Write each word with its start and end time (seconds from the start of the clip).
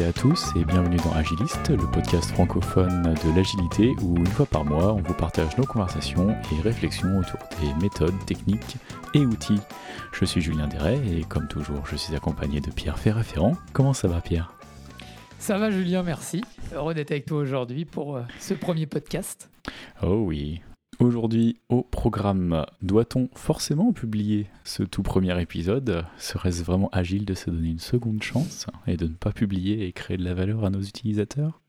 et 0.00 0.04
à 0.04 0.12
tous 0.14 0.50
et 0.56 0.64
bienvenue 0.64 0.96
dans 0.96 1.12
Agiliste, 1.12 1.68
le 1.68 1.90
podcast 1.90 2.30
francophone 2.30 3.02
de 3.02 3.36
l'agilité 3.36 3.92
où 4.02 4.16
une 4.16 4.26
fois 4.26 4.46
par 4.46 4.64
mois 4.64 4.94
on 4.94 5.02
vous 5.02 5.12
partage 5.12 5.54
nos 5.58 5.66
conversations 5.66 6.30
et 6.30 6.62
réflexions 6.62 7.18
autour 7.18 7.38
des 7.60 7.74
méthodes, 7.82 8.14
techniques 8.24 8.76
et 9.12 9.26
outils. 9.26 9.60
Je 10.12 10.24
suis 10.24 10.40
Julien 10.40 10.68
Deret 10.68 10.98
et 11.06 11.24
comme 11.24 11.48
toujours 11.48 11.86
je 11.86 11.96
suis 11.96 12.14
accompagné 12.14 12.60
de 12.60 12.70
Pierre 12.70 12.98
Ferraférant. 12.98 13.56
Comment 13.74 13.92
ça 13.92 14.08
va 14.08 14.22
Pierre? 14.22 14.54
Ça 15.38 15.58
va 15.58 15.70
Julien, 15.70 16.02
merci. 16.02 16.42
Heureux 16.74 16.94
d'être 16.94 17.10
avec 17.10 17.26
toi 17.26 17.38
aujourd'hui 17.38 17.84
pour 17.84 18.16
euh, 18.16 18.22
ce 18.38 18.54
premier 18.54 18.86
podcast. 18.86 19.50
Oh 20.02 20.24
oui, 20.26 20.62
Aujourd'hui, 21.00 21.56
au 21.70 21.82
programme, 21.82 22.66
doit-on 22.82 23.30
forcément 23.34 23.90
publier 23.94 24.48
ce 24.64 24.82
tout 24.82 25.02
premier 25.02 25.40
épisode? 25.40 26.04
Serait-ce 26.18 26.62
vraiment 26.62 26.90
agile 26.92 27.24
de 27.24 27.32
se 27.32 27.48
donner 27.48 27.70
une 27.70 27.78
seconde 27.78 28.22
chance 28.22 28.66
et 28.86 28.98
de 28.98 29.06
ne 29.06 29.14
pas 29.14 29.32
publier 29.32 29.86
et 29.86 29.92
créer 29.92 30.18
de 30.18 30.24
la 30.24 30.34
valeur 30.34 30.62
à 30.62 30.68
nos 30.68 30.82
utilisateurs? 30.82 31.62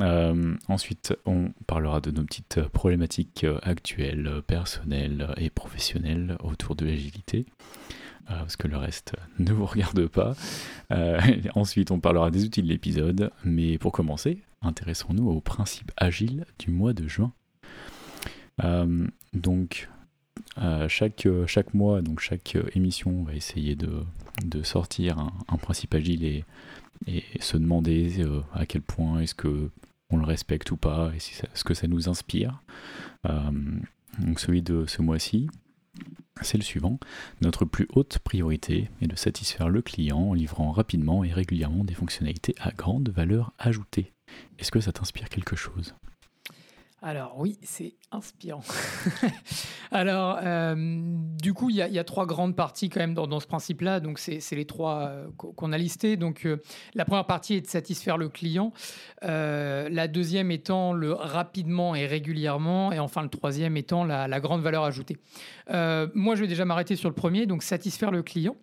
Euh, 0.00 0.54
ensuite, 0.68 1.16
on 1.26 1.50
parlera 1.66 2.00
de 2.00 2.12
nos 2.12 2.22
petites 2.22 2.60
problématiques 2.68 3.44
actuelles, 3.62 4.40
personnelles 4.46 5.34
et 5.36 5.50
professionnelles 5.50 6.36
autour 6.40 6.76
de 6.76 6.86
l'agilité, 6.86 7.44
euh, 8.30 8.38
parce 8.38 8.54
que 8.54 8.68
le 8.68 8.76
reste 8.76 9.16
ne 9.40 9.52
vous 9.52 9.66
regarde 9.66 10.06
pas. 10.06 10.36
Euh, 10.92 11.20
ensuite, 11.56 11.90
on 11.90 11.98
parlera 11.98 12.30
des 12.30 12.44
outils 12.44 12.62
de 12.62 12.68
l'épisode, 12.68 13.32
mais 13.44 13.78
pour 13.78 13.90
commencer, 13.90 14.44
intéressons-nous 14.62 15.28
au 15.28 15.40
principe 15.40 15.90
agile 15.96 16.44
du 16.60 16.70
mois 16.70 16.92
de 16.92 17.08
juin. 17.08 17.32
Euh, 18.64 19.06
donc, 19.32 19.88
euh, 20.58 20.88
chaque, 20.88 21.26
euh, 21.26 21.46
chaque 21.46 21.74
mois, 21.74 22.02
donc 22.02 22.20
chaque 22.20 22.56
émission, 22.74 23.10
on 23.20 23.22
va 23.24 23.34
essayer 23.34 23.76
de, 23.76 24.02
de 24.44 24.62
sortir 24.62 25.18
un, 25.18 25.56
principe 25.56 25.94
agile 25.94 26.24
et, 26.24 26.44
et 27.06 27.24
se 27.40 27.56
demander 27.56 28.24
à 28.52 28.66
quel 28.66 28.82
point 28.82 29.20
est-ce 29.20 29.34
que 29.34 29.70
on 30.10 30.16
le 30.16 30.24
respecte 30.24 30.70
ou 30.70 30.76
pas, 30.78 31.12
et 31.14 31.18
si 31.18 31.34
ce 31.52 31.64
que 31.64 31.74
ça 31.74 31.86
nous 31.86 32.08
inspire. 32.08 32.62
donc 33.24 34.40
celui 34.40 34.62
de 34.62 34.86
ce 34.86 35.02
mois-ci, 35.02 35.50
c'est 36.40 36.56
le 36.56 36.64
suivant. 36.64 36.98
Notre 37.42 37.64
plus 37.66 37.86
haute 37.92 38.18
priorité 38.20 38.88
est 39.02 39.06
de 39.06 39.16
satisfaire 39.16 39.68
le 39.68 39.82
client 39.82 40.18
en 40.18 40.34
livrant 40.34 40.72
rapidement 40.72 41.24
et 41.24 41.32
régulièrement 41.32 41.84
des 41.84 41.94
fonctionnalités 41.94 42.54
à 42.58 42.70
grande 42.70 43.10
valeur 43.10 43.52
ajoutée. 43.58 44.12
Est-ce 44.58 44.70
que 44.70 44.80
ça 44.80 44.92
t'inspire 44.92 45.28
quelque 45.28 45.56
chose? 45.56 45.94
Alors 47.00 47.34
oui, 47.38 47.58
c'est 47.62 47.94
inspirant. 48.10 48.62
Alors, 49.92 50.38
euh, 50.42 50.74
du 50.76 51.54
coup, 51.54 51.70
il 51.70 51.76
y, 51.76 51.98
a 51.98 52.04
trois 52.04 52.26
grandes 52.26 52.56
parties 52.56 52.88
quand 52.88 52.98
même 52.98 53.14
dans, 53.14 53.40
ce 53.40 53.46
principe-là. 53.46 54.00
Donc, 54.00 54.18
c'est 54.18 54.52
les 54.52 54.64
trois 54.64 55.06
euh, 55.06 55.28
qu'on 55.36 55.72
a 55.72 55.78
listés. 55.78 56.16
Donc, 56.16 56.44
euh, 56.44 56.60
la 56.94 57.04
première 57.04 57.26
partie 57.26 57.54
est 57.54 57.60
de 57.60 57.66
satisfaire 57.68 58.18
le 58.18 58.28
client. 58.28 58.72
la 59.22 60.08
deuxième 60.08 60.50
étant 60.50 60.92
le 60.92 61.12
rapidement 61.12 61.94
et 61.94 62.06
régulièrement. 62.06 62.92
Et 62.92 62.98
enfin, 62.98 63.22
le 63.22 63.28
troisième 63.28 63.76
étant 63.76 64.04
la 64.04 64.40
grande 64.40 64.62
valeur 64.62 64.82
ajoutée. 64.82 65.18
moi, 65.68 66.34
je 66.34 66.40
vais 66.40 66.48
déjà 66.48 66.64
m'arrêter 66.64 66.96
sur 66.96 67.08
le 67.08 67.14
premier, 67.14 67.46
donc 67.46 67.62
satisfaire 67.62 68.10
le 68.10 68.22
client. 68.24 68.56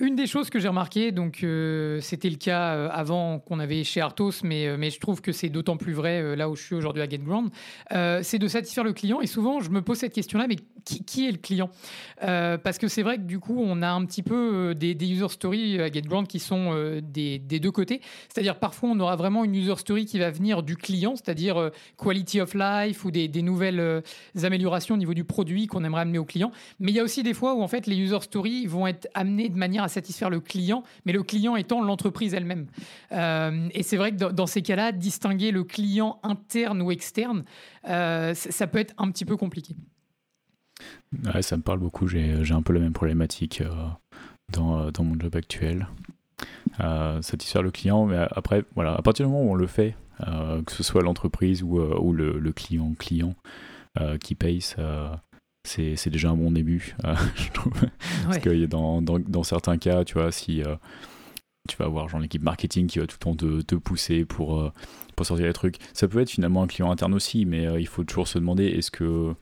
Une 0.00 0.16
des 0.16 0.26
choses 0.26 0.50
que 0.50 0.58
j'ai 0.58 0.66
remarqué, 0.66 1.12
donc 1.12 1.44
euh, 1.44 2.00
c'était 2.00 2.28
le 2.28 2.34
cas 2.34 2.74
euh, 2.74 2.88
avant 2.90 3.38
qu'on 3.38 3.60
avait 3.60 3.84
chez 3.84 4.00
Arthos, 4.00 4.42
mais, 4.42 4.66
euh, 4.66 4.76
mais 4.76 4.90
je 4.90 4.98
trouve 4.98 5.20
que 5.20 5.30
c'est 5.30 5.50
d'autant 5.50 5.76
plus 5.76 5.92
vrai 5.92 6.34
là 6.34 6.50
où 6.50 6.56
je 6.56 6.64
suis 6.64 6.74
aujourd'hui 6.74 7.00
à 7.00 7.08
GetGround, 7.08 7.50
c'est 8.24 8.40
de 8.40 8.48
satisfaire 8.48 8.82
le 8.82 8.92
client. 8.92 9.20
Et 9.20 9.28
souvent, 9.28 9.60
je 9.60 9.70
me 9.70 9.82
pose 9.82 9.98
cette 9.98 10.12
question-là, 10.12 10.48
mais 10.48 10.56
qui, 10.84 11.28
est 11.28 11.30
le 11.30 11.38
client? 11.38 11.70
Parce 12.20 12.78
que 12.78 12.88
c'est 12.88 13.02
vrai 13.02 13.18
que 13.18 13.22
du 13.22 13.38
coup, 13.38 13.56
on 13.56 13.82
a 13.82 13.88
un 13.88 14.04
petit 14.04 14.22
peu 14.22 14.74
des, 14.74 14.94
user 14.94 15.28
stories 15.28 15.80
à 15.80 15.90
GetGround 15.90 16.26
qui 16.26 16.40
sont 16.40 17.00
des, 17.00 17.38
deux 17.38 17.70
côtés. 17.70 18.00
C'est-à-dire 18.28 18.58
parfois, 18.58 18.90
on 18.90 18.98
aura 18.98 19.14
vraiment 19.14 19.44
une 19.44 19.54
user 19.54 19.76
story 19.76 20.06
qui 20.06 20.18
va 20.18 20.30
venir 20.30 20.62
du 20.64 20.76
client, 20.76 21.14
c'est-à-dire 21.14 21.70
quality 21.96 22.40
of 22.40 22.54
life 22.54 23.04
ou 23.04 23.12
des, 23.12 23.28
des, 23.28 23.42
nouvelles 23.42 24.02
améliorations 24.42 24.96
au 24.96 24.98
niveau 24.98 25.14
du 25.14 25.24
produit 25.24 25.68
qu'on 25.68 25.84
aimerait 25.84 26.02
amener 26.02 26.18
au 26.18 26.24
client. 26.24 26.50
Mais 26.80 26.90
il 26.90 26.96
y 26.96 27.00
a 27.00 27.04
aussi 27.04 27.22
des 27.22 27.34
fois 27.34 27.54
où 27.54 27.62
en 27.62 27.68
fait 27.68 27.86
les 27.86 27.96
user 27.96 28.20
stories 28.20 28.66
vont 28.66 28.86
être 28.86 29.08
amenées 29.14 29.48
de 29.48 29.56
manière 29.56 29.83
à 29.84 29.88
satisfaire 29.88 30.30
le 30.30 30.40
client, 30.40 30.82
mais 31.04 31.12
le 31.12 31.22
client 31.22 31.56
étant 31.56 31.82
l'entreprise 31.82 32.34
elle-même. 32.34 32.66
Euh, 33.12 33.68
et 33.72 33.82
c'est 33.82 33.96
vrai 33.96 34.12
que 34.12 34.16
dans, 34.16 34.46
ces 34.46 34.62
cas-là, 34.62 34.92
distinguer 34.92 35.50
le 35.50 35.64
client 35.64 36.18
interne 36.22 36.82
ou 36.82 36.90
externe, 36.90 37.44
euh, 37.88 38.34
ça 38.34 38.66
peut 38.66 38.78
être 38.78 38.94
un 38.98 39.10
petit 39.10 39.24
peu 39.24 39.36
compliqué. 39.36 39.76
Ouais, 41.32 41.42
ça 41.42 41.56
me 41.56 41.62
parle 41.62 41.78
beaucoup. 41.78 42.08
J'ai 42.08 42.52
un 42.52 42.62
peu 42.62 42.72
la 42.72 42.80
même 42.80 42.92
problématique 42.92 43.60
euh, 43.60 43.70
dans, 44.52 45.04
mon 45.04 45.18
job 45.18 45.36
actuel. 45.36 45.86
satisfaire 47.20 47.62
le 47.62 47.70
client, 47.70 48.06
mais 48.06 48.26
après, 48.30 48.64
voilà, 48.74 48.94
à 48.94 49.02
partir 49.02 49.26
du 49.26 49.32
moment 49.32 49.44
où 49.44 49.52
on 49.52 49.54
le 49.54 49.66
fait, 49.66 49.96
que 50.18 50.72
ce 50.72 50.82
soit 50.82 51.02
l'entreprise 51.02 51.62
ou, 51.62 52.12
le, 52.12 52.52
client 52.52 52.92
client 52.98 53.34
qui 54.20 54.34
paye, 54.34 54.60
ça, 54.60 55.22
c'est 55.64 56.10
déjà 56.10 56.30
un 56.30 56.36
bon 56.36 56.50
début, 56.50 56.94
euh, 57.04 57.14
je 57.36 57.50
trouve. 57.52 57.72
Parce 58.24 58.38
que 58.38 58.66
dans, 58.66 59.02
dans, 59.02 59.18
dans, 59.18 59.42
certains 59.42 59.78
cas, 59.78 60.04
tu 60.04 60.14
vois, 60.14 60.30
si 60.30 60.62
euh, 60.62 60.76
tu 61.68 61.76
vas 61.76 61.86
avoir 61.86 62.18
l'équipe 62.18 62.42
marketing 62.42 62.86
qui 62.86 62.98
va 62.98 63.06
tout 63.06 63.16
le 63.20 63.24
temps 63.24 63.34
te, 63.34 63.62
te 63.62 63.74
pousser 63.74 64.24
pour, 64.24 64.60
euh, 64.60 64.72
pour 65.16 65.26
sortir 65.26 65.46
les 65.46 65.52
trucs, 65.52 65.76
ça 65.92 66.06
peut 66.06 66.20
être 66.20 66.30
finalement 66.30 66.62
un 66.62 66.66
client 66.66 66.90
interne 66.90 67.14
aussi, 67.14 67.46
mais 67.46 67.64
il 67.80 67.88
faut 67.88 68.04
toujours 68.04 68.28
se 68.28 68.38
demander 68.38 68.66
est-ce 68.66 68.90
que 68.90 69.34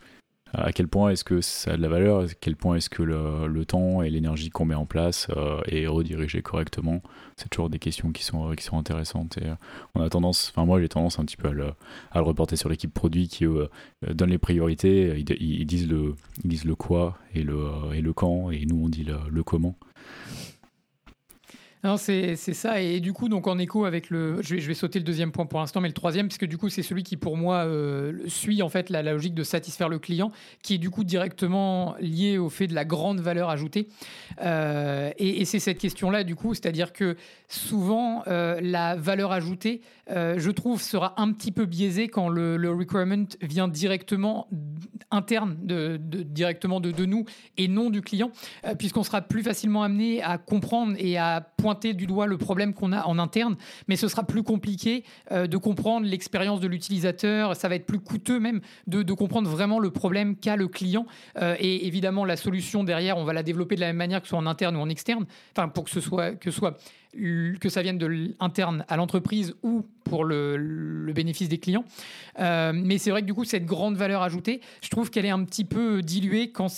à 0.55 0.73
quel 0.73 0.87
point 0.87 1.11
est-ce 1.11 1.25
que 1.25 1.41
ça 1.41 1.73
a 1.73 1.77
de 1.77 1.83
la 1.83 1.89
valeur, 1.89 2.21
à 2.21 2.27
quel 2.41 2.57
point 2.57 2.77
est-ce 2.77 2.91
que 2.91 3.03
le, 3.03 3.65
temps 3.65 4.03
et 4.03 4.11
l'énergie 4.11 4.51
qu'on 4.51 4.65
met 4.65 4.75
en 4.75 4.87
place 4.87 5.29
euh, 5.37 5.61
est 5.67 5.87
redirigé 5.87 6.43
correctement. 6.43 7.01
C'est 7.37 7.49
toujours 7.49 7.71
des 7.71 7.79
questions 7.79 8.11
qui 8.11 8.25
sont, 8.25 8.51
qui 8.55 8.65
sont 8.65 8.77
intéressantes. 8.77 9.39
Et 9.39 9.47
euh, 9.47 9.55
on 9.95 10.03
a 10.03 10.11
tendance, 10.11 10.51
enfin 10.51 10.67
moi 10.67 10.81
j'ai 10.81 10.89
tendance 10.89 11.19
un 11.19 11.25
petit 11.25 11.37
peu 11.37 11.49
à 11.49 11.53
le, 11.53 11.67
à 12.11 12.19
le 12.19 12.25
reporter 12.25 12.57
sur 12.57 12.69
l'équipe 12.69 12.93
produit 12.93 13.29
qui 13.29 13.47
euh, 13.47 13.69
donne 14.03 14.31
les 14.31 14.39
priorités, 14.39 15.17
ils, 15.17 15.67
disent 15.67 15.89
le, 15.89 16.17
ils 16.45 16.51
disent 16.51 16.65
le 16.65 16.75
quoi 16.75 17.19
et 17.35 17.43
le, 17.43 17.69
et 17.95 18.01
le 18.01 18.13
quand, 18.13 18.51
et 18.51 18.67
nous 18.67 18.85
on 18.85 18.89
dit 18.89 19.05
le, 19.05 19.17
le 19.31 19.43
comment. 19.43 19.77
Non, 21.85 21.97
c'est 21.97 22.37
ça. 22.37 22.81
Et 22.81 23.01
du 23.01 23.13
coup, 23.13 23.29
donc 23.29 23.49
en 23.49 23.59
écho 23.59 23.85
avec 23.85 24.09
le. 24.09 24.41
Je 24.41 24.55
vais, 24.55 24.61
je 24.61 24.69
vais 24.69 24.75
sauter 24.75 25.01
le 25.01 25.05
deuxième 25.05 25.33
point 25.33 25.47
pour 25.47 25.59
l'instant, 25.59 25.81
mais 25.81 25.89
le 25.89 25.95
troisième, 25.95 26.29
puisque 26.29 26.45
du 26.45 26.57
coup, 26.57 26.69
c'est 26.69 26.83
celui 26.83 27.03
qui, 27.03 27.17
pour 27.17 27.37
moi, 27.37 27.65
euh, 27.65 28.13
suit 28.29 28.63
en 28.63 28.69
fait 28.69 28.89
la, 28.89 29.03
logique 29.03 29.35
de 29.35 29.43
satisfaire 29.43 29.89
le 29.89 29.99
client, 29.99 30.31
qui 30.63 30.75
est 30.75 30.79
du 30.79 30.91
coup 30.91 31.03
directement 31.03 31.97
lié 31.99 32.39
au 32.39 32.51
fait 32.51 32.69
de 32.69 32.75
la 32.75 32.85
grande 32.85 33.19
valeur 33.19 33.51
ajoutée. 33.51 33.89
Euh, 34.43 35.11
et, 35.19 35.45
c'est 35.45 35.59
cette 35.59 35.79
question-là, 35.79 36.23
du 36.23 36.37
coup, 36.37 36.55
c'est-à-dire 36.55 36.93
que 36.93 37.17
souvent, 37.49 38.23
euh, 38.29 38.61
la 38.63 38.95
valeur 38.95 39.33
ajoutée, 39.33 39.81
je 40.09 40.51
trouve, 40.51 40.83
sera 40.83 41.21
un 41.21 41.33
petit 41.33 41.53
peu 41.53 41.65
biaisée 41.65 42.09
quand 42.09 42.29
le, 42.29 42.57
requirement 42.71 43.27
vient 43.41 43.69
directement 43.69 44.49
interne, 45.11 45.57
de, 45.63 45.97
directement 45.97 46.81
de, 46.81 47.05
nous 47.05 47.25
et 47.57 47.69
non 47.69 47.91
du 47.91 48.03
client, 48.03 48.31
puisqu'on 48.79 49.03
sera 49.03 49.23
plus 49.23 49.43
facilement 49.43 49.83
amené 49.83 50.23
à 50.23 50.39
comprendre 50.39 50.95
et 50.99 51.17
à 51.19 51.41
pointer 51.57 51.95
du 51.95 52.07
doigt 52.07 52.27
le 52.27 52.39
problème 52.39 52.75
qu'on 52.75 52.93
a 52.93 53.05
en 53.05 53.19
interne, 53.19 53.57
mais 53.89 53.97
ce 53.97 54.09
sera 54.09 54.25
plus 54.25 54.43
compliqué 54.43 55.05
euh, 55.31 55.47
de 55.47 55.57
comprendre 55.57 56.07
l'expérience 56.07 56.61
de 56.61 56.67
l'utilisateur. 56.67 57.57
Ça 57.57 57.69
va 57.69 57.77
être 57.77 57.87
plus 57.87 58.01
coûteux 58.01 58.41
même 58.41 58.61
de, 58.87 59.13
comprendre 59.13 59.49
vraiment 59.49 59.79
le 59.79 59.91
problème 59.91 60.37
qu'a 60.37 60.57
le 60.57 60.69
client. 60.69 61.07
Euh, 61.41 61.57
et 61.59 61.87
évidemment, 61.87 62.25
la 62.25 62.37
solution 62.37 62.85
derrière, 62.85 63.17
on 63.17 63.25
va 63.25 63.33
la 63.33 63.43
développer 63.43 63.77
de 63.77 63.81
la 63.81 63.89
même 63.89 63.97
manière 63.97 64.21
que 64.21 64.27
ce 64.27 64.31
soit 64.31 64.39
en 64.39 64.47
interne 64.47 64.77
ou 64.77 64.81
en 64.81 64.89
externe, 64.89 65.27
enfin 65.57 65.69
pour 65.69 65.85
que 65.85 65.91
ce 65.91 66.01
soit 66.01 66.33
que 66.33 66.51
ce 66.51 66.57
soit 66.57 66.79
que 67.15 67.69
ça 67.69 67.83
vienne 67.83 67.99
de 67.99 68.07
l'interne 68.07 68.85
à 68.89 68.97
l'entreprise 68.97 69.55
ou 69.63 69.85
pour 70.05 70.25
le, 70.25 71.13
bénéfice 71.15 71.49
des 71.49 71.59
clients. 71.59 71.85
Euh, 72.39 72.73
mais 72.75 72.99
c'est 72.99 73.11
vrai 73.11 73.21
que 73.21 73.27
du 73.27 73.35
coup, 73.35 73.45
cette 73.45 73.67
grande 73.67 73.97
valeur 73.97 74.23
ajoutée, 74.23 74.61
je 74.83 74.89
trouve 74.89 75.11
qu'elle 75.11 75.27
est 75.27 75.31
un 75.31 75.45
petit 75.45 75.65
peu 75.65 76.03
diluée 76.03 76.51
quand, 76.51 76.69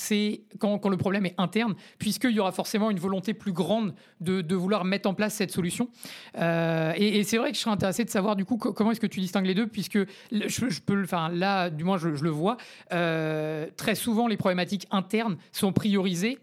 quand, 0.59 0.79
quand 0.79 0.89
le 0.89 0.97
problème 0.97 1.27
est 1.27 1.35
interne, 1.39 1.75
puisqu'il 1.99 2.33
y 2.33 2.41
aura 2.41 2.53
forcément 2.53 2.91
une 2.91 2.99
volonté 2.99 3.33
plus 3.33 3.53
grande 3.53 3.95
de, 4.21 4.41
de 4.41 4.55
vouloir 4.55 4.85
mettre 4.85 5.09
en 5.09 5.15
place 5.15 5.35
cette 5.35 5.53
solution. 5.53 5.89
Euh, 6.39 6.93
et, 6.97 7.23
c'est 7.25 7.39
vrai 7.39 7.51
que 7.51 7.57
je 7.57 7.63
serais 7.63 7.73
intéressé 7.73 8.05
de 8.05 8.11
savoir 8.11 8.37
du 8.37 8.45
coup 8.45 8.57
comment 8.57 8.91
est-ce 8.91 9.01
que 9.01 9.07
tu 9.07 9.21
distingues 9.21 9.47
les 9.47 9.55
deux, 9.55 9.67
puisque 9.67 9.99
je, 10.31 10.81
peux, 10.81 11.03
enfin 11.03 11.29
là, 11.29 11.71
du 11.71 11.85
moins 11.85 11.99
je, 11.99 12.09
le 12.09 12.31
vois, 12.31 12.57
euh, 12.93 13.67
très 13.77 13.95
souvent 13.95 14.27
les 14.27 14.37
problématiques 14.37 14.87
internes 14.91 15.37
sont 15.53 15.73
priorisées 15.73 16.39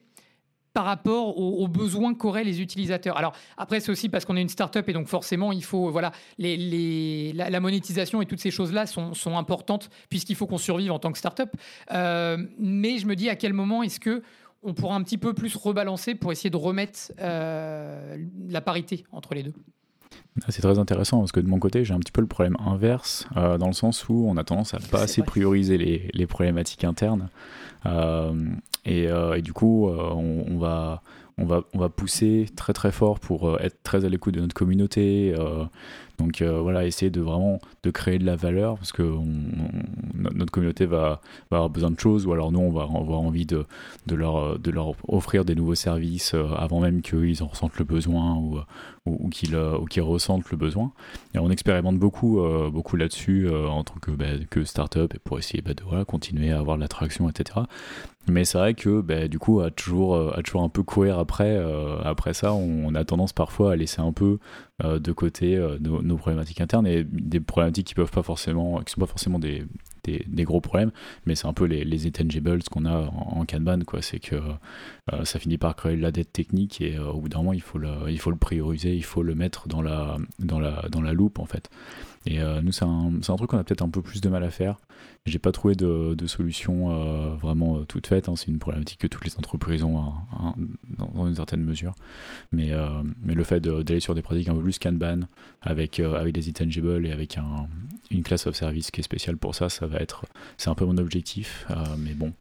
par 0.74 0.86
rapport 0.86 1.38
aux, 1.38 1.68
besoins 1.68 2.14
qu'auraient 2.14 2.44
les 2.44 2.62
utilisateurs. 2.62 3.18
Alors 3.18 3.34
après, 3.58 3.80
c'est 3.80 3.92
aussi 3.92 4.10
parce 4.10 4.26
qu'on 4.26 4.38
est 4.38 4.42
une 4.42 4.50
start-up 4.50 4.88
et 4.88 4.94
donc 4.94 5.08
forcément, 5.08 5.52
il 5.52 5.64
faut 5.64 5.92
voilà, 5.92 6.12
les, 6.38 7.34
la, 7.34 7.60
monétisation 7.60 8.22
et 8.22 8.26
toutes 8.26 8.40
ces 8.40 8.52
choses-là 8.52 8.86
sont, 8.86 9.14
importantes 9.36 9.90
puisqu'il 10.10 10.36
faut 10.36 10.48
qu'on 10.48 10.58
survive 10.58 10.92
en 10.92 11.00
tant 11.00 11.12
que 11.12 11.18
start-up. 11.18 11.52
Euh, 11.92 12.38
mais 12.58 12.98
je 12.98 13.06
me 13.06 13.16
dis 13.16 13.30
à 13.30 13.36
quel 13.36 13.54
moment 13.54 13.84
est-ce 13.84 14.00
que 14.00 14.22
on 14.64 14.74
pourra 14.74 14.96
un 14.96 15.04
petit 15.04 15.18
peu 15.18 15.34
plus 15.34 15.56
rebalancer 15.56 16.16
pour 16.16 16.32
essayer 16.32 16.50
de 16.50 16.58
remettre 16.58 17.12
euh, 17.20 18.18
la 18.48 18.62
parité 18.62 19.06
entre 19.12 19.34
les 19.34 19.44
deux? 19.44 19.54
C'est 20.48 20.62
très 20.62 20.80
intéressant 20.80 21.20
parce 21.20 21.32
que 21.32 21.40
de 21.40 21.48
mon 21.48 21.60
côté, 21.60 21.84
j'ai 21.84 21.94
un 21.94 22.00
petit 22.00 22.12
peu 22.12 22.22
le 22.22 22.28
problème 22.28 22.56
inverse, 22.66 23.28
euh, 23.36 23.58
dans 23.58 23.68
le 23.68 23.74
sens 23.74 24.08
où 24.08 24.26
on 24.28 24.38
a 24.38 24.44
tendance 24.44 24.74
à 24.74 24.80
pas 24.80 25.02
assez 25.02 25.22
prioriser 25.24 25.78
les, 25.78 26.10
les, 26.14 26.28
problématiques 26.28 26.84
internes. 26.84 27.30
Euh, 27.86 28.34
et, 28.86 29.10
euh, 29.10 29.36
et, 29.36 29.42
du 29.42 29.52
coup, 29.52 29.90
on, 29.90 30.46
on, 30.48 30.58
va, 30.58 31.02
on 31.42 31.46
va, 31.46 31.64
on 31.74 31.80
va 31.80 31.90
pousser 31.90 32.46
très 32.56 32.74
très 32.74 32.92
fort 32.92 33.20
pour 33.20 33.60
être 33.60 33.82
très 33.84 34.06
à 34.06 34.10
l'écoute 34.10 34.36
de 34.36 34.42
notre 34.42 34.54
communauté. 34.54 35.34
donc 36.20 36.42
voilà, 36.42 36.86
essayer 36.86 37.10
de 37.10 37.20
vraiment 37.20 37.60
de 37.84 37.90
créer 37.90 38.20
de 38.20 38.26
la 38.26 38.36
valeur 38.36 38.76
parce 38.76 38.92
que 38.92 39.02
notre 39.02 40.52
communauté 40.52 40.86
va, 40.86 41.20
avoir 41.50 41.70
besoin 41.70 41.90
de 41.90 42.00
choses 42.00 42.28
ou 42.28 42.34
alors 42.34 42.52
nous 42.52 42.60
on 42.60 42.72
va 42.72 42.84
avoir 42.84 43.20
envie 43.20 43.48
de, 43.48 43.66
leur, 44.08 44.60
de 44.60 44.72
leur 44.72 44.94
offrir 45.08 45.46
des 45.46 45.56
nouveaux 45.56 45.76
services 45.76 46.36
avant 46.56 46.80
même 46.80 47.02
qu'ils 47.02 47.42
en 47.42 47.48
ressentent 47.48 47.78
le 47.80 47.86
besoin 47.86 48.36
ou, 48.36 49.30
qu'ils 49.30 50.02
ressentent 50.02 50.52
le 50.52 50.58
besoin. 50.58 50.92
Et 51.34 51.40
on 51.40 51.50
expérimente 51.50 51.98
beaucoup, 51.98 52.40
beaucoup 52.72 52.98
là-dessus 52.98 53.50
en 53.50 53.84
tant 53.84 53.96
que, 53.96 54.12
bah, 54.12 54.26
que 54.50 54.64
start-up 54.64 55.18
pour 55.24 55.40
essayer 55.40 55.62
bah, 55.62 55.74
de 55.74 56.04
continuer 56.04 56.52
à 56.52 56.60
avoir 56.60 56.78
de 56.78 56.82
l'attraction, 56.82 57.30
etc. 57.30 57.62
Mais 58.28 58.46
c'est 58.46 58.58
vrai 58.58 58.74
que 58.76 59.02
bah, 59.02 59.28
du 59.28 59.40
coup, 59.40 59.62
à 59.62 59.72
toujours, 59.72 60.16
euh, 60.16 60.32
à 60.36 60.44
toujours 60.44 60.62
un 60.62 60.70
peu 60.70 60.84
courir 60.84 61.18
après, 61.18 61.56
euh, 61.58 62.00
après 62.04 62.34
ça, 62.34 62.54
on, 62.54 62.94
a 62.94 63.04
tendance 63.04 63.34
parfois 63.34 63.74
à 63.74 63.76
laisser 63.76 64.02
un 64.02 64.14
peu 64.14 64.38
euh, 64.84 65.00
de 65.00 65.12
côté 65.12 65.58
nos, 65.80 66.18
problématiques 66.18 66.62
internes 66.62 66.86
et 66.86 67.04
des 67.04 67.40
problématiques 67.40 67.88
qui 67.88 67.96
peuvent 67.96 68.12
pas 68.12 68.24
forcément, 68.24 68.82
qui 68.82 68.94
sont 68.94 69.02
pas 69.02 69.08
forcément 69.08 69.40
des, 69.40 69.66
des, 70.04 70.44
gros 70.44 70.62
problèmes, 70.62 70.92
mais 71.26 71.36
c'est 71.36 71.48
un 71.48 71.54
peu 71.54 71.66
les, 71.66 71.84
les 71.84 72.08
intangibles 72.08 72.64
qu'on 72.64 72.86
a 72.86 73.10
en, 73.10 73.46
Kanban, 73.46 73.82
quoi. 73.86 74.02
C'est 74.02 74.20
que 74.20 74.40
ça 75.24 75.40
finit 75.40 75.58
par 75.58 75.76
créer 75.76 75.98
de 75.98 76.02
la 76.02 76.12
dette 76.12 76.32
technique 76.32 76.82
et 76.82 76.98
au 76.98 77.20
bout 77.20 77.30
d'un 77.30 77.40
moment, 77.40 77.54
il 77.54 77.62
faut, 77.62 77.78
le, 77.78 77.90
il 78.10 78.20
faut 78.20 78.32
le 78.32 78.38
prioriser, 78.38 78.96
il 78.96 79.04
faut 79.04 79.24
le 79.24 79.36
mettre 79.36 79.68
dans 79.68 79.82
la, 79.82 80.18
dans 80.40 80.60
la, 80.60 80.86
dans 80.90 81.02
la 81.02 81.14
loupe, 81.14 81.40
en 81.40 81.46
fait. 81.46 81.70
Et 82.26 82.40
euh, 82.40 82.62
nous, 82.62 82.72
c'est 82.72 82.86
un, 82.86 83.12
un, 83.16 83.36
truc 83.36 83.50
qu'on 83.50 83.58
a 83.58 83.64
peut-être 83.64 83.82
un 83.82 83.90
peu 83.90 84.02
plus 84.02 84.22
de 84.22 84.30
mal 84.30 84.44
à 84.44 84.52
faire. 84.52 84.78
J'ai 85.26 85.40
pas 85.40 85.52
trouvé 85.52 85.76
de, 85.76 86.14
de 86.14 86.28
solution 86.28 86.92
euh, 86.92 87.36
vraiment 87.36 87.78
euh, 87.78 87.86
toute 87.86 88.06
faite. 88.06 88.30
Hein. 88.30 88.36
C'est 88.36 88.48
une 88.48 88.60
problématique 88.60 89.00
que 89.00 89.08
toutes 89.08 89.26
les 89.26 89.36
entreprises 89.38 89.84
ont 89.84 90.00
hein, 90.00 90.14
hein, 90.40 90.54
dans, 90.98 91.28
une 91.28 91.36
certaine 91.36 91.64
mesure. 91.64 91.96
Mais, 92.52 92.72
mais 93.24 93.34
le 93.34 93.44
fait 93.44 93.60
d'aller 93.60 94.00
sur 94.00 94.14
des 94.14 94.22
pratiques 94.22 94.50
un 94.50 94.56
peu 94.56 94.62
plus 94.62 94.78
Kanban, 94.78 95.22
avec, 95.62 96.00
avec 96.00 96.34
des 96.34 96.50
intangibles 96.50 97.06
et 97.06 97.12
avec 97.12 97.38
un, 97.38 97.68
une 98.12 98.24
classe 98.24 98.48
of 98.48 98.56
service 98.56 98.92
qui 98.92 99.02
est 99.02 99.04
spéciale 99.04 99.38
pour 99.38 99.56
ça, 99.56 99.70
ça 99.70 99.88
va 99.88 100.00
être. 100.00 100.26
C'est 100.58 100.70
un 100.70 100.76
peu 100.76 100.86
mon 100.86 100.98
objectif. 100.98 101.66
mais 101.98 102.14
bon, 102.14 102.34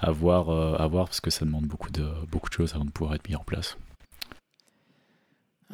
à, 0.00 0.10
voir, 0.10 0.50
à 0.50 0.86
voir 0.86 1.06
parce 1.06 1.20
que 1.20 1.30
ça 1.30 1.44
demande 1.44 1.66
beaucoup 1.66 1.90
de, 1.90 2.06
beaucoup 2.30 2.48
de 2.48 2.54
choses 2.54 2.74
avant 2.74 2.84
de 2.84 2.90
pouvoir 2.90 3.14
être 3.14 3.28
mis 3.28 3.36
en 3.36 3.44
place. 3.44 3.76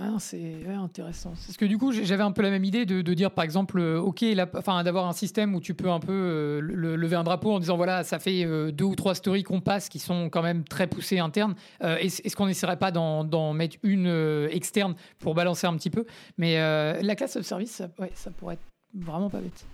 Ah, 0.01 0.17
c'est 0.19 0.67
intéressant. 0.67 1.31
Parce 1.47 1.57
que 1.57 1.67
du 1.67 1.79
coup, 1.79 1.93
j'avais 1.93 2.25
un 2.25 2.33
peu 2.33 2.43
la 2.43 2.51
même 2.51 2.65
idée 2.65 2.85
de, 2.85 3.15
dire, 3.15 3.31
par 3.31 3.45
exemple, 3.45 3.79
euh, 3.79 4.01
ok, 4.01 4.25
enfin, 4.57 4.83
d'avoir 4.83 5.07
un 5.07 5.13
système 5.13 5.55
où 5.55 5.61
tu 5.61 5.75
peux 5.75 5.89
un 5.89 6.01
peu 6.01 6.13
euh, 6.13 6.61
lever 6.61 7.15
un 7.15 7.23
drapeau 7.23 7.53
en 7.53 7.61
disant, 7.61 7.77
voilà, 7.77 8.03
ça 8.03 8.19
fait 8.19 8.45
euh, 8.45 8.73
deux 8.73 8.87
ou 8.87 8.97
trois 8.97 9.15
stories 9.15 9.45
qu'on 9.45 9.61
passe 9.61 9.89
qui 9.89 10.01
sont 10.01 10.31
quand 10.31 10.43
même 10.43 10.65
très 10.65 10.89
poussées 10.89 11.21
internes. 11.21 11.55
Est-ce 11.81 12.35
qu'on 12.35 12.47
n'essaierait 12.47 12.79
pas 12.79 12.91
d'en 12.91 13.53
mettre 13.53 13.77
une 13.85 14.49
externe 14.51 14.97
pour 15.21 15.35
balancer 15.35 15.69
un 15.69 15.77
petit 15.77 15.91
peu? 15.91 16.07
Mais 16.39 16.57
la 16.57 17.15
classe 17.15 17.37
de 17.37 17.43
service, 17.43 17.71
ça, 17.71 17.89
ouais, 18.01 18.11
ça 18.15 18.31
pourrait 18.33 18.55
être 18.55 18.74
vraiment 18.95 19.31
pas 19.31 19.41
bête. 19.41 19.67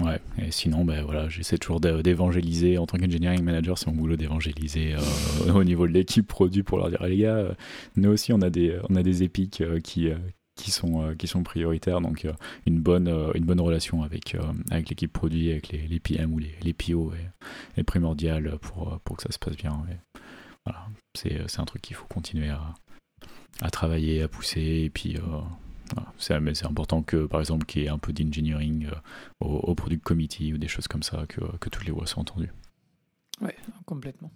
Ouais, 0.00 0.18
et 0.38 0.50
sinon, 0.50 0.84
ben 0.84 1.04
voilà, 1.04 1.28
j'essaie 1.28 1.58
toujours 1.58 1.80
d'évangéliser. 1.80 2.78
En 2.78 2.86
tant 2.86 2.96
qu'engineering 2.96 3.42
manager, 3.42 3.76
c'est 3.76 3.88
mon 3.88 3.96
boulot 3.96 4.16
d'évangéliser 4.16 4.94
euh, 4.94 5.52
au 5.54 5.64
niveau 5.64 5.86
de 5.86 5.92
l'équipe 5.92 6.26
produit 6.26 6.62
pour 6.62 6.78
leur 6.78 6.88
dire, 6.88 7.02
les 7.06 7.18
gars, 7.18 7.36
euh, 7.36 7.52
nous 7.96 8.10
aussi, 8.10 8.32
on 8.32 8.40
a 8.40 8.50
des, 8.50 8.78
on 8.88 8.96
a 8.96 9.02
des 9.02 9.22
épiques 9.22 9.60
euh, 9.60 9.80
qui, 9.80 10.08
qui, 10.56 10.70
sont, 10.70 11.14
qui 11.18 11.26
sont 11.26 11.42
prioritaires. 11.42 12.00
Donc, 12.00 12.26
une, 12.66 12.80
bonne, 12.80 13.08
une 13.34 13.44
bonne 13.44 13.60
relation 13.60 14.02
avec, 14.02 14.36
avec 14.70 14.88
l'équipe 14.88 15.12
produit, 15.12 15.50
avec 15.50 15.68
les, 15.68 16.00
PM 16.00 16.32
ou 16.32 16.38
les, 16.38 16.54
les 16.62 16.72
PO 16.72 17.12
est, 17.12 17.80
est 17.80 17.84
primordial 17.84 18.58
pour, 18.60 18.98
pour 19.04 19.16
que 19.16 19.22
ça 19.22 19.32
se 19.32 19.38
passe 19.38 19.56
bien. 19.56 19.84
voilà, 20.64 20.86
c'est 21.14 21.60
un 21.60 21.64
truc 21.64 21.82
qu'il 21.82 21.96
faut 21.96 22.06
continuer 22.06 22.48
à, 22.48 22.74
à 23.60 23.70
travailler, 23.70 24.22
à 24.22 24.28
pousser. 24.28 24.82
Et 24.84 24.90
puis, 24.90 25.18
c'est 26.18 26.64
important 26.64 27.02
que, 27.02 27.26
par 27.26 27.40
exemple, 27.40 27.66
qu'il 27.66 27.82
y 27.82 27.86
ait 27.86 27.88
un 27.88 27.98
peu 27.98 28.12
d'engineering 28.12 28.86
euh, 28.86 28.94
au, 29.40 29.46
au, 29.46 29.74
product 29.74 30.02
committee 30.02 30.52
ou 30.52 30.58
des 30.58 30.68
choses 30.68 30.88
comme 30.88 31.02
ça, 31.02 31.24
que, 31.28 31.40
que 31.58 31.68
toutes 31.68 31.84
les 31.84 31.92
voix 31.92 32.06
soient 32.06 32.20
entendues. 32.20 32.52
Oui, 33.40 33.52
complètement. 33.86 34.30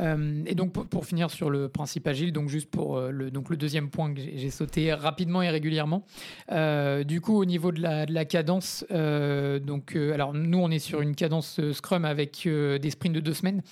Euh, 0.00 0.42
et 0.46 0.54
donc 0.54 0.72
pour, 0.72 1.06
finir 1.06 1.30
sur 1.30 1.50
le 1.50 1.68
principe 1.68 2.06
agile, 2.06 2.32
donc 2.32 2.48
juste 2.48 2.70
pour 2.70 2.96
euh, 2.96 3.10
le, 3.10 3.30
donc 3.30 3.50
le 3.50 3.56
deuxième 3.56 3.88
point 3.88 4.12
que 4.12 4.20
j'ai 4.20 4.50
sauté 4.50 4.92
rapidement 4.92 5.42
et 5.42 5.50
régulièrement. 5.50 6.04
Euh, 6.52 7.04
du 7.04 7.20
coup, 7.20 7.36
au 7.36 7.44
niveau 7.44 7.72
de 7.72 7.80
la, 7.80 8.06
de 8.06 8.12
la 8.12 8.24
cadence, 8.24 8.84
donc 8.90 9.96
alors 9.96 10.32
nous 10.34 10.58
on 10.58 10.70
est 10.70 10.78
sur 10.78 11.00
une 11.00 11.14
cadence 11.14 11.60
Scrum 11.72 12.04
avec 12.04 12.46
des 12.46 12.90
sprints 12.90 13.14
de 13.14 13.20
deux 13.20 13.34
semaines, 13.34 13.62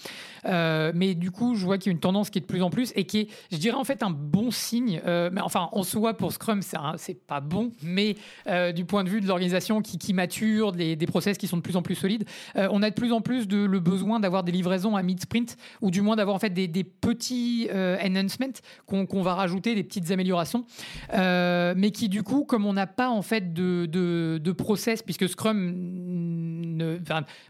mais 0.44 1.14
du 1.14 1.30
coup 1.30 1.54
je 1.54 1.64
vois 1.64 1.78
qu'il 1.78 1.90
y 1.90 1.92
a 1.92 1.94
une 1.94 2.00
tendance 2.00 2.30
qui 2.30 2.38
est 2.38 2.42
de 2.42 2.46
plus 2.46 2.62
en 2.62 2.70
plus 2.70 2.92
et 2.96 3.04
qui 3.04 3.20
est, 3.20 3.28
je 3.50 3.56
dirais 3.56 3.76
en 3.76 3.84
fait 3.84 4.02
un 4.02 4.10
bon 4.10 4.50
signe. 4.50 5.00
mais 5.04 5.40
enfin 5.40 5.68
en 5.72 5.82
soi 5.82 6.14
pour 6.14 6.32
Scrum 6.32 6.60
c'est 6.96 7.26
pas 7.26 7.40
bon, 7.40 7.72
mais 7.82 8.16
du 8.74 8.84
point 8.84 9.04
de 9.04 9.08
vue 9.08 9.20
de 9.20 9.26
l'organisation 9.26 9.82
qui, 9.82 9.98
qui, 9.98 10.12
mature, 10.12 10.72
des, 10.72 10.96
des 10.96 11.06
process 11.06 11.38
qui 11.38 11.46
sont 11.46 11.56
de 11.56 11.62
plus 11.62 11.76
en 11.76 11.82
plus 11.82 11.94
solides, 11.94 12.24
on 12.54 12.82
a 12.82 12.90
de 12.90 12.94
plus 12.94 13.12
en 13.12 13.20
plus 13.20 13.48
de, 13.48 13.64
le 13.64 13.80
besoin 13.80 14.20
d'avoir 14.20 14.44
des 14.44 14.52
livraisons 14.52 14.96
à 14.96 15.02
mid 15.02 15.20
sprint 15.20 15.56
ou 15.80 15.90
du 15.90 16.02
moins 16.02 16.13
d'avoir 16.16 16.36
en 16.36 16.38
fait 16.38 16.50
des, 16.50 16.84
petits 16.84 17.68
euh, 17.72 17.96
enhancements 18.04 18.52
qu'on 18.86 19.22
va 19.22 19.34
rajouter, 19.34 19.74
des 19.74 19.84
petites 19.84 20.10
améliorations, 20.10 20.64
euh, 21.12 21.74
mais 21.76 21.90
qui 21.90 22.08
du 22.08 22.22
coup, 22.22 22.44
comme 22.44 22.66
on 22.66 22.72
n'a 22.72 22.86
pas 22.86 23.08
en 23.08 23.22
fait 23.22 23.52
de, 23.52 24.52
process, 24.52 25.02
puisque 25.02 25.28
Scrum 25.28 25.72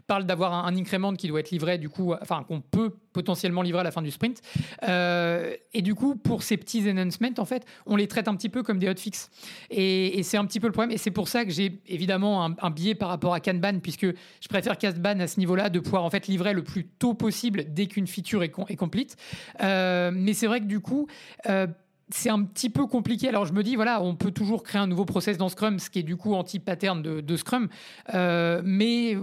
parle 0.07 0.25
d'avoir 0.25 0.65
un, 0.65 0.75
increment 0.75 1.13
qui 1.13 1.27
doit 1.27 1.39
être 1.39 1.51
livré 1.51 1.77
du 1.77 1.89
coup, 1.89 2.13
enfin 2.21 2.43
qu'on 2.47 2.61
peut 2.61 2.95
potentiellement 3.13 3.61
livrer 3.61 3.79
à 3.79 3.83
la 3.83 3.91
fin 3.91 4.01
du 4.01 4.11
sprint, 4.11 4.41
euh, 4.87 5.53
et 5.73 5.81
du 5.81 5.95
coup 5.95 6.15
pour 6.15 6.43
ces 6.43 6.57
petits 6.57 6.89
enhancements 6.89 7.29
en 7.37 7.45
fait, 7.45 7.65
on 7.85 7.95
les 7.95 8.07
traite 8.07 8.27
un 8.27 8.35
petit 8.35 8.49
peu 8.49 8.61
comme 8.61 8.77
des 8.77 8.89
hotfix, 8.89 9.29
et, 9.69 10.19
et 10.19 10.23
c'est 10.23 10.37
un 10.37 10.45
petit 10.45 10.59
peu 10.59 10.67
le 10.67 10.73
problème, 10.73 10.91
et 10.91 10.97
c'est 10.97 11.11
pour 11.11 11.27
ça 11.27 11.45
que 11.45 11.51
j'ai 11.51 11.81
évidemment 11.87 12.45
un, 12.45 12.55
un, 12.61 12.69
biais 12.69 12.95
par 12.95 13.09
rapport 13.09 13.33
à 13.33 13.39
Kanban, 13.39 13.79
puisque 13.79 14.05
je 14.05 14.47
préfère 14.49 14.77
Kanban 14.77 15.19
à 15.19 15.27
ce 15.27 15.39
niveau-là 15.39 15.69
de 15.69 15.79
pouvoir 15.79 16.03
en 16.03 16.09
fait 16.09 16.27
livrer 16.27 16.53
le 16.53 16.63
plus 16.63 16.85
tôt 16.85 17.13
possible 17.13 17.65
dès 17.69 17.87
qu'une 17.87 18.07
feature 18.07 18.43
est 18.43 18.49
est 18.67 18.75
complète. 18.75 19.17
Euh, 19.61 20.11
mais 20.13 20.33
c'est 20.33 20.47
vrai 20.47 20.59
que 20.59 20.65
du 20.65 20.79
coup, 20.79 21.07
euh, 21.49 21.67
c'est 22.09 22.29
un 22.29 22.43
petit 22.43 22.69
peu 22.69 22.85
compliqué. 22.85 23.27
Alors 23.27 23.45
je 23.45 23.53
me 23.53 23.63
dis, 23.63 23.75
voilà, 23.75 24.01
on 24.01 24.15
peut 24.15 24.31
toujours 24.31 24.63
créer 24.63 24.81
un 24.81 24.87
nouveau 24.87 25.05
process 25.05 25.37
dans 25.37 25.49
Scrum, 25.49 25.79
ce 25.79 25.89
qui 25.89 25.99
est 25.99 26.03
du 26.03 26.15
coup 26.15 26.33
anti-pattern 26.33 27.01
de, 27.01 27.37
Scrum. 27.37 27.69
Euh, 28.13 28.61
mais 28.63 29.17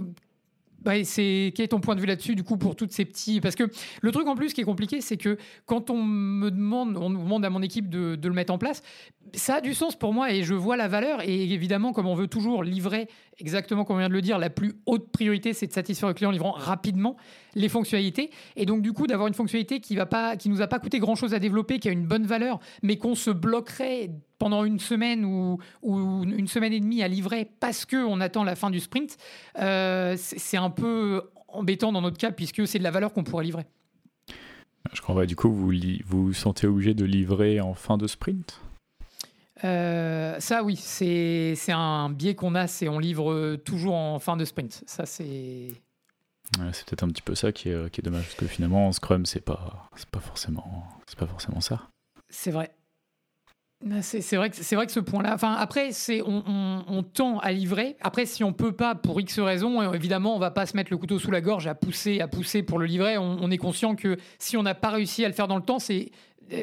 c'est 1.03 1.53
quel 1.55 1.65
est 1.65 1.69
ton 1.69 1.79
point 1.79 1.95
de 1.95 2.01
vue 2.01 2.07
là-dessus 2.07 2.35
du 2.35 2.43
coup 2.43 2.57
pour 2.57 2.75
toutes 2.75 2.91
ces 2.91 3.05
petits 3.05 3.39
parce 3.39 3.55
que 3.55 3.63
le 4.01 4.11
truc 4.11 4.27
en 4.27 4.35
plus 4.35 4.53
qui 4.53 4.59
est 4.59 4.65
compliqué 4.65 4.99
c'est 4.99 5.15
que 5.15 5.37
quand 5.65 5.89
on 5.89 6.03
me 6.03 6.51
demande 6.51 6.97
on 6.97 7.09
demande 7.09 7.45
à 7.45 7.49
mon 7.49 7.61
équipe 7.61 7.89
de, 7.89 8.15
de, 8.15 8.27
le 8.27 8.33
mettre 8.33 8.51
en 8.51 8.57
place 8.57 8.83
ça 9.33 9.55
a 9.55 9.61
du 9.61 9.73
sens 9.73 9.95
pour 9.95 10.13
moi 10.13 10.33
et 10.33 10.43
je 10.43 10.53
vois 10.53 10.75
la 10.75 10.89
valeur 10.89 11.21
et 11.21 11.53
évidemment 11.53 11.93
comme 11.93 12.07
on 12.07 12.15
veut 12.15 12.27
toujours 12.27 12.63
livrer 12.63 13.07
exactement 13.39 13.83
comme 13.83 13.97
on 13.97 13.99
vient 13.99 14.09
de 14.09 14.13
le 14.13 14.21
dire 14.21 14.37
la 14.37 14.49
plus 14.49 14.73
haute 14.85 15.11
priorité 15.11 15.53
c'est 15.53 15.67
de 15.67 15.73
satisfaire 15.73 16.09
le 16.09 16.13
client 16.13 16.29
en 16.29 16.33
livrant 16.33 16.51
rapidement 16.51 17.17
les 17.55 17.69
fonctionnalités 17.69 18.29
et 18.55 18.65
donc 18.65 18.81
du 18.81 18.93
coup 18.93 19.07
d'avoir 19.07 19.27
une 19.27 19.33
fonctionnalité 19.33 19.79
qui 19.79 19.95
va 19.95 20.05
pas 20.05 20.37
qui 20.37 20.49
nous 20.49 20.61
a 20.61 20.67
pas 20.67 20.79
coûté 20.79 20.99
grand 20.99 21.15
chose 21.15 21.33
à 21.33 21.39
développer 21.39 21.79
qui 21.79 21.89
a 21.89 21.91
une 21.91 22.05
bonne 22.05 22.25
valeur 22.25 22.59
mais 22.81 22.97
qu'on 22.97 23.15
se 23.15 23.31
bloquerait 23.31 24.11
pendant 24.43 24.65
une 24.65 24.79
semaine 24.79 25.23
ou, 25.23 25.57
une 25.83 26.47
semaine 26.47 26.73
et 26.73 26.81
demie 26.81 27.01
à 27.01 27.07
livrer 27.07 27.49
parce 27.61 27.85
que 27.85 27.95
on 27.95 28.19
attend 28.19 28.43
la 28.43 28.55
fin 28.55 28.69
du 28.69 28.81
sprint, 28.81 29.17
euh, 29.59 30.15
c'est 30.17 30.57
un 30.57 30.69
peu 30.69 31.21
embêtant 31.47 31.93
dans 31.93 32.01
notre 32.01 32.17
cas 32.17 32.31
puisque 32.31 32.67
c'est 32.67 32.77
de 32.77 32.83
la 32.83 32.91
valeur 32.91 33.13
qu'on 33.13 33.23
pourrait 33.23 33.45
livrer. 33.45 33.65
Je 34.91 35.01
crois, 35.01 35.25
du 35.25 35.37
coup, 35.37 35.49
vous 35.49 35.71
vous, 36.05 36.33
sentez 36.33 36.67
obligé 36.67 36.93
de 36.93 37.05
livrer 37.05 37.61
en 37.61 37.73
fin 37.73 37.97
de 37.97 38.05
sprint? 38.05 38.59
Euh, 39.63 40.39
ça 40.39 40.63
oui, 40.63 40.75
c'est 40.75 41.55
un 41.69 42.09
biais 42.09 42.35
qu'on 42.35 42.55
a, 42.55 42.67
c'est 42.67 42.87
on 42.89 42.99
livre 42.99 43.55
toujours 43.57 43.95
en 43.95 44.19
fin 44.19 44.37
de 44.37 44.45
sprint. 44.45 44.83
Ça 44.85 45.05
c'est. 45.05 45.69
c'est 46.71 46.85
peut-être 46.85 47.03
un 47.03 47.09
petit 47.09 47.21
peu 47.21 47.35
ça 47.35 47.51
qui 47.51 47.69
est, 47.69 47.89
qui 47.91 48.01
est 48.01 48.03
dommage 48.03 48.23
parce 48.23 48.35
que 48.35 48.47
finalement 48.47 48.87
en 48.87 48.91
Scrum 48.91 49.25
c'est 49.25 49.41
pas 49.41 49.89
pas 50.11 50.19
forcément 50.19 50.83
c'est 51.07 51.17
pas 51.17 51.27
forcément 51.27 51.61
ça. 51.61 51.89
C'est 52.29 52.51
vrai. 52.51 52.71
C'est 54.01 54.37
vrai 54.37 54.49
que 54.49 54.55
c'est 54.55 54.75
vrai 54.75 54.85
que 54.85 54.91
ce 54.91 54.99
point-là. 54.99 55.33
Enfin, 55.33 55.53
après, 55.53 55.91
c'est 55.91 56.21
on, 56.25 57.03
tend 57.03 57.39
à 57.39 57.51
livrer. 57.51 57.97
Après, 58.01 58.25
si 58.25 58.43
on 58.43 58.53
peut 58.53 58.71
pas 58.71 58.95
pour 58.95 59.19
X 59.19 59.39
raisons, 59.39 59.93
évidemment, 59.93 60.35
on 60.35 60.39
va 60.39 60.51
pas 60.51 60.65
se 60.65 60.77
mettre 60.77 60.89
le 60.91 60.97
couteau 60.97 61.19
sous 61.19 61.31
la 61.31 61.41
gorge 61.41 61.67
à 61.67 61.75
pousser, 61.75 62.21
à 62.21 62.27
pousser 62.27 62.63
pour 62.63 62.79
le 62.79 62.85
livrer. 62.85 63.17
On, 63.17 63.51
est 63.51 63.57
conscient 63.57 63.95
que 63.95 64.17
si 64.39 64.55
on 64.55 64.63
n'a 64.63 64.75
pas 64.75 64.89
réussi 64.89 65.25
à 65.25 65.27
le 65.27 65.33
faire 65.33 65.47
dans 65.47 65.57
le 65.57 65.63
temps, 65.63 65.79
c'est 65.79 66.11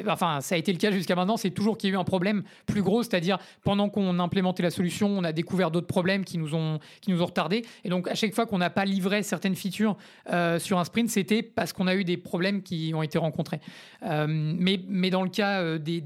Enfin, 0.07 0.41
ça 0.41 0.55
a 0.55 0.57
été 0.57 0.71
le 0.71 0.77
cas 0.77 0.91
jusqu'à 0.91 1.15
maintenant, 1.15 1.37
c'est 1.37 1.51
toujours 1.51 1.77
qu'il 1.77 1.89
y 1.89 1.93
a 1.93 1.95
eu 1.95 1.99
un 1.99 2.03
problème 2.03 2.43
plus 2.65 2.81
gros, 2.81 3.03
c'est-à-dire 3.03 3.37
pendant 3.63 3.89
qu'on 3.89 4.19
implémentait 4.19 4.63
la 4.63 4.69
solution, 4.69 5.07
on 5.07 5.23
a 5.23 5.31
découvert 5.31 5.71
d'autres 5.71 5.87
problèmes 5.87 6.25
qui 6.25 6.37
nous 6.37 6.55
ont, 6.55 6.79
qui 7.01 7.13
retardés. 7.23 7.65
Et 7.83 7.89
donc, 7.89 8.07
à 8.07 8.15
chaque 8.15 8.33
fois 8.33 8.45
qu'on 8.45 8.57
n'a 8.57 8.69
pas 8.69 8.85
livré 8.85 9.23
certaines 9.23 9.55
features 9.55 9.97
euh, 10.31 10.59
sur 10.59 10.79
un 10.79 10.83
sprint, 10.83 11.09
c'était 11.09 11.43
parce 11.43 11.73
qu'on 11.73 11.87
a 11.87 11.95
eu 11.95 12.03
des 12.03 12.17
problèmes 12.17 12.61
qui 12.61 12.91
ont 12.95 13.03
été 13.03 13.17
rencontrés. 13.17 13.59
Euh, 14.03 14.25
mais, 14.27 14.79
mais 14.87 15.09
dans 15.09 15.23
le 15.23 15.29
cas 15.29 15.61
euh, 15.61 15.77
des 15.77 16.01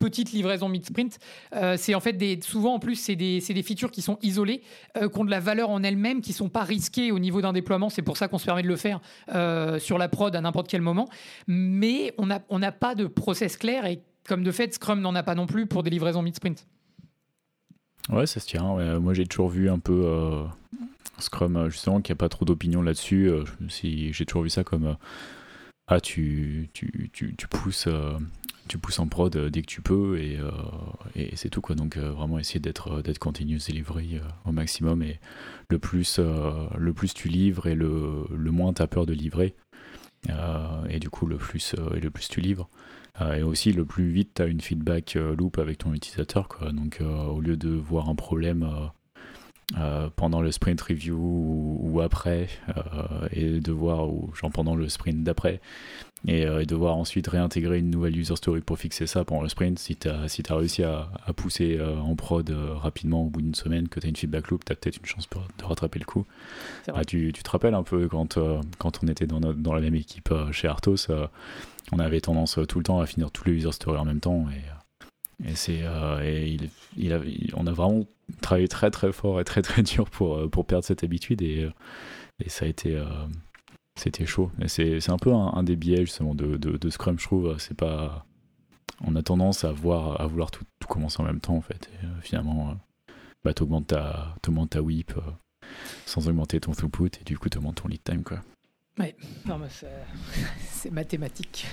petite 0.00 0.32
livraison 0.32 0.68
mid-sprint. 0.68 1.20
Euh, 1.54 1.76
c'est 1.78 1.94
en 1.94 2.00
fait 2.00 2.14
des, 2.14 2.40
souvent 2.42 2.74
en 2.74 2.78
plus, 2.80 2.96
c'est 2.96 3.14
des, 3.14 3.40
des, 3.40 3.62
features 3.62 3.92
qui 3.92 4.02
sont 4.02 4.18
isolées, 4.22 4.62
euh, 4.96 5.08
qui 5.08 5.18
ont 5.18 5.24
de 5.24 5.30
la 5.30 5.38
valeur 5.38 5.70
en 5.70 5.84
elles-mêmes, 5.84 6.22
qui 6.22 6.32
sont 6.32 6.48
pas 6.48 6.64
risquées 6.64 7.12
au 7.12 7.20
niveau 7.20 7.40
d'un 7.40 7.52
déploiement. 7.52 7.90
C'est 7.90 8.02
pour 8.02 8.16
ça 8.16 8.26
qu'on 8.26 8.38
se 8.38 8.46
permet 8.46 8.62
de 8.62 8.68
le 8.68 8.76
faire 8.76 9.00
euh, 9.32 9.78
sur 9.78 9.98
la 9.98 10.08
prod 10.08 10.34
à 10.34 10.40
n'importe 10.40 10.68
quel 10.68 10.80
moment. 10.80 11.08
Mais 11.46 12.12
on 12.18 12.26
n'a 12.26 12.42
on 12.48 12.60
pas 12.72 12.94
de 12.94 13.06
process 13.06 13.56
clair 13.56 13.86
et 13.86 14.00
comme 14.26 14.42
de 14.42 14.50
fait, 14.50 14.74
Scrum 14.74 15.00
n'en 15.00 15.14
a 15.14 15.22
pas 15.22 15.34
non 15.34 15.46
plus 15.46 15.66
pour 15.66 15.82
des 15.82 15.90
livraisons 15.90 16.22
mid-sprint. 16.22 16.66
Ouais, 18.10 18.26
ça 18.26 18.40
se 18.40 18.46
tient. 18.46 18.98
moi, 18.98 19.12
j'ai 19.12 19.26
toujours 19.26 19.48
vu 19.48 19.68
un 19.68 19.78
peu 19.78 20.44
Scrum, 21.18 21.68
justement, 21.68 22.00
qui 22.00 22.12
a 22.12 22.14
pas 22.14 22.28
trop 22.28 22.44
d'opinion 22.44 22.80
là-dessus. 22.80 23.30
si, 23.68 24.12
j'ai 24.12 24.24
toujours 24.24 24.42
vu 24.42 24.50
ça 24.50 24.64
comme 24.64 24.96
ah, 25.88 26.00
tu, 26.00 26.70
tu, 26.72 27.10
tu, 27.12 27.34
tu 27.36 27.48
pousses 27.48 27.88
tu 28.70 28.78
pousses 28.78 29.00
en 29.00 29.08
prod 29.08 29.34
euh, 29.34 29.50
dès 29.50 29.62
que 29.62 29.66
tu 29.66 29.82
peux 29.82 30.16
et, 30.20 30.38
euh, 30.38 30.52
c'est 31.34 31.48
tout 31.48 31.60
quoi. 31.60 31.74
Donc 31.74 31.96
euh, 31.96 32.12
vraiment 32.12 32.38
essayer 32.38 32.60
d'être 32.60 33.02
d'être 33.02 33.18
continuous 33.18 33.58
delivery 33.66 34.20
au 34.44 34.52
maximum 34.52 35.02
et 35.02 35.18
le 35.68 35.80
plus 35.80 36.20
le 36.20 36.92
plus 36.92 37.12
tu 37.12 37.28
livres 37.28 37.66
et 37.66 37.74
le, 37.74 38.26
le 38.30 38.50
moins 38.52 38.72
tu 38.72 38.80
as 38.80 38.86
peur 38.86 39.06
de 39.06 39.12
livrer 39.12 39.56
et 40.88 40.98
du 40.98 41.10
coup 41.10 41.26
le 41.26 41.36
plus 41.36 41.74
et 41.94 42.00
le 42.00 42.10
plus 42.10 42.28
tu 42.28 42.40
livres 42.40 42.68
et 43.34 43.42
aussi 43.42 43.72
le 43.72 43.84
plus 43.84 44.10
vite 44.10 44.34
tu 44.34 44.42
as 44.42 44.46
une 44.46 44.60
feedback 44.60 45.14
loop 45.14 45.58
avec 45.58 45.78
ton 45.78 45.92
utilisateur 45.92 46.48
quoi. 46.48 46.72
Donc 46.72 47.00
au 47.00 47.40
lieu 47.40 47.56
de 47.56 47.70
voir 47.70 48.08
un 48.08 48.14
problème 48.14 48.68
pendant 50.16 50.40
le 50.40 50.50
sprint 50.52 50.80
review 50.80 51.16
ou, 51.16 52.00
après 52.00 52.48
et 53.32 53.60
de 53.60 53.72
voir 53.72 54.08
ou 54.08 54.30
genre 54.34 54.50
pendant 54.50 54.74
le 54.74 54.88
sprint 54.88 55.22
d'après 55.22 55.60
euh, 56.28 56.60
et, 56.60 56.66
devoir 56.66 56.96
ensuite 56.96 57.26
réintégrer 57.28 57.78
une 57.78 57.90
nouvelle 57.90 58.16
user 58.16 58.36
story 58.36 58.60
pour 58.60 58.78
fixer 58.78 59.06
ça 59.06 59.24
pendant 59.24 59.42
le 59.42 59.48
sprint. 59.48 59.78
Si 59.78 59.96
tu 59.96 60.08
as, 60.08 60.28
si 60.28 60.42
as 60.48 60.54
réussi 60.54 60.82
à, 60.82 61.08
pousser 61.34 61.78
euh, 61.78 61.98
en 61.98 62.14
prod 62.14 62.48
euh, 62.50 62.74
rapidement 62.74 63.22
au 63.22 63.30
bout 63.30 63.40
d'une 63.40 63.54
semaine, 63.54 63.88
que 63.88 64.00
tu 64.00 64.06
as 64.06 64.10
une 64.10 64.16
feedback 64.16 64.48
loop, 64.48 64.64
tu 64.64 64.72
as 64.72 64.76
peut-être 64.76 64.98
une 64.98 65.06
chance 65.06 65.28
de 65.58 65.64
rattraper 65.64 65.98
le 65.98 66.04
coup. 66.04 66.26
Ah, 66.92 67.04
tu, 67.04 67.32
tu, 67.32 67.42
te 67.42 67.50
rappelles 67.50 67.74
un 67.74 67.82
peu 67.82 68.08
quand, 68.08 68.38
quand 68.78 69.00
on 69.02 69.08
était 69.08 69.26
dans, 69.26 69.40
dans 69.40 69.74
la 69.74 69.80
même 69.80 69.94
équipe 69.94 70.32
chez 70.52 70.68
Artos, 70.68 71.08
on 71.92 71.98
avait 71.98 72.20
tendance 72.20 72.58
tout 72.68 72.78
le 72.78 72.84
temps 72.84 73.00
à 73.00 73.06
finir 73.06 73.30
tous 73.30 73.44
les 73.46 73.52
user 73.52 73.72
stories 73.72 73.98
en 73.98 74.04
même 74.04 74.20
temps. 74.20 74.46
Et, 74.50 74.60
et, 75.44 75.54
c'est, 75.54 75.82
et 76.96 77.12
a, 77.12 77.20
on 77.54 77.66
a 77.66 77.72
vraiment 77.72 78.06
travaillé 78.40 78.68
très 78.68 78.90
très 78.90 79.12
fort 79.12 79.40
et 79.40 79.44
très 79.44 79.62
très 79.62 79.82
dur 79.82 80.08
pour, 80.10 80.50
pour 80.50 80.66
perdre 80.66 80.84
cette 80.84 81.04
habitude. 81.04 81.42
Et, 81.42 81.68
et 82.44 82.48
ça 82.48 82.64
a 82.64 82.68
été 82.68 83.00
c'était 84.00 84.24
chaud. 84.24 84.50
C'est 84.66 85.10
un 85.10 85.18
peu 85.18 85.32
un, 85.32 85.62
des 85.62 85.76
biais 85.76 86.00
justement 86.00 86.34
de, 86.34 86.56
de, 86.56 86.90
Scrum, 86.90 87.18
je 87.18 87.24
trouve. 87.24 87.58
C'est 87.58 87.76
pas. 87.76 88.24
On 89.02 89.14
a 89.16 89.22
tendance 89.22 89.64
à, 89.64 89.72
voir, 89.72 90.20
à 90.20 90.26
vouloir 90.26 90.50
tout, 90.50 90.64
commencer 90.88 91.20
en 91.20 91.24
même 91.24 91.40
temps 91.40 91.56
en 91.56 91.60
fait. 91.60 91.90
Et, 91.92 92.06
euh, 92.06 92.20
finalement, 92.20 92.70
euh, 92.70 92.74
bah, 93.44 93.54
tu 93.54 93.62
augmentes 93.62 93.88
ta, 93.88 94.36
ta 94.70 94.82
whip 94.82 95.12
euh, 95.16 95.20
sans 96.06 96.28
augmenter 96.28 96.60
ton 96.60 96.72
throughput 96.72 97.10
et 97.20 97.24
du 97.24 97.38
coup 97.38 97.48
tu 97.48 97.58
augmentes 97.58 97.82
ton 97.82 97.88
lead 97.88 98.02
time 98.02 98.22
quoi. 98.22 98.40
Ouais, 98.98 99.14
c'est 100.68 100.90
mathématique. 100.90 101.66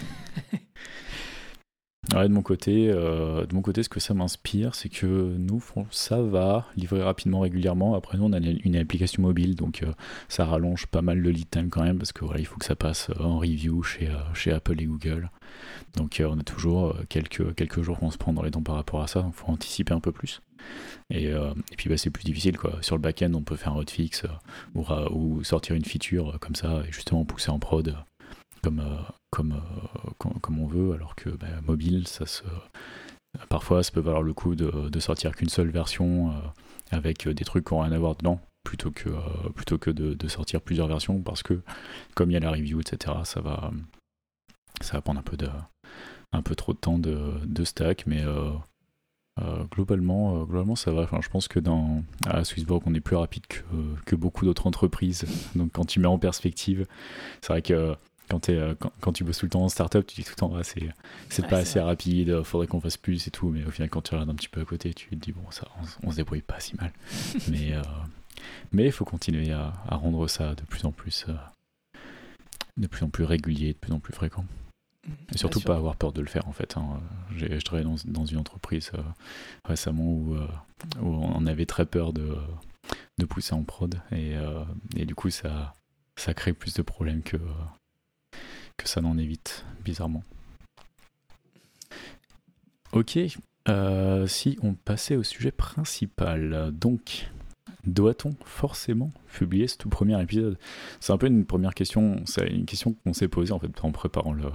De 2.10 2.28
mon 2.28 2.42
côté, 2.42 2.90
euh, 2.90 3.46
de 3.46 3.54
mon 3.54 3.62
côté, 3.62 3.84
ce 3.84 3.90
que 3.90 4.00
ça 4.00 4.14
m'inspire, 4.14 4.76
c'est 4.76 4.90
que 4.90 5.06
nous, 5.38 5.62
ça 5.92 6.22
va 6.22 6.66
livrer 6.78 7.02
rapidement, 7.02 7.42
régulièrement. 7.42 7.96
Après, 7.96 8.18
nous, 8.18 8.26
on 8.26 8.34
a 8.34 8.40
une 8.40 8.76
application 8.76 9.22
mobile, 9.24 9.56
donc 9.56 9.84
euh, 9.84 9.92
ça 10.30 10.46
rallonge 10.46 10.88
pas 10.88 11.02
mal 11.02 11.20
le 11.20 11.32
lead 11.32 11.50
time 11.50 11.70
quand 11.70 11.84
même, 11.84 11.98
parce 11.98 12.14
que 12.14 12.24
voilà, 12.24 12.40
il 12.40 12.46
faut 12.46 12.58
que 12.58 12.66
ça 12.66 12.76
passe 12.76 13.10
euh, 13.10 13.24
en 13.24 13.40
review 13.40 13.84
chez, 13.84 14.10
Apple 14.52 14.82
et 14.82 14.86
Google. 14.86 15.30
Donc, 15.96 16.22
on 16.24 16.40
a 16.40 16.44
toujours 16.44 16.96
quelques, 17.10 17.56
quelques 17.56 17.82
jours 17.82 18.00
qu'on 18.00 18.12
se 18.12 18.18
prend 18.18 18.32
dans 18.32 18.44
les 18.44 18.52
dents 18.52 18.62
par 18.62 18.76
rapport 18.76 19.02
à 19.02 19.08
ça. 19.08 19.26
Il 19.28 19.34
faut 19.34 19.48
anticiper 19.48 19.94
un 19.94 20.00
peu 20.00 20.12
plus. 20.12 20.42
Et, 21.10 21.34
puis, 21.78 21.90
bah, 21.90 21.98
c'est 21.98 22.10
plus 22.10 22.24
difficile, 22.24 22.58
quoi. 22.58 22.78
Sur 22.82 22.96
le 22.96 23.02
back-end, 23.02 23.34
on 23.34 23.42
peut 23.42 23.56
faire 23.56 23.74
un 23.74 23.78
hotfix 23.78 24.24
ou, 24.76 24.86
ou 25.12 25.44
sortir 25.44 25.76
une 25.76 25.86
feature 25.86 26.38
comme 26.40 26.56
ça 26.56 26.84
et 26.88 26.92
justement 26.92 27.26
pousser 27.26 27.50
en 27.50 27.60
prod 27.60 27.96
comme, 28.68 28.80
euh, 28.82 29.02
comme, 29.30 29.54
euh, 29.54 30.32
comme, 30.42 30.60
on 30.60 30.68
veut, 30.68 30.94
alors 30.94 31.16
que 31.16 31.30
bah, 31.30 31.48
mobile, 31.66 32.06
ça 32.06 32.26
se, 32.26 32.44
parfois 33.48 33.82
ça 33.82 33.92
peut 33.92 34.02
valoir 34.02 34.24
le 34.24 34.34
coup 34.34 34.56
de, 34.56 34.90
de 34.90 35.00
sortir 35.00 35.34
qu'une 35.34 35.48
seule 35.48 35.70
version 35.70 36.32
euh, 36.32 36.34
avec 36.92 37.30
des 37.30 37.46
trucs 37.46 37.66
qui 37.66 37.74
n'ont 37.74 37.82
rien 37.82 37.94
à 37.94 37.98
voir 37.98 38.16
dedans 38.16 38.42
plutôt 38.66 38.92
que, 38.92 39.10
plutôt 39.56 39.78
que 39.78 39.90
de, 39.90 40.14
de, 40.14 40.28
sortir 40.28 40.60
plusieurs 40.60 40.88
versions 40.88 41.22
parce 41.22 41.44
que 41.44 41.62
comme 42.14 42.30
il 42.30 42.34
y 42.34 42.38
a 42.38 42.42
la 42.42 42.52
review, 42.52 42.82
etc., 42.82 43.20
ça 43.24 43.40
va, 43.40 43.72
ça 44.82 44.98
va 44.98 45.02
prendre 45.02 45.22
un 45.22 45.24
peu, 45.24 45.38
de, 45.38 45.48
un 46.34 46.42
peu 46.42 46.54
trop 46.54 46.74
de 46.74 46.78
temps 46.78 47.00
de, 47.00 47.40
de 47.46 47.64
stack, 47.64 48.06
mais 48.06 48.26
globalement, 49.72 50.44
globalement, 50.44 50.76
ça 50.76 50.92
va. 50.92 51.04
Enfin, 51.04 51.20
je 51.22 51.30
pense 51.30 51.48
que 51.48 51.62
dans, 51.62 52.04
à 52.26 52.44
Swissborg, 52.44 52.84
on 52.86 52.94
est 52.94 53.00
plus 53.00 53.16
rapide 53.16 53.48
que, 53.48 53.62
que 54.06 54.18
beaucoup 54.18 54.44
d'autres 54.44 54.68
entreprises. 54.68 55.24
Donc, 55.56 55.72
quand 55.72 55.86
tu 55.86 56.02
mets 56.02 56.08
en 56.08 56.20
perspective, 56.20 56.86
c'est 57.40 57.54
vrai 57.54 57.62
que 57.62 57.96
quand, 58.30 58.50
es, 58.50 58.56
euh, 58.56 58.76
quand, 59.02 59.14
tu 59.14 59.24
bosses 59.24 59.40
tout 59.40 59.46
le 59.46 59.52
temps 59.52 59.64
en 59.64 59.70
startup, 59.70 60.06
tu 60.06 60.16
dis 60.16 60.24
tout 60.24 60.32
le 60.32 60.36
temps, 60.36 60.54
ah, 60.56 60.64
c'est, 60.64 60.90
c'est 61.30 61.48
pas 61.48 61.58
assez 61.58 61.80
rapide, 61.80 62.44
faudrait 62.44 62.68
qu'on 62.68 62.82
fasse 62.82 62.98
plus 62.98 63.28
et 63.28 63.32
tout. 63.32 63.50
Mais 63.50 63.66
au 63.66 63.72
final, 63.72 63.90
quand 63.90 64.02
tu 64.02 64.14
regardes 64.14 64.30
un 64.30 64.36
petit 64.36 64.50
peu 64.50 64.62
à 64.62 64.66
côté, 64.66 64.94
tu 64.94 65.10
te 65.10 65.16
dis, 65.16 65.32
bon, 65.32 65.50
ça, 65.52 65.68
on, 66.04 66.12
se 66.12 66.18
débrouille 66.18 66.42
pas 66.42 66.60
si 66.60 66.76
mal. 66.76 66.92
mais 67.50 67.74
euh, 67.74 67.82
mais 68.72 68.86
il 68.86 68.92
faut 68.92 69.06
continuer 69.06 69.52
à, 69.52 69.72
rendre 69.90 70.28
ça 70.28 70.56
de 70.56 70.62
plus 70.64 70.86
en 70.86 70.92
plus, 70.92 71.26
euh, 71.30 71.34
de 72.78 72.88
plus 72.88 73.04
en 73.04 73.10
plus 73.10 73.24
régulier, 73.24 73.74
de 73.74 73.78
plus 73.78 73.94
en 73.94 74.00
plus 74.00 74.14
fréquent. 74.14 74.46
Mmh, 75.08 75.12
et 75.34 75.38
surtout 75.38 75.62
pas 75.62 75.76
avoir 75.76 75.96
peur 75.96 76.12
de 76.12 76.22
le 76.22 76.28
faire 76.28 76.48
en 76.48 76.54
fait. 76.54 76.78
Hein. 76.78 77.00
J'ai, 77.36 77.60
je 77.60 77.66
travaillais 77.66 77.88
dans, 77.88 77.98
dans, 78.06 78.26
une 78.26 78.38
entreprise 78.38 78.92
récemment 79.64 80.04
où, 80.04 80.36
où, 80.36 81.08
on 81.08 81.46
avait 81.46 81.66
très 81.66 81.86
peur 81.86 82.14
de, 82.14 82.36
de 83.18 83.26
pousser 83.26 83.54
en 83.54 83.64
prod 83.64 84.00
et, 84.12 84.34
et 84.96 85.06
du 85.06 85.16
coup 85.16 85.30
ça, 85.30 85.74
ça 86.18 86.34
crée 86.34 86.54
plus 86.54 86.74
de 86.74 86.82
problèmes 86.82 87.22
que, 87.22 87.38
que 88.78 88.88
ça 88.88 89.02
n'en 89.02 89.18
évite, 89.18 89.66
bizarrement. 89.84 90.24
Ok, 92.94 93.20
euh, 93.68 94.28
si 94.28 94.58
on 94.62 94.74
passait 94.74 95.18
au 95.18 95.24
sujet 95.24 95.52
principal, 95.52 96.72
donc 96.72 97.30
doit-on 97.86 98.34
forcément 98.46 99.12
publier 99.34 99.68
ce 99.68 99.78
tout 99.78 99.90
premier 99.90 100.22
épisode? 100.22 100.58
C'est 101.00 101.12
un 101.12 101.18
peu 101.18 101.28
une 101.28 101.46
première 101.46 101.74
question, 101.74 102.22
c'est 102.26 102.48
une 102.48 102.66
question 102.66 102.96
qu'on 103.04 103.14
s'est 103.14 103.28
posée 103.28 103.52
en 103.52 103.60
fait 103.60 103.72
en 103.82 103.92
préparant 103.92 104.34
le, 104.34 104.46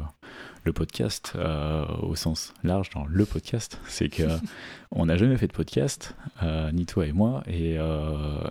le 0.64 0.72
podcast 0.72 1.32
euh, 1.36 1.84
au 2.02 2.14
sens 2.14 2.54
large 2.64 2.90
dans 2.90 3.04
le 3.04 3.24
podcast. 3.26 3.78
C'est 3.86 4.08
que 4.08 4.22
on 4.90 5.06
n'a 5.06 5.16
jamais 5.16 5.36
fait 5.36 5.46
de 5.46 5.52
podcast, 5.52 6.14
euh, 6.42 6.72
ni 6.72 6.86
toi 6.86 7.06
et 7.06 7.12
moi, 7.12 7.42
et, 7.46 7.76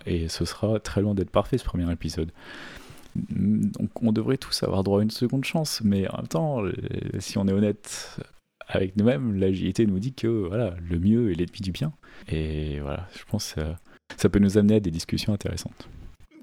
et 0.05 0.27
ce 0.29 0.45
sera 0.45 0.79
très 0.79 1.01
loin 1.01 1.15
d'être 1.15 1.31
parfait 1.31 1.57
ce 1.57 1.65
premier 1.65 1.91
épisode. 1.91 2.31
Donc 3.15 4.01
on 4.01 4.11
devrait 4.11 4.37
tous 4.37 4.63
avoir 4.63 4.83
droit 4.83 4.99
à 4.99 5.03
une 5.03 5.11
seconde 5.11 5.45
chance, 5.45 5.81
mais 5.83 6.07
en 6.09 6.17
même 6.17 6.27
temps, 6.27 6.63
euh, 6.63 6.71
si 7.19 7.37
on 7.37 7.47
est 7.47 7.53
honnête 7.53 8.17
avec 8.67 8.95
nous-mêmes, 8.95 9.35
l'agilité 9.35 9.85
nous 9.85 9.99
dit 9.99 10.13
que 10.13 10.27
voilà, 10.27 10.75
le 10.89 10.99
mieux 10.99 11.31
est 11.31 11.35
l'ennemi 11.35 11.59
du 11.61 11.71
bien. 11.71 11.91
Et 12.29 12.79
voilà, 12.79 13.07
je 13.17 13.23
pense 13.29 13.53
que 13.53 13.61
ça, 14.17 14.29
peut 14.29 14.39
nous 14.39 14.57
amener 14.57 14.75
à 14.75 14.79
des 14.79 14.91
discussions 14.91 15.33
intéressantes. 15.33 15.89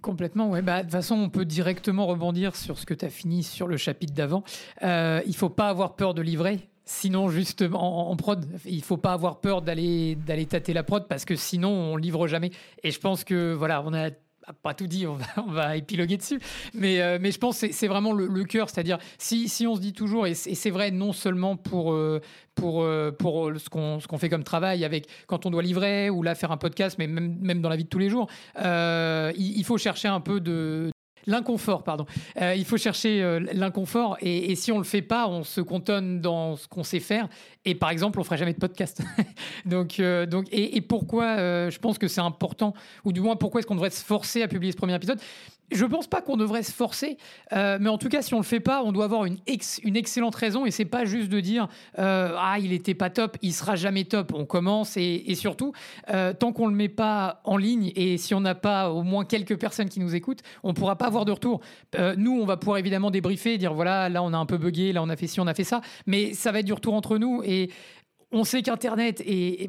Complètement, 0.02 0.50
ouais. 0.50 0.62
Bah, 0.62 0.78
de 0.78 0.82
toute 0.82 0.92
façon, 0.92 1.16
on 1.16 1.30
peut 1.30 1.44
directement 1.44 2.06
rebondir 2.06 2.54
sur 2.54 2.78
ce 2.78 2.86
que 2.86 2.94
tu 2.94 3.04
as 3.04 3.10
fini 3.10 3.42
sur 3.42 3.66
le 3.66 3.76
chapitre 3.76 4.14
d'avant. 4.14 4.44
Euh, 4.82 5.20
il 5.26 5.34
faut 5.34 5.48
pas 5.48 5.68
avoir 5.68 5.96
peur 5.96 6.14
de 6.14 6.22
livrer. 6.22 6.68
Sinon, 6.84 7.28
justement, 7.28 8.10
en, 8.10 8.16
prod, 8.16 8.46
il 8.64 8.82
faut 8.82 8.96
pas 8.96 9.12
avoir 9.12 9.40
peur 9.40 9.60
d'aller 9.60 10.14
d'aller 10.14 10.46
tâter 10.46 10.72
la 10.72 10.82
prod 10.82 11.06
parce 11.06 11.26
que 11.26 11.36
sinon, 11.36 11.68
on 11.68 11.96
livre 11.96 12.26
jamais. 12.26 12.50
Et 12.82 12.90
je 12.90 12.98
pense 12.98 13.24
que 13.24 13.52
voilà, 13.52 13.82
on 13.84 13.92
a 13.92 14.10
pas 14.52 14.74
tout 14.74 14.86
dit, 14.86 15.06
on 15.36 15.50
va, 15.50 15.76
épiloguer 15.76 16.16
dessus, 16.16 16.40
mais, 16.74 17.00
euh, 17.00 17.18
mais 17.20 17.30
je 17.30 17.38
pense 17.38 17.60
que 17.60 17.72
c'est 17.72 17.88
vraiment 17.88 18.12
le, 18.12 18.44
cœur, 18.44 18.70
c'est-à-dire 18.70 18.98
si, 19.18 19.48
si, 19.48 19.66
on 19.66 19.76
se 19.76 19.80
dit 19.80 19.92
toujours, 19.92 20.26
et 20.26 20.34
c'est 20.34 20.70
vrai 20.70 20.90
non 20.90 21.12
seulement 21.12 21.56
pour, 21.56 21.92
euh, 21.92 22.20
pour, 22.54 22.82
euh, 22.82 23.12
ce 23.58 23.68
qu'on 23.68 23.98
qu'on 23.98 24.18
fait 24.18 24.28
comme 24.28 24.44
travail, 24.44 24.84
avec 24.84 25.08
quand 25.26 25.46
on 25.46 25.50
doit 25.50 25.62
livrer 25.62 26.10
ou 26.10 26.22
là 26.22 26.34
faire 26.34 26.52
un 26.52 26.56
podcast, 26.56 26.96
mais 26.98 27.06
même, 27.06 27.36
même 27.40 27.60
dans 27.60 27.68
la 27.68 27.76
vie 27.76 27.84
de 27.84 27.88
tous 27.88 27.98
les 27.98 28.08
jours, 28.08 28.28
il, 28.56 29.64
faut 29.64 29.78
chercher 29.78 30.08
un 30.08 30.20
peu 30.20 30.40
de, 30.40 30.90
L'inconfort, 31.26 31.82
pardon. 31.82 32.06
Euh, 32.40 32.54
il 32.54 32.64
faut 32.64 32.76
chercher 32.76 33.22
euh, 33.22 33.40
l'inconfort 33.52 34.16
et, 34.20 34.54
si 34.54 34.72
on 34.72 34.78
le 34.78 34.84
fait 34.84 35.02
pas, 35.02 35.28
on 35.28 35.42
se 35.42 35.60
cantonne 35.60 36.20
dans 36.20 36.56
ce 36.56 36.66
qu'on 36.68 36.84
sait 36.84 37.00
faire. 37.00 37.28
Et 37.64 37.74
par 37.74 37.90
exemple, 37.90 38.18
on 38.20 38.24
ferait 38.24 38.38
jamais 38.38 38.54
de 38.54 38.58
podcast. 38.58 39.02
donc, 39.66 40.00
euh, 40.00 40.26
donc, 40.26 40.46
et, 40.50 40.76
et 40.76 40.80
pourquoi 40.80 41.36
je 41.70 41.78
pense 41.78 41.98
que 41.98 42.08
c'est 42.08 42.20
important, 42.20 42.74
ou 43.04 43.12
du 43.12 43.20
moins 43.20 43.36
pourquoi 43.36 43.60
est-ce 43.60 43.66
qu'on 43.66 43.74
devrait 43.74 43.90
se 43.90 44.04
forcer 44.04 44.42
à 44.42 44.48
publier 44.48 44.72
ce 44.72 44.76
premier 44.76 44.94
épisode? 44.94 45.20
Je 45.70 45.84
pense 45.84 46.06
pas 46.06 46.22
qu'on 46.22 46.36
devrait 46.36 46.62
se 46.62 46.72
forcer, 46.72 47.18
euh, 47.52 47.78
mais 47.80 47.88
en 47.88 47.98
tout 47.98 48.08
cas, 48.08 48.22
si 48.22 48.34
on 48.34 48.38
le 48.38 48.44
fait 48.44 48.60
pas, 48.60 48.82
on 48.82 48.92
doit 48.92 49.04
avoir 49.04 49.24
une, 49.24 49.38
une 49.82 49.96
excellente 49.96 50.34
raison 50.34 50.66
et 50.66 50.70
c'est 50.70 50.84
pas 50.84 51.04
juste 51.04 51.28
de 51.28 51.40
dire 51.40 51.68
euh, 51.98 52.34
ah 52.38 52.58
il 52.58 52.72
était 52.72 52.94
pas 52.94 53.10
top, 53.10 53.36
il 53.42 53.52
sera 53.52 53.76
jamais 53.76 54.04
top. 54.04 54.32
On 54.34 54.46
commence 54.46 54.96
et, 54.96 55.24
et 55.26 55.34
surtout 55.34 55.72
euh, 56.10 56.32
tant 56.32 56.52
qu'on 56.52 56.66
le 56.66 56.74
met 56.74 56.88
pas 56.88 57.40
en 57.44 57.56
ligne 57.56 57.92
et 57.96 58.16
si 58.18 58.34
on 58.34 58.40
n'a 58.40 58.54
pas 58.54 58.90
au 58.90 59.02
moins 59.02 59.24
quelques 59.24 59.58
personnes 59.58 59.88
qui 59.88 60.00
nous 60.00 60.14
écoutent, 60.14 60.42
on 60.62 60.74
pourra 60.74 60.96
pas 60.96 61.06
avoir 61.06 61.24
de 61.24 61.32
retour. 61.32 61.60
nous, 62.16 62.40
on 62.40 62.46
va 62.46 62.56
pouvoir 62.56 62.78
évidemment 62.78 63.10
débriefer, 63.10 63.58
dire 63.58 63.74
voilà 63.74 64.08
là 64.08 64.22
on 64.22 64.32
a 64.32 64.36
un 64.38 64.46
peu 64.46 64.58
bugué, 64.58 64.92
là 64.92 65.02
on 65.02 65.08
a 65.08 65.16
fait 65.16 65.26
ci, 65.26 65.40
on 65.40 65.46
a 65.46 65.54
fait 65.54 65.64
ça, 65.64 65.80
mais 66.06 66.32
ça 66.34 66.52
va 66.52 66.60
être 66.60 66.66
du 66.66 66.72
retour 66.72 66.94
entre 66.94 67.18
nous 67.18 67.42
et 67.44 67.70
on 68.30 68.44
sait 68.44 68.62
qu'Internet 68.62 69.22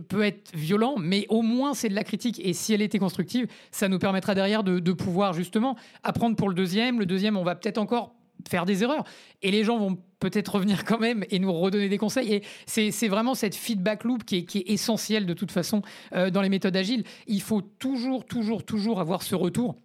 peut 0.10 0.24
être 0.24 0.52
violent, 0.54 0.96
mais 0.98 1.26
au 1.30 1.42
moins 1.42 1.74
c'est 1.74 1.90
de 1.90 1.96
la 1.96 2.04
critique. 2.04 2.42
Et 2.44 2.54
si 2.54 2.74
elle 2.74 2.82
était 2.82 3.00
constructive, 3.00 3.48
ça 3.72 3.88
nous 3.88 4.00
permettra 4.00 4.36
derrière 4.36 4.64
de, 4.64 4.92
pouvoir 4.92 5.34
justement 5.34 5.76
apprendre 6.04 6.36
pour 6.36 6.50
le 6.50 6.56
deuxième. 6.56 7.00
Le 7.00 7.06
deuxième, 7.06 7.38
on 7.38 7.44
va 7.44 7.56
peut-être 7.56 7.78
encore 7.78 8.16
faire 8.50 8.66
des 8.66 8.84
erreurs. 8.84 9.04
Et 9.42 9.52
les 9.52 9.64
gens 9.64 9.78
vont 9.78 9.98
peut-être 10.20 10.56
revenir 10.56 10.84
quand 10.84 11.00
même 11.00 11.24
et 11.30 11.40
nous 11.40 11.54
redonner 11.54 11.90
des 11.90 11.98
conseils. 11.98 12.34
Et 12.34 12.44
c'est 12.66 13.08
vraiment 13.08 13.36
cette 13.36 13.56
feedback 13.56 14.04
loop 14.04 14.26
qui 14.26 14.38
est, 14.38 14.44
qui 14.44 14.60
est 14.60 14.70
essentielle 14.70 15.26
de 15.26 15.34
toute 15.34 15.52
façon 15.52 15.82
euh, 16.14 16.30
dans 16.30 16.42
les 16.42 16.50
méthodes 16.50 16.76
agiles. 16.76 17.04
Il 17.28 17.42
faut 17.42 17.62
toujours, 17.62 18.26
toujours, 18.26 18.66
toujours 18.66 19.00
avoir 19.00 19.24
ce 19.24 19.36
retour. 19.36 19.78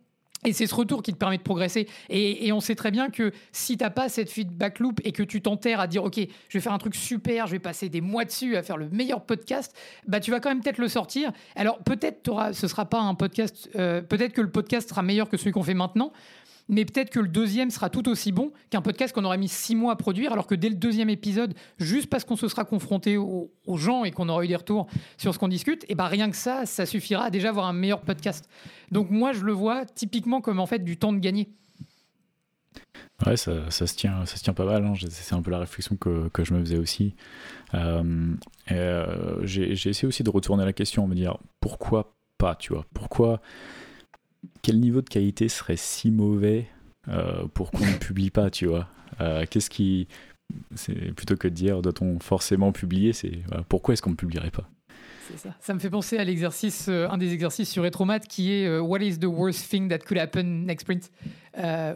Et 0.45 0.53
c'est 0.53 0.67
ce 0.67 0.75
retour 0.75 1.03
qui 1.03 1.13
te 1.13 1.19
permet 1.19 1.39
de 1.39 1.43
progresser. 1.43 1.89
Et, 2.11 2.53
on 2.53 2.61
sait 2.61 2.75
très 2.75 2.91
bien 2.91 3.11
que 3.11 3.33
si 3.51 3.77
tu 3.77 3.83
n'as 3.83 3.91
pas 3.91 4.09
cette 4.09 4.31
feedback 4.31 4.79
loop 4.79 5.01
et 5.05 5.13
que 5.13 5.23
tu 5.23 5.41
t'enterres 5.41 5.81
à 5.81 5.87
dire, 5.87 6.05
OK, 6.05 6.17
je 6.17 6.59
vais 6.59 6.61
faire 6.61 6.73
un 6.73 6.79
truc 6.79 6.95
super, 6.95 7.47
je 7.47 7.53
vais 7.53 7.59
passer 7.59 7.89
des 7.89 8.01
mois 8.01 8.25
dessus 8.25 8.57
à 8.57 8.63
faire 8.63 8.77
le 8.77 8.89
meilleur 8.91 9.23
podcast, 9.23 9.75
bah, 10.07 10.21
tu 10.21 10.31
vas 10.31 10.41
quand 10.41 10.51
même 10.51 10.61
peut-être 10.61 10.79
le 10.79 10.89
sortir. 10.89 11.33
Alors 11.57 11.79
peut-être 11.79 12.31
ce 12.53 12.69
sera 12.69 12.85
pas 12.85 13.01
un 13.01 13.15
podcast, 13.15 13.69
euh, 13.77 14.03
peut-être 14.03 14.33
que 14.33 14.41
le 14.41 14.51
podcast 14.51 14.89
sera 14.89 15.03
meilleur 15.03 15.29
que 15.29 15.37
celui 15.37 15.53
qu'on 15.53 15.63
fait 15.63 15.75
maintenant, 15.75 16.13
mais 16.68 16.85
peut-être 16.85 17.11
que 17.11 17.21
le 17.21 17.28
deuxième 17.28 17.71
sera 17.71 17.90
tout 17.90 18.09
aussi 18.09 18.33
bon 18.33 18.52
qu'un 18.71 18.80
podcast 18.80 19.14
qu'on 19.14 19.25
aurait 19.25 19.38
mis 19.38 19.49
six 19.49 19.75
mois 19.75 19.92
à 19.92 19.97
produire, 19.97 20.33
alors 20.33 20.47
que 20.47 20.54
dès 20.54 20.68
le 20.68 20.76
deuxième 20.76 21.11
épisode, 21.11 21.54
juste 21.78 22.09
parce 22.09 22.25
qu'on 22.25 22.37
se 22.37 22.49
sera 22.49 22.64
confronté 22.64 23.16
aux, 23.16 23.50
gens 23.76 24.04
et 24.04 24.11
qu'on 24.11 24.28
aura 24.28 24.44
eu 24.44 24.49
des 24.49 24.56
retours 24.56 24.87
sur 25.18 25.35
ce 25.35 25.38
qu'on 25.38 25.49
discute, 25.49 25.85
et 25.88 25.94
bah 25.94 26.06
rien 26.06 26.30
que 26.30 26.37
ça, 26.37 26.66
ça 26.66 26.87
suffira 26.87 27.25
à 27.25 27.30
déjà 27.30 27.50
avoir 27.50 27.66
un 27.66 27.73
meilleur 27.73 28.00
podcast. 28.00 28.49
Donc 28.90 29.11
moi, 29.11 29.33
je 29.33 29.42
le 29.42 29.52
vois 29.52 29.85
typiquement 29.85 30.40
comme 30.40 30.61
en 30.61 30.66
fait 30.66 30.80
du 30.80 30.97
temps 30.97 31.12
de 31.12 31.18
gagner. 31.18 31.49
Ouais, 33.26 33.37
ça, 33.37 33.71
se 33.71 33.94
tient, 33.94 34.26
ça 34.26 34.37
se 34.37 34.42
tient 34.42 34.54
pas 34.54 34.64
mal. 34.64 34.85
Hein. 34.85 34.94
C'est 35.09 35.35
un 35.35 35.42
peu 35.42 35.50
la 35.50 35.61
réflexion 35.61 35.97
que, 35.97 36.28
que, 36.28 36.44
je 36.44 36.52
me 36.52 36.61
faisais 36.61 36.78
aussi. 36.78 37.14
Euh, 37.75 38.35
euh, 38.73 39.38
J'ai 39.42 39.73
essayé 39.73 40.06
aussi 40.06 40.23
de 40.23 40.30
retourner 40.30 40.64
la 40.64 40.73
question, 40.73 41.06
me 41.06 41.14
dire 41.14 41.38
pourquoi 41.61 42.14
pas, 42.38 42.56
tu 42.56 42.73
vois 42.73 42.85
Pourquoi 42.92 43.40
quel 44.63 44.81
niveau 44.81 45.03
de 45.03 45.09
qualité 45.09 45.49
serait 45.49 45.77
si 45.77 46.11
mauvais 46.11 46.67
euh, 47.09 47.47
pour 47.53 47.71
qu'on 47.71 47.85
ne 47.85 47.99
publie 47.99 48.31
pas, 48.31 48.51
tu 48.51 48.67
vois? 48.67 48.89
Euh, 49.21 49.45
Qu'est-ce 49.49 49.71
qui. 49.71 50.09
C'est 50.75 51.15
plutôt 51.15 51.37
que 51.37 51.49
de 51.49 51.55
dire 51.55 51.81
doit-on 51.81 52.19
forcément 52.21 52.71
publier, 52.71 53.13
c'est 53.13 53.41
pourquoi 53.69 53.95
est-ce 53.95 54.03
qu'on 54.03 54.11
ne 54.11 54.15
publierait 54.15 54.51
pas? 54.51 54.69
Ça. 55.39 55.57
ça. 55.59 55.73
me 55.73 55.79
fait 55.79 55.89
penser 55.89 56.19
à 56.19 56.25
l'exercice, 56.25 56.87
euh, 56.91 57.09
un 57.09 57.17
des 57.17 57.33
exercices 57.33 57.71
sur 57.71 57.83
Retromat 57.83 58.21
qui 58.21 58.53
est 58.53 58.79
What 58.79 58.99
is 58.99 59.19
the 59.19 59.25
worst 59.25 59.71
thing 59.71 59.89
that 59.89 60.01
could 60.01 60.19
happen 60.19 60.67
next 60.67 60.83
sprint 60.83 61.11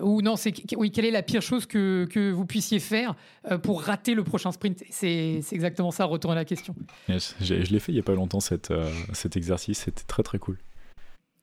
Ou 0.03 0.23
non, 0.23 0.37
c'est 0.37 0.55
oui, 0.77 0.91
quelle 0.91 1.05
est 1.05 1.11
la 1.11 1.23
pire 1.23 1.43
chose 1.43 1.67
que, 1.67 2.07
que 2.11 2.31
vous 2.31 2.47
puissiez 2.47 2.81
faire 2.81 3.15
pour 3.63 3.83
rater 3.83 4.15
le 4.15 4.25
prochain 4.25 4.51
sprint? 4.51 4.83
C'est 4.89 5.43
exactement 5.53 5.91
ça, 5.91 6.07
retourner 6.07 6.37
la 6.37 6.47
question. 6.47 6.75
je 7.07 7.55
l'ai 7.55 7.81
fait 7.81 7.93
il 7.93 7.97
n'y 7.97 8.01
a 8.01 8.05
pas 8.05 8.15
longtemps, 8.15 8.41
cet 8.41 8.71
exercice, 9.37 9.81
c'était 9.81 10.05
très 10.05 10.23
très 10.23 10.39
cool. 10.39 10.57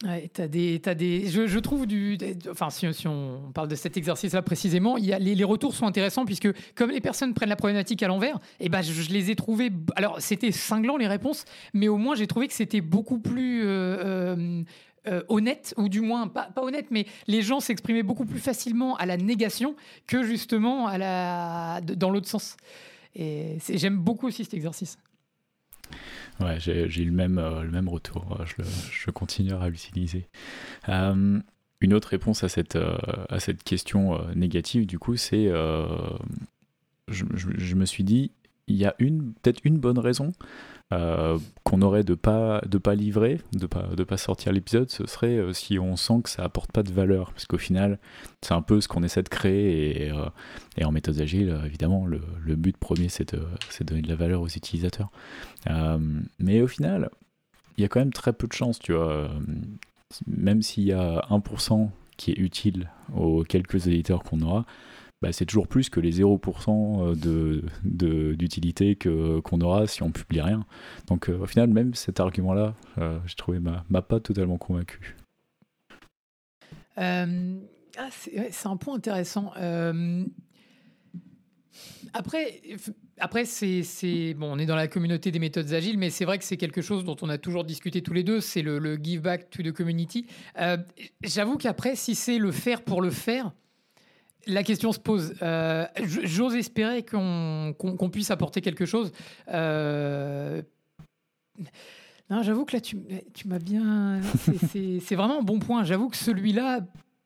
Ouais, 0.04 0.30
des, 0.50 0.82
as 0.86 0.94
des, 0.94 1.26
je, 1.28 1.60
trouve 1.60 1.88
du, 1.88 2.18
enfin 2.52 2.70
si, 2.70 3.08
on 3.08 3.52
parle 3.54 3.70
de 3.70 3.76
cet 3.76 3.96
exercice-là 3.96 4.42
précisément, 4.42 4.98
les, 4.98 5.44
retours 5.46 5.74
sont 5.74 5.88
intéressants 5.88 6.26
puisque 6.26 6.50
comme 6.76 6.92
les 6.92 7.00
personnes 7.00 7.34
prennent 7.34 7.48
la 7.48 7.56
problématique 7.56 8.04
à 8.04 8.10
l'envers, 8.10 8.36
et 8.60 8.66
eh 8.66 8.70
ben 8.70 8.82
je, 8.82 9.10
les 9.10 9.32
ai 9.32 9.36
trouvés, 9.36 9.72
alors 9.96 10.20
c'était 10.20 10.52
cinglant 10.52 10.98
les 10.98 11.08
réponses, 11.08 11.46
mais 11.74 11.88
au 11.88 11.96
moins 11.96 12.14
j'ai 12.14 12.28
trouvé 12.28 12.50
que 12.50 12.54
c'était 12.54 12.82
beaucoup 12.82 13.20
plus 13.20 13.64
euh, 13.64 14.36
euh, 14.36 14.64
euh, 15.08 15.24
honnête 15.30 15.74
ou 15.78 15.88
du 15.88 16.02
moins 16.02 16.28
pas, 16.28 16.50
pas 16.54 16.62
honnête, 16.62 16.88
mais 16.92 17.06
les 17.28 17.42
gens 17.42 17.62
s'exprimaient 17.62 18.04
beaucoup 18.04 18.26
plus 18.26 18.40
facilement 18.40 18.98
à 18.98 19.06
la 19.06 19.16
négation 19.16 19.78
que 20.08 20.24
justement 20.24 20.88
à 20.88 20.98
la, 20.98 21.80
dans 21.82 22.10
l'autre 22.10 22.28
sens. 22.28 22.58
Et 23.16 23.60
j'aime 23.70 23.98
beaucoup 23.98 24.28
aussi 24.28 24.44
cet 24.44 24.56
exercice. 24.56 24.98
Ouais, 26.40 26.58
j'ai 26.60 27.02
eu 27.02 27.06
le 27.06 27.12
même, 27.12 27.38
euh, 27.38 27.64
le 27.64 27.72
même 27.72 27.88
retour. 27.88 28.40
Je, 28.46 28.64
je 28.92 29.12
continuerai 29.12 29.66
à 29.66 29.70
l'utiliser. 29.70 30.28
Euh, 30.90 31.40
une 31.82 31.94
autre 31.94 32.10
réponse 32.10 32.44
à 32.44 32.50
cette, 32.50 32.76
euh, 32.76 32.98
à 33.30 33.40
cette 33.40 33.64
question 33.64 34.20
négative, 34.36 34.86
du 34.86 35.00
coup, 35.00 35.16
c'est. 35.16 35.50
Je, 37.08 37.24
je, 37.36 37.76
me 37.76 37.86
suis 37.86 38.04
dit, 38.04 38.32
il 38.68 38.76
y 38.76 38.86
a 38.86 38.96
une 39.00 39.34
peut-être 39.34 39.62
une 39.64 39.78
bonne 39.78 40.00
raison 40.00 40.34
euh, 40.94 41.40
qu'on 41.64 41.82
aurait 41.82 42.04
de 42.04 42.14
pas 42.14 42.62
de 42.68 42.78
pas 42.78 42.94
livrer, 42.94 43.42
de 43.54 43.66
pas 43.66 43.88
de 43.96 44.04
pas 44.04 44.18
sortir 44.18 44.52
l'épisode, 44.52 44.90
ce 44.90 45.08
serait 45.08 45.38
euh, 45.38 45.52
si 45.52 45.80
on 45.80 45.96
sent 45.96 46.22
que 46.24 46.30
ça 46.30 46.44
apporte 46.44 46.72
pas 46.72 46.84
de 46.84 46.92
valeur, 46.92 47.32
parce 47.32 47.46
qu'au 47.46 47.58
final, 47.58 48.00
c'est 48.42 48.54
un 48.54 48.62
peu 48.62 48.82
ce 48.82 48.88
qu'on 48.88 49.02
essaie 49.02 49.24
de 49.24 49.30
créer 49.30 50.06
et, 50.06 50.12
euh, 50.12 50.86
en 50.86 50.92
méthode 50.92 51.20
agile, 51.20 51.60
évidemment, 51.66 52.06
le, 52.06 52.20
but 52.56 52.78
premier 52.78 53.10
c'est 53.10 53.34
de, 53.34 53.40
de, 53.40 53.84
donner 53.84 54.02
de 54.04 54.08
la 54.08 54.16
valeur 54.16 54.42
aux 54.42 54.48
utilisateurs. 54.48 55.10
mais 56.40 56.62
au 56.62 56.68
final, 56.68 57.10
il 57.78 57.82
y 57.82 57.86
a 57.86 57.88
quand 57.88 58.00
même 58.00 58.14
très 58.14 58.34
peu 58.34 58.48
de 58.48 58.54
chances, 58.54 58.80
tu 58.80 58.94
vois. 58.94 59.30
Même 60.28 60.62
s'il 60.62 60.84
y 60.84 60.94
a 60.94 61.26
1% 61.30 61.90
qui 62.18 62.32
est 62.32 62.38
utile 62.38 62.90
aux 63.16 63.44
quelques 63.44 63.88
éditeurs 63.88 64.24
qu'on 64.24 64.42
aura, 64.42 64.66
bah, 65.26 65.34
c'est 65.34 65.48
toujours 65.48 65.68
plus 65.68 65.90
que 65.90 66.00
les 66.00 66.22
0% 66.22 67.16
d'utilité 67.84 68.94
de, 68.94 69.40
qu'on 69.40 69.60
aura 69.60 69.88
si 69.88 70.04
on 70.04 70.12
publie 70.12 70.40
rien. 70.40 70.68
Donc 71.08 71.30
euh, 71.30 71.40
au 71.40 71.48
final, 71.48 71.68
même 71.72 71.96
cet 71.96 72.20
argument-là, 72.20 72.76
euh, 73.00 73.18
j'ai 73.26 73.34
trouvé 73.34 73.60
m'a 73.60 74.02
pas 74.04 74.20
totalement 74.20 74.60
convaincu. 74.60 75.18
Euh, 77.00 77.56
ah, 77.98 78.10
c'est 78.12 78.68
un 78.68 78.78
point 78.78 78.98
intéressant. 78.98 79.52
après, 82.14 82.62
après 83.18 83.46
c'est 83.46 84.36
bon, 84.36 84.54
on 84.54 84.60
est 84.60 84.68
dans 84.68 84.76
la 84.76 84.88
communauté 84.88 85.32
des 85.32 85.40
méthodes 85.40 85.74
agiles, 85.74 85.98
mais 85.98 86.12
c'est 86.12 86.26
vrai 86.26 86.38
que 86.38 86.44
c'est 86.44 86.58
quelque 86.58 86.84
chose 86.84 87.04
dont 87.04 87.18
on 87.24 87.30
a 87.30 87.40
toujours 87.40 87.64
discuté 87.64 88.04
tous 88.04 88.14
les 88.14 88.24
deux. 88.24 88.42
C'est 88.42 88.62
le, 88.62 88.78
le, 88.78 89.00
give 89.02 89.22
back 89.22 89.50
to 89.50 89.64
the 89.64 89.72
community. 89.72 90.28
J'avoue 91.24 91.58
qu'après, 91.58 91.96
si 91.96 92.14
c'est 92.14 92.38
le 92.38 92.52
faire 92.52 92.84
pour 92.84 93.02
le 93.02 93.10
faire, 93.10 93.54
la 94.48 94.64
question 94.64 94.92
se 94.92 95.00
pose. 95.00 95.36
Euh, 95.42 95.86
j'ose 95.98 96.56
espérer 96.56 97.04
qu'on 97.04 98.10
puisse 98.12 98.32
apporter 98.32 98.62
quelque 98.62 98.86
chose. 98.86 99.12
Euh, 99.50 100.62
j'avoue 102.30 102.66
que 102.66 102.76
là, 102.76 102.82
tu, 102.82 102.98
m'as 103.46 103.60
bien. 103.60 104.22
C'est 104.72 105.16
vraiment 105.16 105.40
un 105.40 105.44
bon 105.44 105.60
point. 105.60 105.84
J'avoue 105.84 106.10
que 106.10 106.18
celui-là 106.18 106.82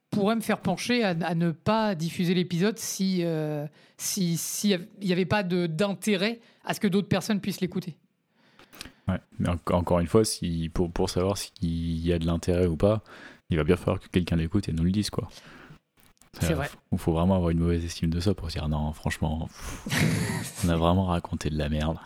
pourrait 0.09 0.35
me 0.35 0.41
faire 0.41 0.59
pencher 0.59 1.03
à, 1.03 1.35
ne 1.35 1.51
pas 1.51 1.93
diffuser 1.95 2.33
l'épisode 2.33 2.79
si 2.79 3.19
euh, 3.23 3.67
s'il 3.97 4.87
n'y 5.01 5.11
avait 5.11 5.25
pas 5.25 5.43
d'intérêt 5.43 6.39
à 6.63 6.73
ce 6.73 6.79
que 6.79 6.87
d'autres 6.87 7.07
personnes 7.07 7.39
puissent 7.39 7.61
l'écouter. 7.61 7.95
Ouais, 9.07 9.47
encore 9.71 9.99
une 9.99 10.07
fois, 10.07 10.21
pour, 10.73 10.91
pour 10.91 11.09
savoir 11.09 11.37
s'il 11.37 12.05
y 12.05 12.13
a 12.13 12.19
de 12.19 12.25
l'intérêt 12.25 12.67
ou 12.67 12.77
pas, 12.77 13.03
il 13.49 13.57
va 13.57 13.63
bien 13.63 13.75
falloir 13.75 13.99
que 13.99 14.07
quelqu'un 14.07 14.35
l'écoute 14.35 14.69
et 14.69 14.73
nous 14.73 14.83
le 14.83 14.91
dise. 14.91 15.09
quoi. 15.09 15.27
C'est 16.39 16.53
vrai. 16.53 16.69
Il 16.91 16.97
faut 16.97 17.11
vraiment 17.11 17.35
avoir 17.35 17.49
une 17.49 17.59
mauvaise 17.59 17.83
estime 17.83 18.09
de 18.09 18.19
ça 18.19 18.33
pour 18.33 18.47
dire 18.47 18.67
non, 18.69 18.93
franchement, 18.93 19.49
on 20.63 20.69
a 20.69 20.75
vraiment 20.77 21.05
raconté 21.05 21.49
de 21.49 21.57
la 21.57 21.69
merde. 21.69 21.97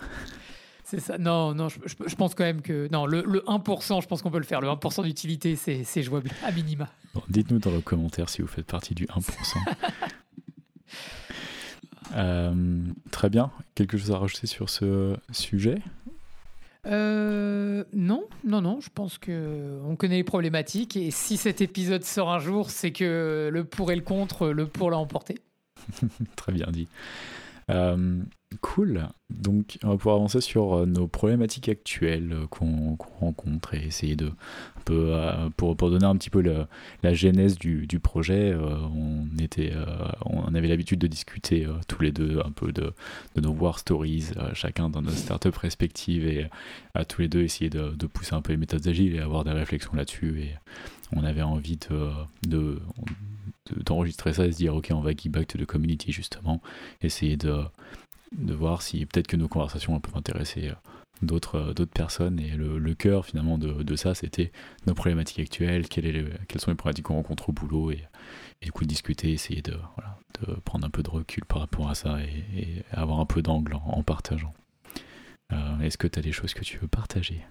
C'est 0.84 1.00
ça. 1.00 1.18
Non, 1.18 1.56
non, 1.56 1.70
je, 1.70 2.16
pense 2.16 2.36
quand 2.36 2.44
même 2.44 2.62
que. 2.62 2.88
Non, 2.92 3.06
le, 3.06 3.24
1%, 3.24 4.02
je 4.02 4.08
pense 4.08 4.22
qu'on 4.22 4.32
peut 4.32 4.38
le 4.38 4.44
faire. 4.44 4.62
Le 4.62 4.68
1% 4.68 5.04
d'utilité, 5.04 5.56
c'est 5.56 6.04
jouable 6.04 6.30
à 6.44 6.52
minima. 6.52 6.88
Dites-nous 7.30 7.60
dans 7.60 7.72
les 7.72 7.82
commentaires 7.82 8.30
si 8.30 8.42
vous 8.42 8.48
faites 8.48 8.68
partie 8.68 8.96
du 8.96 9.06
1%. 9.08 9.22
Euh, 12.16 12.84
très 13.10 13.28
bien. 13.28 13.50
Quelque 13.74 13.98
chose 13.98 14.12
à 14.12 14.20
rajouter 14.20 14.46
sur 14.46 14.70
ce 14.70 15.18
sujet? 15.32 15.82
Euh, 16.86 17.84
non, 17.94 18.26
non, 18.44 18.62
non. 18.62 18.80
Je 18.82 18.90
pense 18.94 19.18
que 19.18 19.80
on 19.86 19.96
connaît 19.96 20.18
les 20.18 20.24
problématiques 20.24 20.98
et 20.98 21.12
si 21.12 21.38
cet 21.38 21.62
épisode 21.62 22.04
sort 22.04 22.32
un 22.32 22.40
jour, 22.40 22.70
c'est 22.70 22.92
que 22.92 23.50
le 23.52 23.64
pour 23.64 23.92
et 23.92 23.96
le 23.96 24.02
contre, 24.02 24.50
le 24.50 24.68
pour 24.68 24.92
l'a 24.92 24.98
emporté. 24.98 25.38
Très 26.36 26.52
bien 26.52 26.68
dit. 26.72 26.88
Euh, 27.70 28.22
Cool. 28.62 29.08
Donc, 29.30 29.78
on 29.84 29.90
va 29.90 29.98
pouvoir 29.98 30.16
avancer 30.18 30.42
sur 30.42 30.74
euh, 30.74 30.86
nos 30.86 31.08
problématiques 31.08 31.70
actuelles 31.70 32.34
euh, 32.34 32.48
qu'on 32.48 32.98
rencontre 33.20 33.74
et 33.74 33.86
essayer 33.86 34.16
de, 34.16 34.28
un 34.28 34.82
peu, 34.86 35.10
euh, 35.14 35.50
pour, 35.56 35.76
pour 35.76 35.90
donner 35.90 36.06
un 36.06 36.16
petit 36.16 36.30
peu 36.30 36.44
la 37.04 37.14
genèse 37.14 37.58
du, 37.58 37.88
du 37.88 38.00
projet. 38.00 38.56
on, 38.56 39.26
était, 39.40 39.74
on 40.26 40.54
avait 40.54 40.68
l'habitude 40.68 41.00
de 41.00 41.08
discuter 41.08 41.68
tous 41.88 42.02
les 42.02 42.12
deux 42.12 42.40
un 42.46 42.52
peu 42.52 42.72
de, 42.72 42.94
de 43.36 43.42
nos 43.42 43.52
War 43.52 43.80
Stories, 43.80 44.32
chacun 44.54 44.90
dans 44.90 45.02
nos 45.02 45.12
startups 45.12 45.58
respectives 45.58 46.28
et 46.28 46.48
à 46.94 47.06
tous 47.06 47.22
les 47.22 47.28
deux 47.28 47.42
essayer 47.42 47.70
de, 47.70 47.90
de, 47.90 48.08
pousser 48.08 48.36
un 48.36 48.42
peu 48.42 48.54
les 48.54 48.58
méthodes 48.58 48.88
agiles 48.88 49.16
et 49.16 49.20
avoir 49.20 49.44
des 49.44 49.52
réflexions 49.52 49.94
là-dessus. 49.94 50.42
Et 50.42 50.56
on 51.16 51.24
avait 51.24 51.42
envie 51.42 51.78
de, 51.78 52.10
de 52.48 52.80
d'enregistrer 53.86 54.34
ça 54.34 54.46
et 54.46 54.52
se 54.52 54.58
dire 54.58 54.76
ok 54.76 54.90
on 54.92 55.00
va 55.00 55.12
give 55.16 55.32
back 55.32 55.48
to 55.48 55.58
the 55.58 55.66
community 55.66 56.12
justement 56.12 56.62
essayer 57.02 57.38
de 57.38 57.64
de 58.38 58.54
voir 58.54 58.82
si 58.82 59.06
peut-être 59.06 59.28
que 59.28 59.38
nos 59.38 59.48
conversations 59.48 60.00
peuvent 60.00 60.18
intéresser 60.18 60.70
euh, 60.70 60.74
d'autres 61.22 61.56
euh, 61.56 61.74
d'autres 61.74 61.94
personnes. 61.94 62.40
Et 62.40 62.52
le, 62.52 62.94
cœur 62.96 63.26
finalement 63.26 63.58
de, 63.58 63.96
ça 63.96 64.14
c'était 64.14 64.52
nos 64.88 64.94
problématiques 64.94 65.40
actuelles 65.40 65.88
quelles, 65.88 66.28
sont 66.58 66.72
les 66.72 66.76
problématiques 66.76 67.06
qu'on 67.06 67.16
rencontre 67.16 67.50
au 67.50 67.54
boulot 67.54 67.92
et, 67.92 68.04
du 68.62 68.72
coup 68.72 68.86
discuter 68.86 69.32
essayer 69.32 69.62
de, 69.62 69.76
prendre 70.64 70.86
un 70.86 70.90
peu 70.90 71.04
de 71.04 71.10
recul 71.10 71.44
par 71.46 71.60
rapport 71.60 71.90
à 71.90 71.96
ça 71.96 72.20
et, 72.22 72.84
avoir 72.92 73.20
un 73.20 73.26
peu 73.26 73.42
d'angle 73.42 73.76
en, 73.76 74.04
partageant. 74.04 74.54
Est-ce 75.82 75.98
que 75.98 76.08
tu 76.08 76.18
as 76.20 76.22
des 76.22 76.32
choses 76.32 76.54
que 76.54 76.64
tu 76.64 76.78
veux 76.78 76.88
partager? 76.88 77.44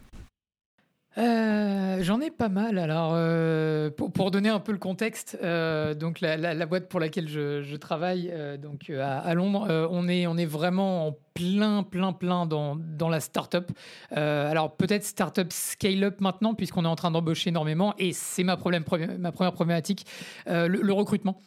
Euh, 1.19 1.99
j'en 2.03 2.21
ai 2.21 2.31
pas 2.31 2.49
mal. 2.49 2.79
Alors, 2.79 3.13
euh, 3.15 3.91
pour, 3.91 4.31
donner 4.31 4.49
un 4.49 4.61
peu 4.61 4.73
le 4.73 4.79
contexte, 4.79 5.39
euh, 5.43 5.95
donc 5.95 6.21
la, 6.21 6.67
boîte 6.67 6.89
pour 6.89 7.01
laquelle 7.01 7.29
je, 7.29 7.77
travaille, 7.77 8.33
donc 8.59 8.91
à, 8.91 9.35
Londres, 9.35 9.89
on 9.91 10.09
est 10.09 10.47
vraiment 10.47 11.09
en 11.09 11.17
plein 11.35 11.83
plein 11.83 12.13
plein 12.13 12.47
dans 12.47 13.09
la 13.09 13.21
startup. 13.21 13.73
alors 14.11 14.77
peut-être 14.77 15.05
startup 15.05 15.53
scale 15.53 16.05
up 16.05 16.21
maintenant 16.21 16.55
puisqu'on 16.55 16.85
est 16.85 16.89
en 16.89 16.97
train 16.97 17.11
d'embaucher 17.11 17.49
énormément 17.49 17.95
et 17.99 18.13
c'est 18.13 18.45
ma 18.45 18.57
première 18.57 18.85
problématique, 18.85 20.07
le 20.47 20.93
recrutement. 20.93 21.39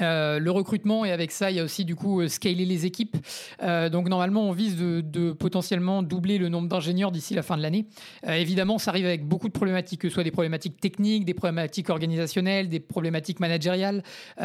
Euh, 0.00 0.38
le 0.38 0.52
recrutement 0.52 1.04
et 1.04 1.10
avec 1.10 1.32
ça 1.32 1.50
il 1.50 1.56
y 1.56 1.60
a 1.60 1.64
aussi 1.64 1.84
du 1.84 1.96
coup 1.96 2.20
euh, 2.20 2.28
scaler 2.28 2.64
les 2.64 2.86
équipes 2.86 3.16
euh, 3.60 3.88
donc 3.88 4.08
normalement 4.08 4.44
on 4.44 4.52
vise 4.52 4.76
de, 4.76 5.32
potentiellement 5.32 6.04
doubler 6.04 6.38
le 6.38 6.48
nombre 6.48 6.68
d'ingénieurs 6.68 7.10
d'ici 7.10 7.34
la 7.34 7.42
fin 7.42 7.56
de 7.56 7.62
l'année 7.62 7.86
évidemment 8.24 8.78
ça 8.78 8.92
arrive 8.92 9.06
avec 9.06 9.26
beaucoup 9.26 9.48
de 9.48 9.52
problématiques 9.52 10.02
que 10.02 10.08
ce 10.08 10.14
soit 10.14 10.22
des 10.22 10.30
problématiques 10.30 10.80
techniques 10.80 11.24
des 11.24 11.34
problématiques 11.34 11.90
organisationnelles 11.90 12.68
des 12.68 12.78
problématiques 12.78 13.40
managériales 13.40 14.04
il 14.38 14.44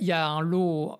y, 0.00 0.12
a, 0.12 0.26
un 0.26 0.40
lot 0.40 0.98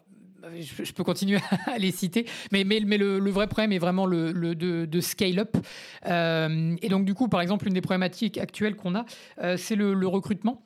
je, 0.60 0.92
peux 0.92 1.02
continuer 1.02 1.38
à 1.66 1.78
les 1.78 1.90
citer, 1.90 2.26
mais, 2.52 2.62
le, 2.62 3.30
vrai 3.30 3.48
problème 3.48 3.72
est 3.72 3.78
vraiment 3.78 4.06
le, 4.06 4.32
de, 4.54 5.00
scale-up. 5.00 5.56
et 6.04 6.88
donc, 6.88 7.04
du 7.04 7.14
coup, 7.14 7.26
par 7.26 7.40
exemple, 7.40 7.66
une 7.66 7.74
des 7.74 7.80
problématiques 7.80 8.38
actuelles 8.38 8.76
qu'on 8.76 8.94
a, 8.94 9.04
c'est 9.56 9.74
le, 9.74 10.06
recrutement. 10.06 10.65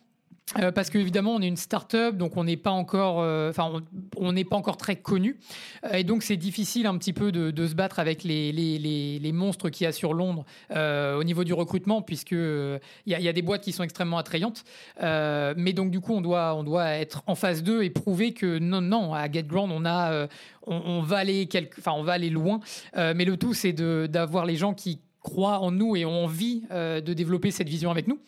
Euh, 0.58 0.72
parce 0.72 0.90
qu'évidemment, 0.90 1.34
on 1.34 1.40
est 1.40 1.48
une 1.48 1.56
start-up, 1.56 2.16
donc 2.16 2.36
on 2.36 2.44
n'est 2.44 2.56
pas 2.56 2.72
encore, 2.72 3.20
euh, 3.20 3.50
enfin, 3.50 3.82
on 4.16 4.32
n'est 4.32 4.44
pas 4.44 4.56
encore 4.56 4.76
très 4.76 4.96
connu, 4.96 5.38
euh, 5.84 5.92
et 5.94 6.04
donc 6.04 6.24
c'est 6.24 6.36
difficile 6.36 6.86
un 6.86 6.98
petit 6.98 7.12
peu 7.12 7.30
de, 7.30 7.66
se 7.66 7.74
battre 7.74 8.00
avec 8.00 8.24
les, 8.24 8.50
les, 8.50 9.18
les, 9.20 9.32
monstres 9.32 9.68
qu'il 9.68 9.84
y 9.84 9.86
a 9.86 9.92
sur 9.92 10.12
Londres 10.12 10.44
au 10.70 11.24
niveau 11.24 11.44
du 11.44 11.52
recrutement, 11.52 12.02
puisque 12.02 12.32
il 12.32 12.80
y, 13.06 13.28
a 13.28 13.32
des 13.32 13.42
boîtes 13.42 13.62
qui 13.62 13.72
sont 13.72 13.84
extrêmement 13.84 14.18
attrayantes, 14.18 14.64
mais 15.00 15.72
donc 15.72 15.90
du 15.90 16.00
coup, 16.00 16.14
on 16.14 16.20
doit, 16.20 16.54
on 16.54 16.64
doit 16.64 16.88
être 16.88 17.22
en 17.26 17.34
phase 17.34 17.62
2 17.62 17.82
et 17.82 17.90
prouver 17.90 18.32
que 18.32 18.58
non, 18.58 18.80
non, 18.80 19.14
à 19.14 19.30
GetGround, 19.30 19.70
on 19.72 19.84
a, 19.84 20.26
on, 20.66 21.02
va 21.02 21.18
aller 21.18 21.48
enfin, 21.78 21.92
on 21.94 22.02
va 22.02 22.14
aller 22.14 22.30
loin, 22.30 22.60
mais 22.96 23.24
le 23.24 23.36
tout, 23.36 23.54
c'est 23.54 23.72
d'avoir 23.72 24.46
les 24.46 24.56
gens 24.56 24.74
qui 24.74 25.00
croient 25.22 25.60
en 25.60 25.70
nous 25.70 25.96
et 25.96 26.04
ont 26.04 26.24
envie 26.24 26.62
de 26.70 27.12
développer 27.12 27.50
cette 27.50 27.68
vision 27.68 27.90
avec 27.90 28.08
nous. 28.08 28.18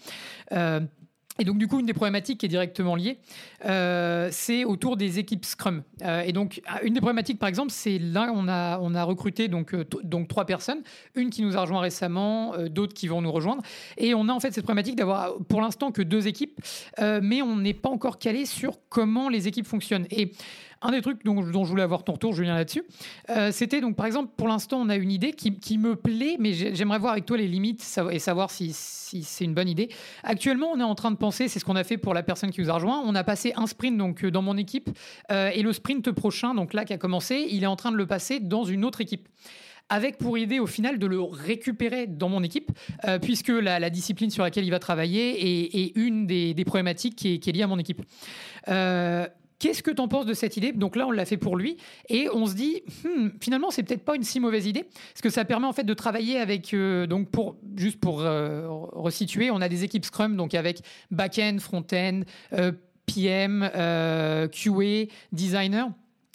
Et 1.39 1.45
donc, 1.45 1.57
du 1.57 1.67
coup, 1.67 1.81
une 1.81 1.87
des 1.87 1.95
problématiques 1.95 2.41
qui 2.41 2.47
est 2.47 2.49
directement 2.51 2.95
liée, 2.95 3.19
euh, 3.65 4.29
c'est 4.31 4.65
autour 4.65 4.99
des 4.99 5.19
équipes 5.19 5.47
Scrum. 5.47 5.83
Euh, 6.03 6.21
et 6.21 6.33
donc, 6.33 6.61
une 6.83 6.93
des 6.93 7.01
problématiques, 7.01 7.39
par 7.39 7.49
exemple, 7.49 7.71
c'est 7.71 7.99
là, 7.99 8.31
on 8.35 8.49
a, 8.49 8.79
on 8.81 8.95
a 8.95 9.03
recruté 9.03 9.49
donc, 9.49 9.75
euh, 9.75 9.85
donc 10.05 10.29
trois 10.29 10.45
personnes, 10.45 10.83
une 11.15 11.31
qui 11.31 11.43
nous 11.43 11.57
a 11.57 11.63
rejoint 11.63 11.81
récemment, 11.81 12.53
d'autres 12.69 12.93
qui 12.93 13.09
vont 13.09 13.23
nous 13.23 13.33
rejoindre. 13.33 13.63
Et 13.97 14.13
on 14.15 14.29
a 14.29 14.33
en 14.33 14.41
fait 14.41 14.53
cette 14.53 14.65
problématique 14.65 14.97
d'avoir 14.97 15.39
pour 15.49 15.63
l'instant 15.63 15.91
que 15.91 16.03
deux 16.03 16.27
équipes, 16.27 16.61
mais 17.01 17.41
on 17.41 17.57
n'est 17.57 17.75
pas 17.75 17.89
encore 17.89 18.19
calé 18.19 18.45
sur 18.45 18.79
comment 18.89 19.29
les 19.29 19.49
équipes 19.49 19.67
fonctionnent. 19.67 20.07
Et 20.11 20.33
un 20.83 20.91
des 20.91 21.01
trucs 21.01 21.25
dont, 21.25 21.43
je 21.43 21.69
voulais 21.69 21.83
avoir 21.83 22.05
ton 22.05 22.13
retour, 22.13 22.33
Julien, 22.33 22.55
là-dessus, 22.55 22.83
euh, 23.31 23.51
c'était 23.53 23.81
donc, 23.81 23.97
par 23.97 24.07
exemple, 24.07 24.33
pour 24.37 24.49
l'instant, 24.49 24.81
on 24.81 24.89
a 24.89 24.97
une 24.97 25.11
idée 25.11 25.33
qui, 25.33 25.79
me 25.79 25.97
plaît, 25.97 26.37
mais 26.39 26.53
j'aimerais 26.53 26.99
voir 26.99 27.13
avec 27.13 27.27
toi 27.27 27.37
les 27.37 27.49
limites 27.49 27.83
et 28.11 28.19
savoir 28.19 28.51
si, 28.51 28.73
c'est 28.73 29.45
une 29.45 29.55
bonne 29.55 29.69
idée. 29.69 29.89
Actuellement, 30.23 30.69
on 30.73 30.81
est 30.81 30.85
en 30.85 30.95
train 30.95 31.11
de 31.11 31.17
penser, 31.17 31.49
c'est 31.49 31.59
ce 31.59 31.65
qu'on 31.65 31.77
a 31.77 31.85
fait 31.85 31.97
pour 31.97 32.15
la 32.15 32.23
personne 32.23 32.51
qui 32.51 32.61
nous 32.61 32.71
a 32.71 32.75
rejoint, 32.75 33.03
on 33.05 33.15
a 33.15 33.25
passé 33.25 33.53
un 33.57 33.67
sprint 33.67 33.97
donc, 33.97 34.25
euh, 34.25 34.31
dans 34.31 34.43
mon 34.43 34.57
équipe, 34.57 34.91
euh, 35.31 35.51
et 35.55 35.63
le 35.63 35.73
sprint 35.73 36.11
prochain, 36.11 36.55
donc 36.55 36.75
là 36.75 36.85
qui 36.85 36.93
a 36.93 36.99
commencé, 36.99 37.47
il 37.51 37.63
est 37.63 37.67
en 37.69 37.77
train 37.77 37.93
de 37.93 37.97
le 37.97 38.07
passer 38.07 38.41
dans 38.41 38.65
une 38.65 38.85
autre 38.85 39.01
équipe 39.01 39.29
avec 39.89 40.17
pour 40.17 40.39
idée 40.39 40.59
au 40.59 40.67
final 40.67 40.99
de 40.99 41.07
le 41.07 41.21
récupérer 41.21 42.07
dans 42.07 42.31
mon 42.31 42.43
équipe, 42.43 42.71
puisque 43.21 43.49
la, 43.49 43.91
discipline 43.91 44.31
sur 44.31 44.43
laquelle 44.43 44.65
il 44.65 44.71
va 44.71 44.79
travailler 44.79 45.75
est, 45.85 45.97
une 45.97 46.27
des, 46.27 46.55
problématiques 46.65 47.17
qui 47.17 47.35
est, 47.35 47.53
liée 47.53 47.63
à 47.63 47.67
mon 47.67 47.79
équipe. 47.79 48.01
Qu'est-ce 49.63 49.85
que 49.85 49.93
tu 49.93 50.01
en 50.01 50.09
penses 50.09 50.27
de 50.27 50.35
cette 50.35 50.57
idée? 50.57 50.73
Donc 50.73 50.97
là, 50.97 51.07
on 51.07 51.13
l'a 51.13 51.25
fait 51.25 51.37
pour 51.37 51.57
lui. 51.57 51.77
Et 52.09 52.29
on 52.35 52.47
se 52.47 52.55
dit 52.55 52.83
hmm, 53.05 53.29
finalement, 53.41 53.71
c'est 53.71 53.85
peut-être 53.85 54.05
pas 54.05 54.17
une 54.17 54.25
si 54.25 54.41
mauvaise 54.41 54.67
idée 54.67 54.83
parce 54.83 55.23
que 55.23 55.31
ça 55.31 55.45
permet 55.45 55.69
en 55.69 55.73
fait 55.73 55.85
de 55.85 55.95
travailler 55.95 56.39
avec 56.39 56.75
euh, 56.75 57.07
donc 57.07 57.31
pour 57.31 57.55
juste 57.77 58.01
pour 58.01 58.23
euh, 58.23 58.67
resituer, 58.67 59.53
on 59.53 59.61
a 59.61 59.69
des 59.69 59.85
équipes 59.85 60.05
Scrum 60.05 60.37
donc 60.37 60.55
avec 60.55 60.81
back-end, 61.13 61.59
front-end, 61.61 62.23
euh, 62.55 62.73
PM, 63.07 63.71
QA, 64.51 65.13
designer. 65.31 65.93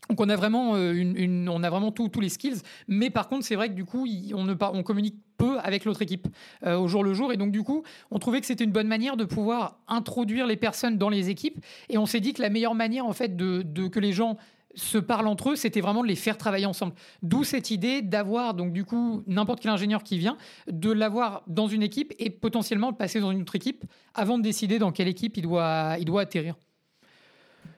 Donc 0.09 0.21
on 0.21 0.29
a 0.29 0.37
vraiment 0.37 0.77
une, 0.77 1.49
on 1.49 1.63
a 1.63 1.69
vraiment 1.69 1.91
tous 1.91 2.21
les 2.21 2.29
skills, 2.29 2.61
mais 2.87 3.09
par 3.09 3.27
contre 3.27 3.45
c'est 3.45 3.55
vrai 3.55 3.67
que 3.67 3.73
du 3.73 3.83
coup 3.83 4.07
on 4.33 4.45
ne 4.45 4.55
on 4.61 4.83
communique 4.83 5.17
peu 5.37 5.59
avec 5.59 5.85
l'autre 5.85 6.01
équipe 6.01 6.27
euh, 6.65 6.77
au 6.77 6.87
jour 6.87 7.03
le 7.03 7.13
jour. 7.13 7.31
Et 7.31 7.37
donc, 7.37 7.51
du 7.51 7.63
coup, 7.63 7.83
on 8.11 8.19
trouvait 8.19 8.39
que 8.39 8.45
c'était 8.45 8.63
une 8.63 8.71
bonne 8.71 8.87
manière 8.87 9.17
de 9.17 9.25
pouvoir 9.25 9.79
introduire 9.87 10.47
les 10.47 10.57
personnes 10.57 10.97
dans 10.97 11.09
les 11.09 11.29
équipes. 11.29 11.63
Et 11.89 11.97
on 11.97 12.05
s'est 12.05 12.19
dit 12.19 12.33
que 12.33 12.41
la 12.41 12.49
meilleure 12.49 12.75
manière, 12.75 13.05
en 13.05 13.13
fait, 13.13 13.35
de, 13.35 13.87
que 13.87 13.99
les 13.99 14.13
gens 14.13 14.37
se 14.75 14.97
parlent 14.97 15.27
entre 15.27 15.51
eux, 15.51 15.55
c'était 15.55 15.81
vraiment 15.81 16.03
de 16.03 16.07
les 16.07 16.15
faire 16.15 16.37
travailler 16.37 16.67
ensemble. 16.67 16.93
D'où 17.23 17.43
cette 17.43 17.71
idée 17.71 18.01
d'avoir, 18.01 18.53
donc 18.53 18.73
du 18.73 18.85
coup, 18.85 19.23
n'importe 19.25 19.59
quel 19.59 19.71
ingénieur 19.71 20.03
qui 20.03 20.19
vient, 20.19 20.37
de 20.69 20.91
l'avoir 20.91 21.43
dans 21.47 21.67
une 21.67 21.81
équipe 21.81 22.13
et 22.19 22.29
potentiellement 22.29 22.91
de 22.91 22.97
passer 22.97 23.19
dans 23.19 23.31
une 23.31 23.41
autre 23.41 23.55
équipe 23.55 23.85
avant 24.13 24.37
de 24.37 24.43
décider 24.43 24.77
dans 24.77 24.91
quelle 24.91 25.07
équipe 25.07 25.35
il 25.37 25.43
doit, 25.43 25.95
il 25.99 26.05
doit 26.05 26.21
atterrir. 26.21 26.55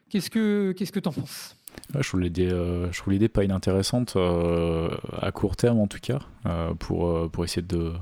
Qu'est-ce 0.10 0.30
que 0.30 0.74
qu'est-ce 0.76 0.92
que 0.92 1.00
t'en 1.00 1.14
penses? 1.14 1.56
Je 1.96 2.08
trouve 2.08 2.22
l'idée, 2.22 2.52
euh, 2.52 2.92
je 2.92 3.00
trouve 3.00 3.14
l'idée 3.14 3.30
pas 3.30 3.44
inintéressante 3.44 4.16
euh, 4.16 4.90
à 5.20 5.32
court 5.32 5.56
terme 5.56 5.80
en 5.80 5.88
tout 5.88 6.00
cas 6.02 6.20
euh, 6.46 6.74
pour 6.76 7.30
pour 7.32 7.44
essayer 7.44 7.62
de 7.62 7.94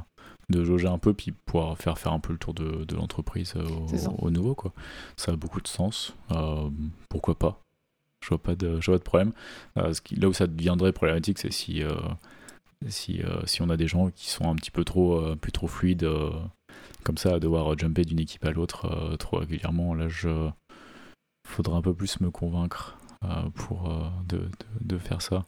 de 0.50 0.64
jauger 0.64 0.88
un 0.88 0.98
peu 0.98 1.14
puis 1.14 1.32
pouvoir 1.32 1.78
faire 1.78 1.98
faire 1.98 2.14
un 2.14 2.20
peu 2.20 2.32
le 2.32 2.40
tour 2.40 2.54
de, 2.54 2.86
de 2.86 2.96
l'entreprise 2.96 3.54
au, 4.20 4.30
nouveau 4.30 4.56
quoi. 4.56 4.72
Ça 5.18 5.34
a 5.34 5.36
beaucoup 5.36 5.60
de 5.60 5.68
sens. 5.68 6.16
pourquoi 7.10 7.36
pas 7.36 7.62
Je 8.24 8.30
vois 8.30 8.42
pas 8.42 8.56
de 8.56 8.80
je 8.80 8.90
vois 8.90 8.96
pas 8.96 9.00
de 9.00 9.04
problème. 9.04 9.34
Ce 9.76 10.00
qui, 10.00 10.16
là 10.16 10.30
où 10.30 10.34
ça 10.34 10.48
deviendrait 10.48 10.94
problématique, 10.94 11.38
c'est 11.38 11.52
si 11.52 11.84
si, 12.88 13.22
si 13.46 13.62
on 13.62 13.70
a 13.70 13.76
des 13.76 13.88
gens 13.88 14.10
qui 14.10 14.30
sont 14.30 14.50
un 14.50 14.56
petit 14.56 14.72
peu 14.72 14.86
trop 14.86 15.36
plus 15.36 15.52
trop 15.52 15.68
fluides 15.68 16.10
comme 17.04 17.18
ça 17.18 17.36
à 17.36 17.40
devoir 17.40 17.78
jumper 17.78 18.06
d'une 18.06 18.20
équipe 18.20 18.46
à 18.46 18.52
l'autre 18.52 19.18
trop 19.18 19.40
régulièrement. 19.40 19.96
Là, 19.96 20.08
je 20.08 20.50
faudra 21.46 21.78
un 21.78 21.82
peu 21.82 21.94
plus 21.94 22.22
me 22.22 22.32
convaincre 22.32 22.98
euh, 23.02 23.07
pour 23.56 23.92
euh, 23.92 24.08
de, 24.28 24.50
de, 24.82 24.98
faire 24.98 25.22
ça. 25.22 25.46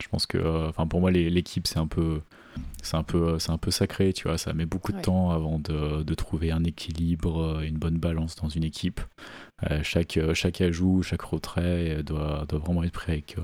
Je 0.00 0.08
pense 0.08 0.26
que, 0.26 0.38
euh, 0.38 0.68
enfin 0.68 0.86
pour 0.86 1.00
moi, 1.00 1.10
l'équipe 1.10 1.66
c'est 1.66 1.78
un 1.78 1.86
peu, 1.86 2.20
c'est 2.82 2.96
un 2.96 3.02
peu, 3.02 3.38
c'est 3.38 3.50
un 3.50 3.58
peu 3.58 3.70
sacré, 3.70 4.12
tu 4.12 4.28
vois. 4.28 4.38
Ça 4.38 4.52
met 4.52 4.66
beaucoup 4.66 4.92
de 4.92 5.00
temps 5.00 5.30
avant 5.30 5.58
de, 5.58 6.02
de, 6.02 6.14
trouver 6.14 6.50
un 6.50 6.64
équilibre, 6.64 7.62
une 7.62 7.78
bonne 7.78 7.98
balance 7.98 8.36
dans 8.36 8.48
une 8.48 8.64
équipe. 8.64 9.00
chaque, 9.82 10.18
chaque 10.34 10.60
ajout, 10.60 11.02
chaque 11.02 11.22
retrait 11.22 12.02
doit, 12.02 12.44
doit 12.48 12.58
vraiment 12.58 12.82
être 12.82 12.92
pris 12.92 13.12
avec, 13.12 13.36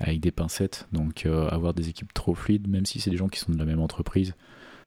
avec 0.00 0.20
des 0.20 0.30
pincettes. 0.30 0.88
Donc 0.92 1.26
avoir 1.26 1.74
des 1.74 1.88
équipes 1.88 2.12
trop 2.14 2.34
fluides, 2.34 2.68
même 2.68 2.86
si 2.86 3.00
c'est 3.00 3.10
des 3.10 3.16
gens 3.16 3.28
qui 3.28 3.40
sont 3.40 3.52
de 3.52 3.58
la 3.58 3.66
même 3.66 3.80
entreprise, 3.80 4.34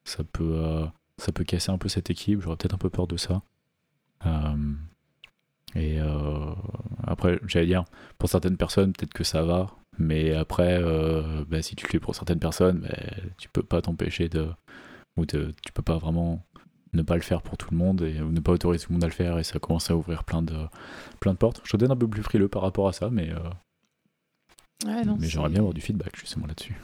ça 0.04 0.24
peut, 0.24 0.86
ça 1.18 1.32
peut 1.32 1.44
casser 1.44 1.72
un 1.72 1.78
peu 1.78 1.90
cette 1.90 2.10
équipe. 2.10 2.42
J'aurais 2.42 2.58
peut-être 2.58 2.76
un 2.76 2.80
peu 2.80 2.90
peur 2.90 3.08
de 3.08 3.18
ça. 3.18 3.44
Et 5.76 6.00
euh, 6.00 6.54
après, 7.06 7.40
j'allais 7.48 7.66
dire, 7.66 7.86
pour 8.18 8.30
certaines 8.30 8.58
personnes, 8.58 8.94
peut-être 8.94 9.14
que 9.14 9.24
ça 9.24 9.44
va, 9.44 9.68
mais 9.98 10.34
après, 10.34 10.80
euh, 10.82 11.44
bah, 11.48 11.62
si 11.62 11.76
tu 11.76 11.86
le 11.86 11.92
fais 11.92 12.00
pour 12.00 12.16
certaines 12.16 12.40
personnes, 12.40 12.80
bah, 12.80 12.96
tu 13.38 13.50
peux 13.50 13.64
pas 13.64 13.82
t'empêcher 13.82 14.30
de. 14.30 14.48
ou 15.18 15.26
de, 15.26 15.54
tu 15.64 15.72
peux 15.74 15.82
pas 15.82 15.98
vraiment 15.98 16.44
ne 16.94 17.02
pas 17.02 17.16
le 17.16 17.22
faire 17.22 17.42
pour 17.42 17.58
tout 17.58 17.68
le 17.72 17.78
monde 17.78 18.02
et 18.02 18.20
ne 18.20 18.40
pas 18.40 18.54
autoriser 18.54 18.86
tout 18.86 18.92
le 18.92 18.96
monde 18.96 19.04
à 19.04 19.08
le 19.08 19.14
faire 19.14 19.38
et 19.38 19.44
ça 19.44 19.60
commence 19.60 19.92
à 19.92 19.98
ouvrir 19.98 20.24
plein 20.24 20.42
de, 20.42 20.56
plein 21.20 21.34
de 21.34 21.38
portes. 21.38 21.62
Je 21.66 21.72
te 21.72 21.78
donne 21.78 21.92
un 21.92 21.98
peu 21.98 22.08
plus 22.08 22.24
frileux 22.24 22.48
par 22.48 22.62
rapport 22.62 22.88
à 22.88 22.94
ça, 22.94 23.10
mais, 23.10 23.32
euh, 23.32 23.40
mais 24.86 25.28
j'aimerais 25.28 25.50
bien 25.50 25.60
avoir 25.60 25.74
du 25.74 25.82
feedback 25.82 26.18
justement 26.18 26.48
là-dessus. 26.48 26.76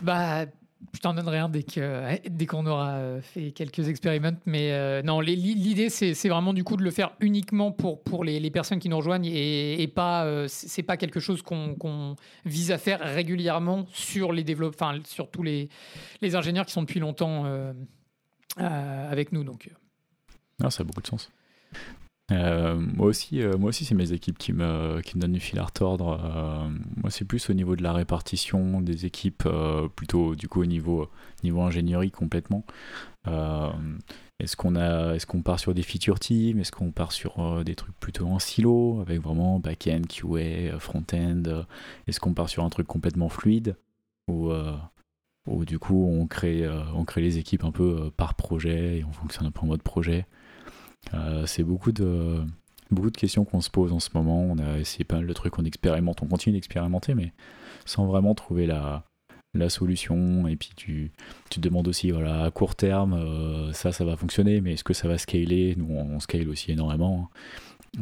Bah, 0.00 0.46
je 0.94 1.00
t'en 1.00 1.14
donnerai 1.14 1.38
un 1.38 1.48
dès 2.30 2.46
qu'on 2.46 2.66
aura 2.66 2.92
euh, 2.92 3.20
fait 3.20 3.52
quelques 3.52 3.88
expériments. 3.88 4.36
Mais 4.46 4.72
euh, 4.72 5.02
non, 5.02 5.20
l'idée 5.20 5.90
c'est 5.90 6.28
vraiment 6.28 6.52
du 6.52 6.64
coup 6.64 6.76
de 6.76 6.82
le 6.82 6.90
faire 6.90 7.12
uniquement 7.20 7.72
pour 7.72 8.24
les, 8.24 8.50
personnes 8.50 8.78
qui 8.78 8.88
nous 8.88 8.96
rejoignent 8.96 9.26
et, 9.26 9.82
et 9.82 9.88
pas 9.88 10.24
euh, 10.24 10.46
c'est 10.48 10.82
pas 10.82 10.96
quelque 10.96 11.20
chose 11.20 11.42
qu'on 11.42 12.16
vise 12.44 12.72
à 12.72 12.78
faire 12.78 13.00
régulièrement 13.00 13.86
sur 13.92 14.32
les 14.32 14.44
développeurs, 14.44 14.90
enfin 14.90 15.00
sur 15.04 15.30
tous 15.30 15.42
les 15.42 15.68
les 16.20 16.34
ingénieurs 16.34 16.66
qui 16.66 16.72
sont 16.72 16.82
depuis 16.82 17.00
longtemps 17.00 17.44
avec 18.56 19.32
nous. 19.32 19.44
Donc. 19.44 19.70
Ah, 20.62 20.70
ça 20.70 20.82
a 20.82 20.84
beaucoup 20.84 21.02
de 21.02 21.06
sens. 21.06 21.30
Euh, 22.30 22.74
moi 22.74 23.06
aussi, 23.06 23.40
euh, 23.40 23.56
moi 23.56 23.70
aussi, 23.70 23.84
c'est 23.86 23.94
mes 23.94 24.12
équipes 24.12 24.36
qui 24.36 24.52
me, 24.52 25.00
qui 25.00 25.16
me 25.16 25.22
donnent 25.22 25.32
du 25.32 25.40
fil 25.40 25.58
à 25.58 25.64
retordre. 25.64 26.20
Euh, 26.22 26.68
moi, 26.96 27.10
c'est 27.10 27.24
plus 27.24 27.48
au 27.48 27.54
niveau 27.54 27.74
de 27.74 27.82
la 27.82 27.92
répartition 27.92 28.80
des 28.82 29.06
équipes, 29.06 29.48
plutôt 29.96 30.34
du 30.34 30.48
coup 30.48 30.60
au 30.62 30.66
niveau, 30.66 31.08
niveau 31.42 31.62
ingénierie 31.62 32.10
complètement. 32.10 32.64
est-ce 34.40 34.56
qu'on 34.56 34.76
a, 34.76 35.14
est-ce 35.14 35.26
qu'on 35.26 35.42
part 35.42 35.58
sur 35.58 35.74
des 35.74 35.82
feature 35.82 36.18
teams 36.20 36.58
Est-ce 36.60 36.72
qu'on 36.72 36.92
part 36.92 37.12
sur 37.12 37.64
des 37.64 37.74
trucs 37.74 37.98
plutôt 37.98 38.26
en 38.26 38.38
silo 38.38 39.00
avec 39.00 39.20
vraiment 39.20 39.58
back-end, 39.58 40.02
QA, 40.08 40.78
front-end? 40.78 41.64
Est-ce 42.06 42.20
qu'on 42.20 42.34
part 42.34 42.48
sur 42.48 42.64
un 42.64 42.70
truc 42.70 42.86
complètement 42.86 43.28
fluide? 43.28 43.76
Ou 44.28 44.52
où 45.46 45.64
du 45.64 45.78
coup 45.78 46.04
on 46.04 46.26
crée, 46.26 46.68
on 46.94 47.04
crée 47.04 47.22
les 47.22 47.38
équipes 47.38 47.64
un 47.64 47.72
peu 47.72 48.10
par 48.16 48.34
projet 48.34 48.98
et 48.98 49.04
on 49.04 49.12
fonctionne 49.12 49.46
un 49.46 49.50
peu 49.50 49.60
en 49.62 49.66
mode 49.66 49.82
projet? 49.82 50.26
C'est 51.46 51.62
beaucoup 51.62 51.92
de, 51.92 52.42
beaucoup 52.90 53.10
de 53.10 53.16
questions 53.16 53.44
qu'on 53.44 53.60
se 53.60 53.70
pose 53.70 53.92
en 53.92 54.00
ce 54.00 54.10
moment. 54.14 54.42
On 54.42 54.58
a 54.58 54.78
essayé 54.78 55.04
pas 55.04 55.16
mal 55.16 55.26
de 55.26 55.32
trucs, 55.32 55.58
on 55.58 55.64
expérimente, 55.64 56.22
on 56.22 56.26
continue 56.26 56.54
d'expérimenter, 56.54 57.14
mais 57.14 57.32
sans 57.84 58.06
vraiment 58.06 58.34
trouver 58.34 58.66
la, 58.66 59.04
la 59.54 59.70
solution. 59.70 60.46
Et 60.48 60.56
puis 60.56 60.70
tu, 60.76 61.10
tu 61.50 61.60
te 61.60 61.68
demandes 61.68 61.88
aussi, 61.88 62.10
voilà, 62.10 62.44
à 62.44 62.50
court 62.50 62.74
terme, 62.74 63.14
euh, 63.14 63.72
ça, 63.72 63.92
ça 63.92 64.04
va 64.04 64.16
fonctionner, 64.16 64.60
mais 64.60 64.74
est-ce 64.74 64.84
que 64.84 64.94
ça 64.94 65.08
va 65.08 65.18
scaler? 65.18 65.74
Nous, 65.76 65.88
on, 65.90 66.20
scale 66.20 66.48
aussi 66.48 66.72
énormément. 66.72 67.30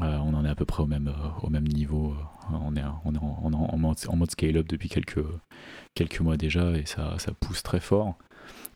Euh, 0.03 0.19
on 0.19 0.35
en 0.35 0.45
est 0.45 0.49
à 0.49 0.55
peu 0.55 0.65
près 0.65 0.83
au 0.83 0.87
même, 0.87 1.09
euh, 1.09 1.29
au 1.43 1.51
même 1.51 1.67
niveau. 1.67 2.15
On 2.51 2.77
est, 2.77 2.83
on 3.05 3.15
est 3.15 3.19
en, 3.19 3.53
en, 3.53 3.79
mode, 3.79 3.97
en 4.09 4.17
mode 4.17 4.31
scale-up 4.31 4.67
depuis 4.69 4.89
quelques, 4.89 5.25
quelques 5.95 6.21
mois 6.21 6.37
déjà 6.37 6.73
et 6.77 6.87
ça, 6.87 7.19
ça 7.19 7.33
pousse 7.33 7.63
très 7.63 7.81
fort. 7.81 8.17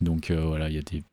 Donc 0.01 0.33
voilà, 0.33 0.69
il 0.69 0.75
y 0.75 0.79
a 0.79 0.83
des 0.83 1.05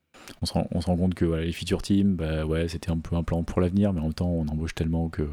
on 0.41 0.45
se, 0.45 0.53
rend, 0.53 0.97
compte 0.97 1.15
que 1.15 1.25
les 1.25 1.51
feature 1.51 1.81
teams, 1.81 2.15
bah, 2.15 2.43
c'était 2.67 2.91
un 2.91 2.97
peu 2.97 3.15
un 3.15 3.23
plan 3.23 3.43
pour 3.43 3.61
l'avenir, 3.61 3.93
mais 3.93 3.99
en 3.99 4.05
même 4.05 4.13
temps, 4.13 4.29
on 4.29 4.47
embauche 4.47 4.75
tellement 4.75 5.09
que, 5.09 5.27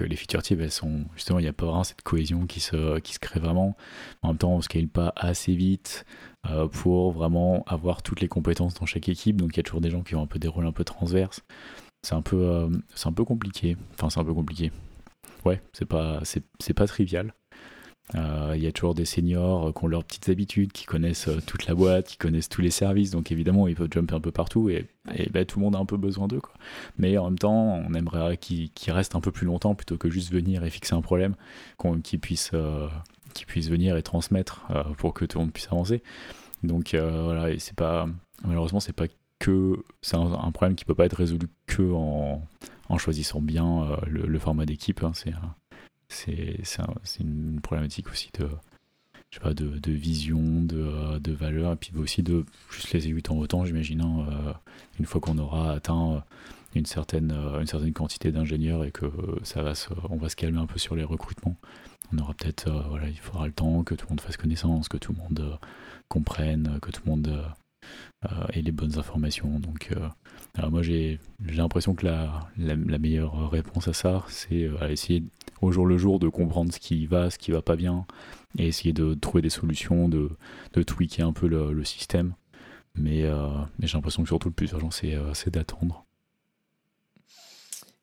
les 0.00 0.16
feature 0.16 0.42
teams, 0.42 0.68
sont 0.68 1.04
justement, 1.14 1.38
il 1.38 1.42
n'y 1.42 1.48
a 1.48 1.52
pas 1.52 1.66
vraiment 1.66 1.84
cette 1.84 2.02
cohésion 2.02 2.46
qui 2.46 2.60
se, 2.60 2.98
crée 3.18 3.40
vraiment. 3.40 3.76
En 4.22 4.28
même 4.28 4.38
temps, 4.38 4.52
on 4.52 4.56
ne 4.58 4.62
scale 4.62 4.88
pas 4.88 5.12
assez 5.16 5.54
vite 5.54 6.04
euh, 6.50 6.66
pour 6.66 7.12
vraiment 7.12 7.62
avoir 7.66 8.02
toutes 8.02 8.20
les 8.20 8.28
compétences 8.28 8.74
dans 8.74 8.86
chaque 8.86 9.08
équipe, 9.08 9.36
donc 9.36 9.54
il 9.54 9.58
y 9.58 9.60
a 9.60 9.62
toujours 9.62 9.80
des 9.80 9.90
gens 9.90 10.02
qui 10.02 10.14
ont 10.14 10.22
un 10.22 10.26
peu 10.26 10.38
des 10.38 10.48
rôles 10.48 10.66
un 10.66 10.72
peu 10.72 10.84
transverses. 10.84 11.42
C'est 12.02 12.14
un 12.14 12.22
peu, 12.22 12.36
euh, 12.36 12.68
un 13.04 13.12
peu 13.12 13.24
compliqué. 13.24 13.76
Enfin, 13.94 14.10
c'est 14.10 14.18
un 14.18 14.24
peu 14.24 14.34
compliqué. 14.34 14.72
Ouais, 15.44 15.62
c'est 15.72 15.86
pas, 15.86 16.20
c'est 16.24 16.74
pas 16.74 16.86
trivial. 16.86 17.32
Euh, 18.14 18.52
il 18.56 18.62
y 18.62 18.66
a 18.66 18.72
toujours 18.72 18.94
des 18.94 19.04
seniors 19.04 19.68
euh, 19.68 19.72
qui 19.72 19.84
ont 19.84 19.86
leurs 19.86 20.04
petites 20.04 20.28
habitudes, 20.28 20.72
qui 20.72 20.84
connaissent 20.84 21.28
euh, 21.28 21.40
toute 21.46 21.66
la 21.66 21.74
boîte, 21.74 22.08
qui 22.08 22.16
connaissent 22.18 22.48
tous 22.48 22.60
les 22.60 22.70
services, 22.70 23.10
donc 23.10 23.32
évidemment 23.32 23.68
ils 23.68 23.74
peuvent 23.74 23.90
jumper 23.90 24.14
un 24.14 24.20
peu 24.20 24.32
partout 24.32 24.68
et, 24.68 24.88
ben, 25.30 25.46
tout 25.46 25.58
le 25.58 25.64
monde 25.64 25.76
a 25.76 25.78
un 25.78 25.86
peu 25.86 25.96
besoin 25.96 26.28
d'eux. 26.28 26.42
Mais 26.98 27.16
en 27.16 27.24
même 27.30 27.38
temps, 27.38 27.54
on 27.54 27.94
aimerait 27.94 28.36
qu'ils 28.36 28.70
restent 28.88 29.16
un 29.16 29.20
peu 29.20 29.32
plus 29.32 29.46
longtemps 29.46 29.74
plutôt 29.74 29.96
que 29.96 30.10
juste 30.10 30.32
venir 30.32 30.64
et 30.64 30.70
fixer 30.70 30.94
un 30.94 31.00
problème, 31.00 31.36
qu'ils 32.04 32.20
puissent, 32.20 32.52
puissent 33.46 33.68
venir 33.68 33.96
et 33.96 34.02
transmettre 34.02 34.62
pour 34.98 35.14
que 35.14 35.24
tout 35.24 35.38
le 35.38 35.44
monde 35.44 35.52
puisse 35.52 35.66
avancer. 35.66 36.02
Donc 36.62 36.94
voilà, 36.94 37.50
et 37.50 37.58
c'est 37.58 37.74
pas 37.74 38.08
malheureusement 38.44 38.80
c'est 38.80 38.92
pas 38.92 39.06
que 39.40 39.82
c'est 40.02 40.16
un, 40.16 40.52
problème 40.52 40.76
qui 40.76 40.84
peut 40.84 40.94
pas 40.94 41.06
être 41.06 41.16
résolu 41.16 41.48
que 41.66 41.82
en, 41.92 42.46
en 42.88 42.98
choisissant 42.98 43.40
bien 43.40 43.96
le, 44.06 44.38
format 44.38 44.66
d'équipe. 44.66 45.02
Hein. 45.02 45.12
c'est 45.14 45.32
c'est 46.12 47.20
une 47.20 47.60
problématique 47.60 48.08
aussi 48.10 48.30
de, 48.38 48.48
je 49.30 49.38
sais 49.38 49.42
pas, 49.42 49.54
de, 49.54 49.78
de 49.78 49.92
vision, 49.92 50.40
de, 50.62 50.76
euh, 50.76 51.18
de, 51.18 51.32
valeur, 51.32 51.72
et 51.72 51.76
puis 51.76 51.92
aussi 51.96 52.22
de 52.22 52.44
juste 52.70 52.92
les 52.92 52.98
exécuter 52.98 53.30
en 53.30 53.38
autant, 53.38 53.64
j'imagine, 53.64 54.02
hein, 54.02 54.26
euh, 54.30 54.52
une 55.00 55.06
fois 55.06 55.20
qu'on 55.20 55.38
aura 55.38 55.72
atteint 55.72 56.12
euh, 56.12 56.20
une 56.74 56.86
certaine, 56.86 57.32
une 57.32 57.66
certaine 57.66 57.92
quantité 57.92 58.30
d'ingénieurs 58.30 58.84
et 58.84 58.90
que 58.90 59.06
ça 59.42 59.62
va 59.62 59.74
se, 59.74 59.88
on 60.08 60.16
va 60.16 60.28
se 60.28 60.36
calmer 60.36 60.58
un 60.58 60.66
peu 60.66 60.78
sur 60.78 60.96
les 60.96 61.04
recrutements. 61.04 61.56
On 62.12 62.18
aura 62.18 62.34
peut-être, 62.34 62.70
voilà, 62.88 63.08
il 63.08 63.18
faudra 63.18 63.46
le 63.46 63.52
temps 63.52 63.84
que 63.84 63.94
tout 63.94 64.06
le 64.06 64.10
monde 64.10 64.20
fasse 64.20 64.36
connaissance, 64.38 64.88
que 64.88 64.96
tout 64.96 65.12
le 65.12 65.18
monde 65.18 65.58
comprenne, 66.08 66.78
que 66.80 66.90
tout 66.90 67.02
le 67.04 67.10
monde 67.10 67.44
ait 68.54 68.62
les 68.62 68.72
bonnes 68.72 68.98
informations. 68.98 69.60
Donc, 69.60 69.90
alors 70.54 70.70
moi 70.70 70.82
j'ai 70.82 71.18
l'impression 71.40 71.94
que 71.94 72.04
la, 72.04 72.50
la, 72.58 72.98
meilleure 72.98 73.50
réponse 73.50 73.88
à 73.88 73.94
ça, 73.94 74.24
c'est 74.28 74.68
essayer 74.90 75.24
au 75.62 75.72
jour 75.72 75.86
le 75.86 75.96
jour 75.96 76.18
de 76.18 76.28
comprendre 76.28 76.72
ce 76.72 76.78
qui 76.78 77.06
va, 77.06 77.30
ce 77.30 77.38
qui 77.38 77.52
va 77.52 77.62
pas 77.62 77.76
bien, 77.76 78.04
et 78.58 78.66
essayer 78.66 78.92
de 78.92 79.14
trouver 79.14 79.42
des 79.42 79.50
solutions, 79.50 80.08
de, 80.08 80.30
de 80.74 80.82
tweaker 80.82 81.26
un 81.26 81.32
peu 81.32 81.46
le, 81.46 81.84
système. 81.84 82.34
Mais, 82.94 83.22
euh, 83.22 83.48
mais 83.78 83.86
j'ai 83.86 83.96
l'impression 83.96 84.22
que 84.22 84.28
surtout 84.28 84.48
le 84.48 84.54
plus 84.54 84.70
urgent, 84.72 84.90
c'est 84.90 85.14
euh, 85.14 85.32
d'attendre. 85.46 86.04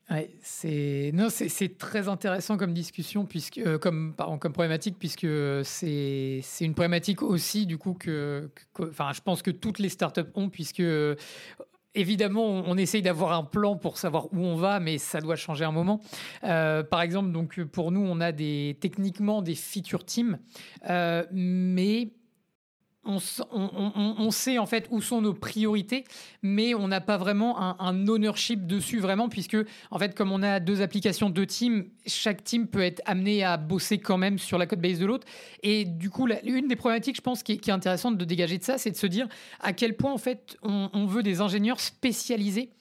Ouais, 0.09 0.31
c'est 0.41 1.11
non, 1.13 1.27
c'est 1.29 1.77
très 1.77 2.07
intéressant 2.07 2.57
comme 2.57 2.73
discussion 2.73 3.27
puisque 3.27 3.59
euh, 3.59 3.77
comme 3.77 4.15
pardon, 4.17 4.39
comme 4.39 4.53
problématique 4.53 4.95
puisque 4.97 5.27
c'est 5.63 6.41
une 6.61 6.73
problématique 6.73 7.21
aussi 7.21 7.67
du 7.67 7.77
coup 7.77 7.93
que, 7.93 8.49
enfin 8.81 9.11
je 9.13 9.21
pense 9.21 9.43
que 9.43 9.51
toutes 9.51 9.77
les 9.77 9.89
startups 9.89 10.31
ont 10.33 10.49
puisque 10.49 10.81
Évidemment, 11.95 12.45
on 12.45 12.77
essaye 12.77 13.01
d'avoir 13.01 13.31
un 13.31 13.43
plan 13.43 13.75
pour 13.75 13.97
savoir 13.97 14.31
où 14.31 14.37
on 14.37 14.55
va, 14.55 14.79
mais 14.79 14.99
ça 14.99 15.21
doit 15.21 15.35
changer 15.35 15.65
un 15.65 15.71
moment. 15.71 15.99
Euh, 16.43 16.83
par 16.83 17.01
exemple, 17.01 17.31
donc 17.31 17.59
pour 17.63 17.91
nous, 17.91 18.01
on 18.01 18.21
a 18.21 18.31
des 18.31 18.77
techniquement 18.79 19.41
des 19.41 19.55
feature 19.55 20.05
teams, 20.05 20.37
euh, 20.87 21.25
mais 21.31 22.11
on, 23.05 24.31
sait 24.31 24.57
en 24.57 24.65
fait 24.65 24.87
où 24.91 25.01
sont 25.01 25.21
nos 25.21 25.33
priorités, 25.33 26.03
mais 26.41 26.73
on 26.75 26.87
n'a 26.87 27.01
pas 27.01 27.17
vraiment 27.17 27.81
un, 27.81 28.07
ownership 28.07 28.67
dessus 28.67 28.99
vraiment, 28.99 29.29
puisque 29.29 29.57
en 29.91 29.99
fait, 29.99 30.15
comme 30.15 30.31
on 30.31 30.43
a 30.43 30.59
deux 30.59 30.81
applications, 30.81 31.29
deux 31.29 31.45
teams, 31.45 31.85
chaque 32.05 32.43
team 32.43 32.67
peut 32.67 32.81
être 32.81 33.01
amené 33.05 33.43
à 33.43 33.57
bosser 33.57 33.99
quand 33.99 34.17
même 34.17 34.37
sur 34.37 34.57
la 34.57 34.67
code 34.67 34.81
base 34.81 34.99
de 34.99 35.05
l'autre. 35.05 35.27
Et 35.63 35.85
du 35.85 36.09
coup, 36.09 36.27
une 36.43 36.67
des 36.67 36.75
problématiques, 36.75 37.15
je 37.15 37.21
pense, 37.21 37.43
qui 37.43 37.53
est, 37.53 37.69
intéressante 37.69 38.17
de 38.17 38.25
dégager 38.25 38.57
de 38.57 38.63
ça, 38.63 38.77
c'est 38.77 38.91
de 38.91 38.97
se 38.97 39.07
dire 39.07 39.27
à 39.59 39.73
quel 39.73 39.95
point 39.95 40.11
en 40.11 40.17
fait 40.17 40.57
on 40.63 41.05
veut 41.05 41.23
des 41.23 41.39
ingénieurs 41.39 41.79
spécialisés 41.79 42.71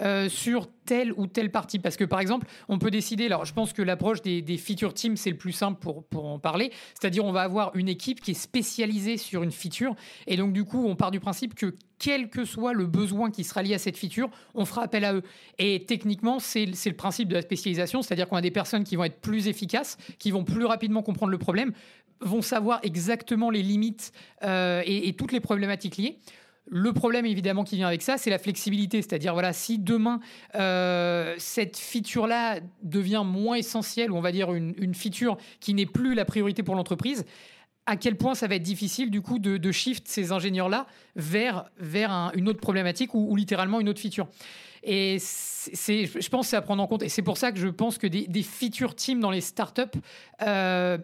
euh, 0.00 0.28
sur 0.28 0.68
telle 0.84 1.12
ou 1.16 1.26
telle 1.26 1.50
partie. 1.50 1.78
Parce 1.78 1.96
que 1.96 2.04
par 2.04 2.20
exemple, 2.20 2.46
on 2.68 2.78
peut 2.78 2.90
décider, 2.90 3.26
alors 3.26 3.46
je 3.46 3.54
pense 3.54 3.72
que 3.72 3.80
l'approche 3.80 4.20
des, 4.20 4.56
feature 4.58 4.92
teams, 4.92 5.16
c'est 5.16 5.30
le 5.30 5.38
plus 5.38 5.52
simple 5.52 5.80
pour, 5.80 6.26
en 6.26 6.38
parler. 6.38 6.70
C'est-à-dire, 7.00 7.24
on 7.24 7.32
va 7.32 7.42
avoir 7.42 7.74
une 7.74 7.88
équipe 7.88 8.20
qui 8.20 8.32
est 8.32 8.34
spécialisée 8.34 9.16
sur 9.16 9.42
une 9.42 9.52
feature. 9.52 9.96
Et 10.26 10.36
donc, 10.36 10.52
du 10.52 10.64
coup, 10.64 10.86
on 10.86 10.96
part 10.96 11.10
du 11.10 11.20
principe 11.20 11.54
que 11.54 11.74
quel 11.98 12.28
que 12.28 12.44
soit 12.44 12.74
le 12.74 12.86
besoin 12.86 13.30
qui 13.30 13.42
sera 13.42 13.62
lié 13.62 13.74
à 13.74 13.78
cette 13.78 13.96
feature, 13.96 14.28
on 14.54 14.66
fera 14.66 14.82
appel 14.82 15.04
à 15.04 15.14
eux. 15.14 15.22
Et 15.58 15.84
techniquement, 15.86 16.40
c'est 16.40 16.66
le 16.66 16.92
principe 16.92 17.28
de 17.28 17.34
la 17.34 17.42
spécialisation, 17.42 18.02
c'est-à-dire 18.02 18.28
qu'on 18.28 18.36
a 18.36 18.42
des 18.42 18.50
personnes 18.50 18.84
qui 18.84 18.96
vont 18.96 19.04
être 19.04 19.20
plus 19.20 19.48
efficaces, 19.48 19.96
qui 20.18 20.30
vont 20.30 20.44
plus 20.44 20.66
rapidement 20.66 21.02
comprendre 21.02 21.32
le 21.32 21.38
problème, 21.38 21.72
vont 22.20 22.42
savoir 22.42 22.80
exactement 22.82 23.48
les 23.48 23.62
limites 23.62 24.12
euh, 24.42 24.82
et 24.84 25.14
toutes 25.14 25.32
les 25.32 25.40
problématiques 25.40 25.96
liées. 25.96 26.18
Le 26.68 26.92
problème 26.92 27.26
évidemment 27.26 27.62
qui 27.62 27.76
vient 27.76 27.86
avec 27.86 28.02
ça, 28.02 28.18
c'est 28.18 28.30
la 28.30 28.38
flexibilité. 28.38 29.00
C'est-à-dire, 29.00 29.32
voilà, 29.32 29.52
si 29.52 29.78
demain 29.78 30.20
euh, 30.56 31.34
cette 31.38 31.76
feature-là 31.76 32.60
devient 32.82 33.22
moins 33.24 33.56
essentielle, 33.56 34.10
ou 34.10 34.16
on 34.16 34.20
va 34.20 34.32
dire 34.32 34.52
une, 34.52 34.94
feature 34.94 35.36
qui 35.60 35.74
n'est 35.74 35.86
plus 35.86 36.14
la 36.14 36.24
priorité 36.24 36.62
pour 36.62 36.74
l'entreprise, 36.74 37.24
à 37.86 37.96
quel 37.96 38.16
point 38.16 38.34
ça 38.34 38.48
va 38.48 38.56
être 38.56 38.62
difficile 38.62 39.12
du 39.12 39.20
coup 39.20 39.38
de, 39.38 39.72
shift 39.72 40.08
ces 40.08 40.32
ingénieurs-là 40.32 40.86
vers, 41.14 41.70
vers 41.78 42.32
une 42.34 42.48
autre 42.48 42.60
problématique 42.60 43.14
ou, 43.14 43.36
littéralement 43.36 43.78
une 43.78 43.88
autre 43.88 44.00
feature. 44.00 44.26
Et 44.82 45.18
c'est, 45.20 46.06
je 46.06 46.28
pense 46.28 46.46
que 46.46 46.50
c'est 46.50 46.56
à 46.56 46.62
prendre 46.62 46.82
en 46.82 46.86
compte. 46.88 47.02
Et 47.02 47.08
c'est 47.08 47.22
pour 47.22 47.36
ça 47.38 47.52
que 47.52 47.58
je 47.58 47.68
pense 47.68 47.98
que 47.98 48.08
des, 48.08 48.26
des 48.26 48.42
feature 48.42 48.94
teams 48.96 49.20
dans 49.20 49.30
les 49.30 49.40
startups 49.40 49.82
euh, 50.42 50.98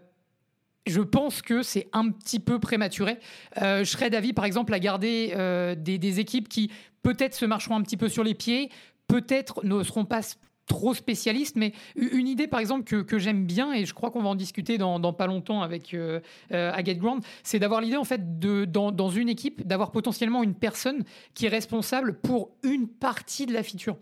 je 0.87 1.01
pense 1.01 1.43
que 1.43 1.63
c'est 1.63 1.89
un 1.93 2.11
petit 2.11 2.41
peu 2.41 2.59
prématuré. 2.59 3.19
Euh, 3.61 3.85
je 3.85 3.91
serais 3.91 4.11
d'avis, 4.11 4.33
par 4.33 4.45
exemple, 4.45 4.75
à 4.75 4.79
garder 4.79 5.33
euh, 5.37 5.75
des, 5.75 6.21
équipes 6.21 6.49
qui 6.49 6.71
peut-être 7.03 7.35
se 7.35 7.45
marcheront 7.45 7.77
un 7.77 7.83
petit 7.83 7.97
peu 7.97 8.09
sur 8.09 8.25
les 8.25 8.35
pieds, 8.35 8.71
peut-être 9.07 9.65
ne 9.65 9.83
seront 9.83 10.05
pas 10.05 10.21
trop 10.67 10.95
spécialistes, 10.95 11.57
mais 11.57 11.73
une 11.97 12.29
idée, 12.29 12.47
par 12.47 12.61
exemple, 12.61 12.85
que, 13.05 13.19
j'aime 13.19 13.47
bien, 13.47 13.73
et 13.73 13.85
je 13.85 13.93
crois 13.95 14.11
qu'on 14.11 14.23
va 14.23 14.29
en 14.29 14.35
discuter 14.35 14.79
dans, 14.79 15.13
pas 15.13 15.27
longtemps 15.27 15.61
avec 15.61 15.93
euh, 15.93 16.21
euh 16.53 16.73
Ground, 16.95 17.23
c'est 17.43 17.59
d'avoir 17.59 17.81
l'idée, 17.81 17.97
en 17.97 18.05
fait, 18.05 18.39
de, 18.39 18.65
dans, 18.65 18.93
dans 18.93 19.11
une 19.11 19.29
équipe, 19.29 19.67
d'avoir 19.67 19.91
potentiellement 19.91 20.43
une 20.43 20.55
personne 20.55 21.05
qui 21.35 21.47
est 21.47 21.51
responsable 21.51 22.19
pour 22.21 22.53
une 22.63 22.89
partie 22.89 23.47
de 23.47 23.53
la 23.53 23.63
feature. 23.63 23.97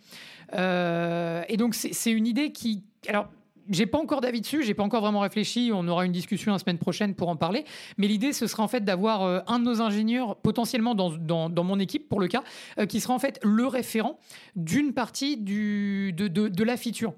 et 0.53 1.57
donc, 1.57 1.75
c'est 1.75 2.13
une 2.13 2.27
idée 2.27 2.53
qui... 2.53 2.85
Alors, 3.09 3.29
j'ai 3.69 3.87
pas 3.87 3.99
encore 3.99 4.21
d'avis 4.21 4.41
dessus, 4.41 4.63
j'ai 4.63 4.75
pas 4.75 4.83
encore 4.83 5.03
vraiment 5.03 5.21
réfléchi. 5.21 5.71
On 5.73 5.87
aura 5.89 6.05
une 6.05 6.13
discussion 6.13 6.53
la 6.53 6.59
semaine 6.59 6.79
prochaine 6.79 7.15
pour 7.15 7.29
en 7.29 7.37
parler. 7.37 7.65
Mais 7.99 8.07
l'idée, 8.07 8.33
ce 8.33 8.47
sera 8.47 8.63
en 8.63 8.69
fait 8.69 8.85
d'avoir 8.85 9.23
euh, 9.23 9.41
un 9.47 9.59
de 9.59 9.65
nos 9.65 9.81
ingénieurs 9.81 10.37
potentiellement 10.37 10.95
dans, 10.95 11.65
mon 11.65 11.79
équipe, 11.79 12.09
pour 12.09 12.21
le 12.21 12.29
cas, 12.29 12.43
euh, 12.79 12.87
qui 12.87 13.01
sera 13.01 13.15
en 13.15 13.19
fait 13.19 13.39
le 13.43 13.67
référent 13.67 14.19
d'une 14.57 14.93
partie 14.93 15.37
de, 15.37 16.11
de, 16.11 16.65
la 16.65 16.77
feature. 16.77 17.13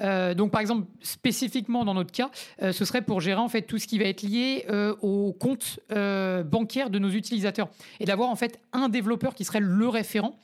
Euh, 0.00 0.34
donc, 0.34 0.50
par 0.50 0.60
exemple, 0.60 0.86
spécifiquement 1.02 1.84
dans 1.84 1.94
notre 1.94 2.12
cas, 2.12 2.30
ce 2.60 2.84
serait 2.84 3.02
pour 3.02 3.20
gérer 3.20 3.40
en 3.40 3.48
fait 3.48 3.62
tout 3.62 3.78
ce 3.78 3.86
qui 3.86 3.98
va 3.98 4.04
être 4.04 4.22
lié 4.22 4.66
au 5.00 5.32
compte 5.32 5.80
bancaire 5.90 6.90
de 6.90 6.98
nos 6.98 7.10
utilisateurs 7.10 7.68
et 8.00 8.04
d'avoir 8.04 8.28
en 8.28 8.36
fait 8.36 8.60
un 8.72 8.88
développeur 8.88 9.34
qui 9.34 9.44
serait 9.44 9.60
le 9.60 9.88
référent 9.88 10.34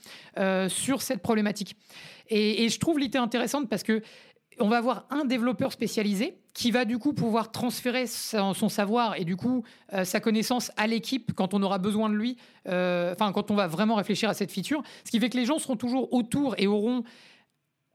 sur 0.69 1.03
cette 1.03 1.23
problématique. 1.23 1.77
Et 2.31 2.69
je 2.69 2.79
trouve 2.79 2.99
l'idée 2.99 3.19
intéressante 3.19 3.69
parce 3.69 3.83
que 3.83 4.03
on 4.61 4.69
va 4.69 4.79
avoir 4.79 5.07
un 5.11 5.25
développeur 5.25 5.73
spécialisé 5.73 6.39
qui 6.55 6.71
va 6.71 6.85
du 6.85 6.99
coup 6.99 7.13
pouvoir 7.13 7.53
transférer 7.53 8.07
son, 8.07 8.55
savoir 8.69 9.17
et 9.17 9.25
du 9.25 9.37
coup 9.37 9.65
euh, 9.93 10.05
sa 10.05 10.21
connaissance 10.21 10.73
à 10.77 10.87
l'équipe 10.87 11.33
quand 11.35 11.55
on 11.55 11.63
aura 11.63 11.79
besoin 11.79 12.09
de 12.09 12.15
lui, 12.15 12.37
euh, 12.69 13.13
enfin 13.13 13.33
quand 13.33 13.51
on 13.51 13.55
va 13.55 13.67
vraiment 13.67 13.95
réfléchir 13.95 14.29
à 14.29 14.35
cette 14.35 14.51
feature. 14.51 14.83
Ce 15.05 15.11
qui 15.11 15.21
fait 15.21 15.31
que 15.31 15.37
les 15.37 15.45
gens 15.45 15.59
seront 15.59 15.77
toujours 15.77 16.13
autour 16.13 16.55
et 16.59 16.67
auront 16.67 17.05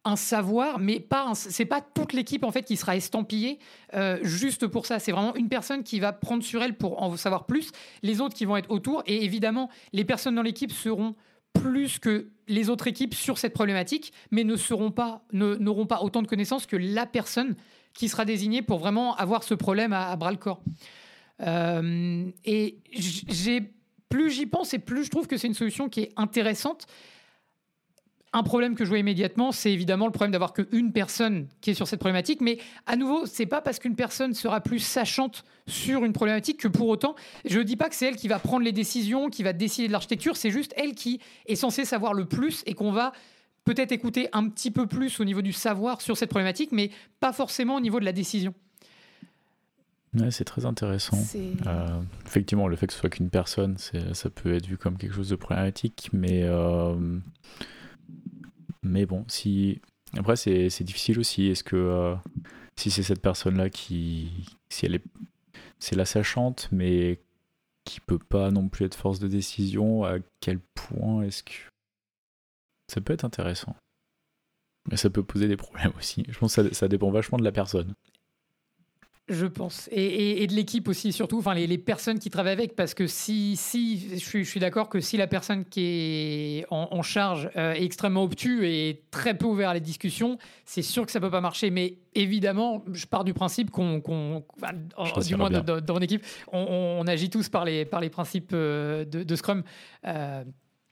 un 0.05 0.15
savoir, 0.15 0.79
mais 0.79 0.99
pas 0.99 1.31
c'est 1.33 1.65
pas 1.65 1.81
toute 1.81 2.13
l'équipe 2.13 2.43
en 2.43 2.51
fait 2.51 2.63
qui 2.63 2.77
sera 2.77 2.95
estampillée 2.95 3.59
euh, 3.93 4.19
juste 4.21 4.67
pour 4.67 4.85
ça. 4.85 4.99
C'est 4.99 5.11
vraiment 5.11 5.35
une 5.35 5.49
personne 5.49 5.83
qui 5.83 5.99
va 5.99 6.11
prendre 6.11 6.43
sur 6.43 6.61
elle 6.61 6.75
pour 6.75 7.01
en 7.01 7.15
savoir 7.17 7.45
plus, 7.45 7.71
les 8.01 8.21
autres 8.21 8.35
qui 8.35 8.45
vont 8.45 8.57
être 8.57 8.69
autour, 8.69 9.03
et 9.05 9.23
évidemment 9.23 9.69
les 9.93 10.05
personnes 10.05 10.35
dans 10.35 10.41
l'équipe 10.41 10.71
seront 10.71 11.15
plus 11.53 11.99
que 11.99 12.29
les 12.47 12.69
autres 12.69 12.87
équipes 12.87 13.13
sur 13.13 13.37
cette 13.37 13.53
problématique, 13.53 14.13
mais 14.31 14.43
ne 14.43 14.55
seront 14.55 14.91
pas 14.91 15.23
n'auront 15.31 15.85
pas 15.85 16.01
autant 16.01 16.21
de 16.21 16.27
connaissances 16.27 16.65
que 16.65 16.75
la 16.75 17.05
personne 17.05 17.55
qui 17.93 18.09
sera 18.09 18.25
désignée 18.25 18.61
pour 18.61 18.79
vraiment 18.79 19.15
avoir 19.15 19.43
ce 19.43 19.53
problème 19.53 19.93
à, 19.93 20.15
bras 20.15 20.31
le 20.31 20.37
corps. 20.37 20.63
Euh, 21.41 22.25
et 22.45 22.79
plus 24.09 24.31
j'y 24.31 24.45
pense 24.45 24.73
et 24.73 24.79
plus 24.79 25.05
je 25.05 25.09
trouve 25.09 25.27
que 25.27 25.37
c'est 25.37 25.47
une 25.47 25.53
solution 25.53 25.89
qui 25.89 26.01
est 26.01 26.13
intéressante 26.17 26.85
un 28.33 28.43
problème 28.43 28.75
que 28.75 28.83
je 28.83 28.89
vois 28.89 28.97
immédiatement, 28.97 29.51
c'est 29.51 29.71
évidemment 29.71 30.07
le 30.07 30.11
problème 30.11 30.31
d'avoir 30.31 30.53
qu'une 30.53 30.91
personne 30.91 31.47
qui 31.61 31.69
est 31.69 31.73
sur 31.75 31.87
cette 31.87 31.99
problématique. 31.99 32.41
Mais 32.41 32.57
à 32.87 32.95
nouveau, 32.95 33.25
c'est 33.25 33.45
pas 33.45 33.61
parce 33.61 33.79
qu'une 33.79 33.95
personne 33.95 34.33
sera 34.33 34.59
plus 34.59 34.79
sachante 34.79 35.45
sur 35.67 36.03
une 36.03 36.13
problématique 36.13 36.59
que 36.59 36.67
pour 36.67 36.87
autant, 36.87 37.15
je 37.45 37.59
ne 37.59 37.63
dis 37.63 37.75
pas 37.75 37.89
que 37.89 37.95
c'est 37.95 38.07
elle 38.07 38.15
qui 38.15 38.27
va 38.27 38.39
prendre 38.39 38.65
les 38.65 38.71
décisions, 38.71 39.29
qui 39.29 39.43
va 39.43 39.53
décider 39.53 39.87
de 39.87 39.93
l'architecture. 39.93 40.35
C'est 40.35 40.49
juste 40.49 40.73
elle 40.75 40.93
qui 40.93 41.21
est 41.45 41.55
censée 41.55 41.85
savoir 41.85 42.13
le 42.13 42.25
plus 42.25 42.63
et 42.65 42.73
qu'on 42.73 42.91
va 42.91 43.13
peut-être 43.65 43.91
écouter 43.91 44.27
un 44.33 44.49
petit 44.49 44.71
peu 44.71 44.87
plus 44.87 45.19
au 45.19 45.25
niveau 45.25 45.41
du 45.41 45.53
savoir 45.53 46.01
sur 46.01 46.17
cette 46.17 46.29
problématique, 46.29 46.71
mais 46.71 46.89
pas 47.19 47.33
forcément 47.33 47.75
au 47.75 47.79
niveau 47.79 47.99
de 47.99 48.05
la 48.05 48.11
décision. 48.11 48.53
Ouais, 50.15 50.31
c'est 50.31 50.43
très 50.43 50.65
intéressant. 50.65 51.17
Euh, 51.65 52.01
effectivement, 52.25 52.67
le 52.67 52.75
fait 52.75 52.87
que 52.87 52.93
ce 52.93 52.99
soit 52.99 53.09
qu'une 53.09 53.29
personne, 53.29 53.77
ça 53.77 54.29
peut 54.29 54.53
être 54.53 54.67
vu 54.67 54.77
comme 54.77 54.97
quelque 54.97 55.13
chose 55.13 55.29
de 55.29 55.35
problématique, 55.35 56.09
mais 56.13 56.43
euh, 56.43 56.95
mais 58.83 59.05
bon, 59.05 59.25
si. 59.27 59.81
Après, 60.15 60.35
c'est 60.35 60.83
difficile 60.83 61.19
aussi. 61.19 61.47
Est-ce 61.47 61.63
que 61.63 61.75
euh, 61.75 62.15
si 62.75 62.91
c'est 62.91 63.03
cette 63.03 63.21
personne-là 63.21 63.69
qui. 63.69 64.47
Si 64.69 64.85
elle 64.85 64.95
est. 64.95 65.03
C'est 65.79 65.95
la 65.95 66.05
sachante, 66.05 66.69
mais 66.71 67.19
qui 67.83 67.99
peut 67.99 68.19
pas 68.19 68.51
non 68.51 68.69
plus 68.69 68.85
être 68.85 68.95
force 68.95 69.19
de 69.19 69.27
décision, 69.27 70.05
à 70.05 70.17
quel 70.39 70.59
point 70.59 71.23
est-ce 71.23 71.43
que. 71.43 71.53
Ça 72.87 73.01
peut 73.01 73.13
être 73.13 73.25
intéressant? 73.25 73.75
Mais 74.89 74.97
ça 74.97 75.09
peut 75.09 75.23
poser 75.23 75.47
des 75.47 75.57
problèmes 75.57 75.93
aussi. 75.97 76.25
Je 76.29 76.37
pense 76.37 76.55
que 76.55 76.69
ça, 76.69 76.73
ça 76.73 76.87
dépend 76.87 77.11
vachement 77.11 77.37
de 77.37 77.43
la 77.43 77.51
personne. 77.51 77.93
Je 79.29 79.45
pense. 79.45 79.87
Et, 79.93 80.45
de 80.47 80.53
l'équipe 80.53 80.85
aussi, 80.89 81.13
surtout, 81.13 81.37
enfin, 81.37 81.53
les, 81.53 81.77
personnes 81.77 82.19
qui 82.19 82.29
travaillent 82.29 82.53
avec. 82.53 82.75
Parce 82.75 82.93
que 82.93 83.07
si, 83.07 83.55
si 83.55 84.19
je 84.19 84.43
suis, 84.43 84.59
d'accord 84.59 84.89
que 84.89 84.99
si 84.99 85.15
la 85.15 85.27
personne 85.27 85.63
qui 85.63 86.59
est 86.59 86.65
en, 86.69 87.01
charge 87.01 87.49
euh, 87.55 87.71
est 87.73 87.85
extrêmement 87.85 88.23
obtus 88.23 88.67
et 88.67 89.03
très 89.11 89.37
peu 89.37 89.45
ouvert 89.45 89.69
à 89.69 89.73
la 89.73 89.79
discussion, 89.79 90.37
c'est 90.65 90.81
sûr 90.81 91.05
que 91.05 91.11
ça 91.11 91.21
peut 91.21 91.31
pas 91.31 91.39
marcher. 91.39 91.69
Mais 91.69 91.99
évidemment, 92.15 92.83
je 92.91 93.05
pars 93.05 93.23
du 93.23 93.33
principe 93.33 93.71
qu'on, 93.71 93.99
du 93.99 95.35
moins 95.37 95.49
dans, 95.49 95.93
mon 95.93 96.01
équipe, 96.01 96.25
on, 96.51 97.05
agit 97.07 97.29
tous 97.29 97.47
par 97.47 97.63
les, 97.63 97.85
par 97.85 98.01
les 98.01 98.09
principes 98.09 98.51
euh, 98.53 99.05
de, 99.05 99.35
Scrum. 99.37 99.63
Euh, 100.05 100.43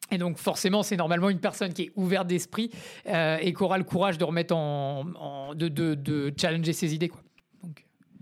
et 0.09 0.17
donc 0.17 0.37
forcément, 0.37 0.83
c'est 0.83 0.97
normalement 0.97 1.29
une 1.29 1.39
personne 1.39 1.73
qui 1.73 1.83
est 1.83 1.91
ouverte 1.97 2.27
d'esprit 2.27 2.71
et 3.05 3.53
qui 3.53 3.63
aura 3.63 3.77
le 3.77 3.83
courage 3.83 4.17
de 4.17 4.23
remettre 4.23 4.55
en, 4.55 5.53
de, 5.53 5.67
de, 5.67 5.95
de, 5.95 6.33
challenger 6.37 6.73
ses 6.73 6.93
idées. 6.93 7.09
Quoi. 7.09 7.21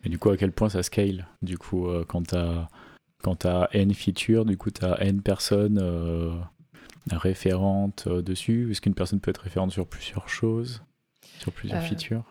Et 0.03 0.09
du 0.09 0.17
coup, 0.17 0.29
à 0.29 0.37
quel 0.37 0.51
point 0.51 0.69
ça 0.69 0.83
scale 0.83 1.27
Du 1.41 1.57
coup, 1.57 1.87
euh, 1.87 2.05
quand 2.07 2.27
tu 2.27 2.35
as, 2.35 2.67
quand 3.21 3.45
as 3.45 3.69
N 3.73 3.93
features, 3.93 4.45
du 4.45 4.57
coup, 4.57 4.71
tu 4.71 4.83
as 4.85 5.01
N 5.01 5.21
personnes 5.21 5.79
euh, 5.81 6.31
référentes 7.11 8.05
euh, 8.07 8.21
dessus. 8.21 8.71
Est-ce 8.71 8.81
qu'une 8.81 8.93
personne 8.93 9.19
peut 9.19 9.31
être 9.31 9.41
référente 9.41 9.71
sur 9.71 9.87
plusieurs 9.87 10.29
choses 10.29 10.83
Sur 11.39 11.51
plusieurs 11.51 11.83
features? 11.83 12.23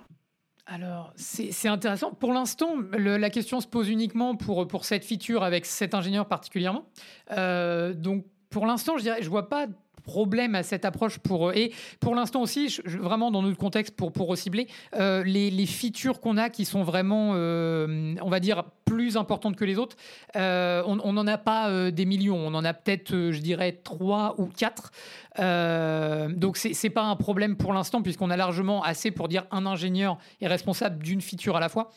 alors, 0.71 1.15
c'est 1.17 1.69
intéressant. 1.69 2.13
Pour 2.13 2.35
l'instant, 2.35 2.77
la 2.93 3.31
question 3.31 3.59
se 3.63 3.67
pose 3.67 3.89
uniquement 3.89 4.37
pour, 4.37 4.69
pour 4.69 4.85
cette 4.85 5.03
feature 5.03 5.43
avec 5.43 5.65
cet 5.65 5.95
ingénieur 5.95 6.29
particulièrement. 6.29 6.85
donc, 7.31 8.27
pour 8.51 8.67
l'instant, 8.67 8.99
je 8.99 9.03
dirais, 9.03 9.23
je 9.23 9.31
vois 9.31 9.49
pas 9.49 9.67
problème 10.09 10.55
à 10.55 10.63
cette 10.63 10.87
approche 10.87 11.19
pour 11.19 11.53
et 11.53 11.71
pour 12.01 12.15
l'instant 12.15 12.41
aussi 12.41 12.81
vraiment 12.87 13.31
dans 13.31 13.43
notre 13.43 13.59
contexte 13.59 13.95
pour 13.95 14.11
pour 14.11 14.27
recibler 14.27 14.67
euh, 14.95 15.23
les, 15.23 15.67
features 15.67 16.19
qu'on 16.21 16.39
a 16.39 16.49
qui 16.49 16.65
sont 16.65 16.83
vraiment 16.83 17.33
euh, 17.35 18.15
on 18.23 18.31
va 18.31 18.41
dire 18.41 18.65
plus 18.87 19.19
importantes 19.19 19.55
que 19.55 19.67
les 19.67 19.77
autres 19.79 19.97
euh, 20.37 20.83
on 20.87 21.13
n'en 21.13 21.27
a 21.27 21.37
pas 21.37 21.91
des 21.91 22.07
millions 22.07 22.39
on 22.39 22.55
en 22.55 22.65
a 22.65 22.73
peut-être 22.73 23.11
je 23.33 23.41
dirais 23.41 23.81
trois 23.85 24.35
ou 24.39 24.47
quatre 24.47 24.93
donc 25.39 26.57
c'est 26.57 26.73
c'est 26.73 26.91
pas 26.91 27.05
un 27.05 27.17
problème 27.17 27.57
pour 27.57 27.75
l'instant 27.75 28.01
puisqu'on 28.01 28.31
a 28.31 28.37
largement 28.37 28.83
assez 28.83 29.11
pour 29.11 29.29
dire 29.29 29.45
un 29.51 29.67
ingénieur 29.67 30.17
est 30.41 30.49
responsable 30.49 31.03
d'une 31.03 31.21
feature 31.21 31.57
à 31.57 31.61
la 31.61 31.69
fois 31.69 31.91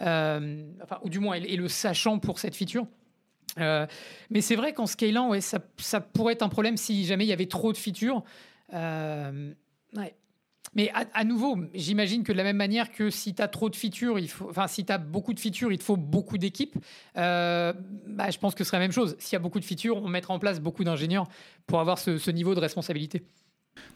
enfin 0.00 0.98
ou 1.02 1.10
du 1.10 1.18
moins 1.18 1.34
est 1.34 1.56
le 1.56 1.68
sachant 1.68 2.18
pour 2.18 2.38
cette 2.38 2.56
feature 2.56 2.86
euh, 3.58 3.86
mais 4.30 4.40
c'est 4.40 4.56
vrai 4.56 4.72
qu'en 4.72 4.86
scalant, 4.86 5.30
ouais, 5.30 5.40
ça, 5.40 5.58
ça, 5.78 6.00
pourrait 6.00 6.34
être 6.34 6.42
un 6.42 6.48
problème 6.48 6.76
si 6.76 7.04
jamais 7.04 7.24
il 7.24 7.28
y 7.28 7.32
avait 7.32 7.46
trop 7.46 7.72
de 7.72 7.76
features. 7.76 8.22
Euh, 8.74 9.52
mais 10.74 10.92
à, 10.94 11.24
nouveau, 11.24 11.58
j'imagine 11.74 12.22
que 12.22 12.30
de 12.30 12.36
la 12.36 12.44
même 12.44 12.56
manière 12.56 12.92
que 12.92 13.10
si 13.10 13.34
tu 13.34 13.42
as 13.42 13.48
trop 13.48 13.68
de 13.70 13.74
features, 13.74 14.20
il 14.20 14.28
faut, 14.28 14.48
enfin, 14.48 14.68
si 14.68 14.84
tu 14.84 14.92
as 14.92 14.98
beaucoup 14.98 15.34
de 15.34 15.40
features, 15.40 15.72
il 15.72 15.78
te 15.78 15.82
faut 15.82 15.96
beaucoup 15.96 16.38
d'équipes. 16.38 16.76
Euh, 17.16 17.72
bah, 18.06 18.30
je 18.30 18.38
pense 18.38 18.54
que 18.54 18.62
ce 18.62 18.68
serait 18.68 18.78
la 18.78 18.84
même 18.84 18.92
chose. 18.92 19.16
S'il 19.18 19.32
y 19.32 19.36
a 19.36 19.40
beaucoup 19.40 19.58
de 19.58 19.64
features, 19.64 19.96
on 19.96 20.06
mettra 20.06 20.32
en 20.32 20.38
place 20.38 20.60
beaucoup 20.60 20.84
d'ingénieurs 20.84 21.26
pour 21.66 21.80
avoir 21.80 21.98
ce, 21.98 22.18
ce, 22.18 22.30
niveau 22.30 22.54
de 22.54 22.60
responsabilité. 22.60 23.24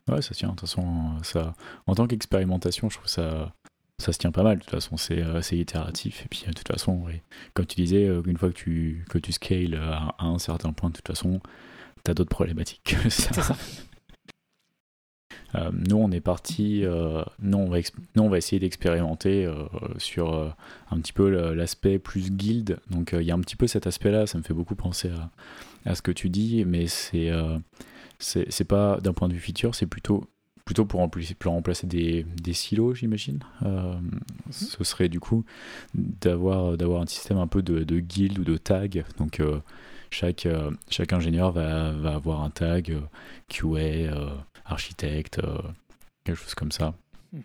Ouais, 0.09 0.21
ça 0.21 0.35
tient. 0.35 0.49
De 0.49 0.55
toute 0.55 0.63
façon, 0.63 1.23
ça, 1.23 1.55
en 1.87 1.95
tant 1.95 2.09
qu'expérimentation, 2.09 2.91
je 2.91 2.97
trouve 2.97 3.09
ça, 3.09 3.53
ça 3.99 4.13
se 4.13 4.19
tient 4.19 4.33
pas 4.33 4.43
mal. 4.43 4.59
De 4.59 4.63
toute 4.63 4.71
façon, 4.71 4.97
c'est 4.97 5.23
assez 5.23 5.57
itératif. 5.57 6.25
Et 6.25 6.29
puis, 6.29 6.45
de 6.47 6.53
toute 6.53 6.69
façon, 6.69 7.07
comme 7.55 7.67
tu 7.67 7.77
disais, 7.77 8.07
euh, 8.07 8.23
une 8.27 8.37
fois 8.37 8.49
que 8.51 8.55
tu, 8.55 9.05
que 9.09 9.19
tu 9.19 9.33
scales 9.33 9.75
à, 9.75 10.15
un 10.19 10.39
certain 10.39 10.73
point, 10.73 10.91
de 10.91 10.97
toute 10.97 11.07
façon, 11.07 11.41
tu 12.05 12.11
as 12.11 12.15
d'autres 12.15 12.31
problématiques 12.31 12.83
que 12.85 13.09
ça. 13.09 13.57
Euh, 15.57 15.71
nous, 15.73 15.99
on 15.99 16.11
est 16.11 16.21
parti. 16.21 16.85
Euh, 16.85 17.23
nous, 17.39 17.59
on 17.59 17.69
va 17.69 17.79
on 18.19 18.29
va 18.29 18.39
essayer 18.39 18.59
d'expérimenter 18.59 19.49
sur 19.99 20.53
un 20.91 20.99
petit 20.99 21.13
peu 21.13 21.29
l'aspect 21.55 22.01
plus 22.01 22.33
guild. 22.33 22.81
Donc, 22.91 23.15
il 23.17 23.23
y 23.23 23.31
a 23.31 23.35
un 23.35 23.41
petit 23.41 23.55
peu 23.55 23.69
cet 23.69 23.87
aspect-là. 23.87 24.27
Ça 24.27 24.37
me 24.37 24.43
fait 24.43 24.53
beaucoup 24.53 24.75
penser 24.75 25.11
à, 25.11 25.31
à 25.89 25.95
ce 25.95 26.03
que 26.03 26.11
tu 26.11 26.29
dis, 26.29 26.65
mais 26.65 26.89
c'est 26.89 27.31
c'est 28.19 28.65
pas 28.65 28.99
d'un 29.01 29.13
point 29.13 29.29
de 29.29 29.35
vue 29.35 29.39
feature, 29.39 29.77
c'est 29.77 29.87
plutôt 29.87 30.25
plutôt 30.65 30.87
pour 30.87 31.01
remplacer, 31.01 31.87
des, 31.87 32.53
silos, 32.53 32.95
j'imagine. 32.95 33.41
Euh, 33.63 33.99
ce 34.51 34.83
serait 34.85 35.09
du 35.09 35.21
coup 35.21 35.45
d'avoir 35.95 36.77
d'avoir 36.77 37.03
un 37.03 37.07
système 37.07 37.39
un 37.39 37.47
peu 37.47 37.63
de, 37.63 37.85
de 37.85 38.01
guild 38.01 38.39
ou 38.39 38.45
de 38.45 38.57
tag. 38.57 39.05
Donc 39.19 39.41
euh, 39.41 39.61
chaque, 40.11 40.47
euh, 40.47 40.71
chaque 40.89 41.13
ingénieur 41.13 41.53
va, 41.53 41.93
va, 41.93 42.15
avoir 42.15 42.43
un 42.43 42.51
tag 42.51 42.97
QA, 43.49 44.33
architecte, 44.65 45.41
quelque 46.25 46.39
chose 46.39 46.55
comme 46.55 46.73
ça, 46.73 46.95
mhm. 47.33 47.43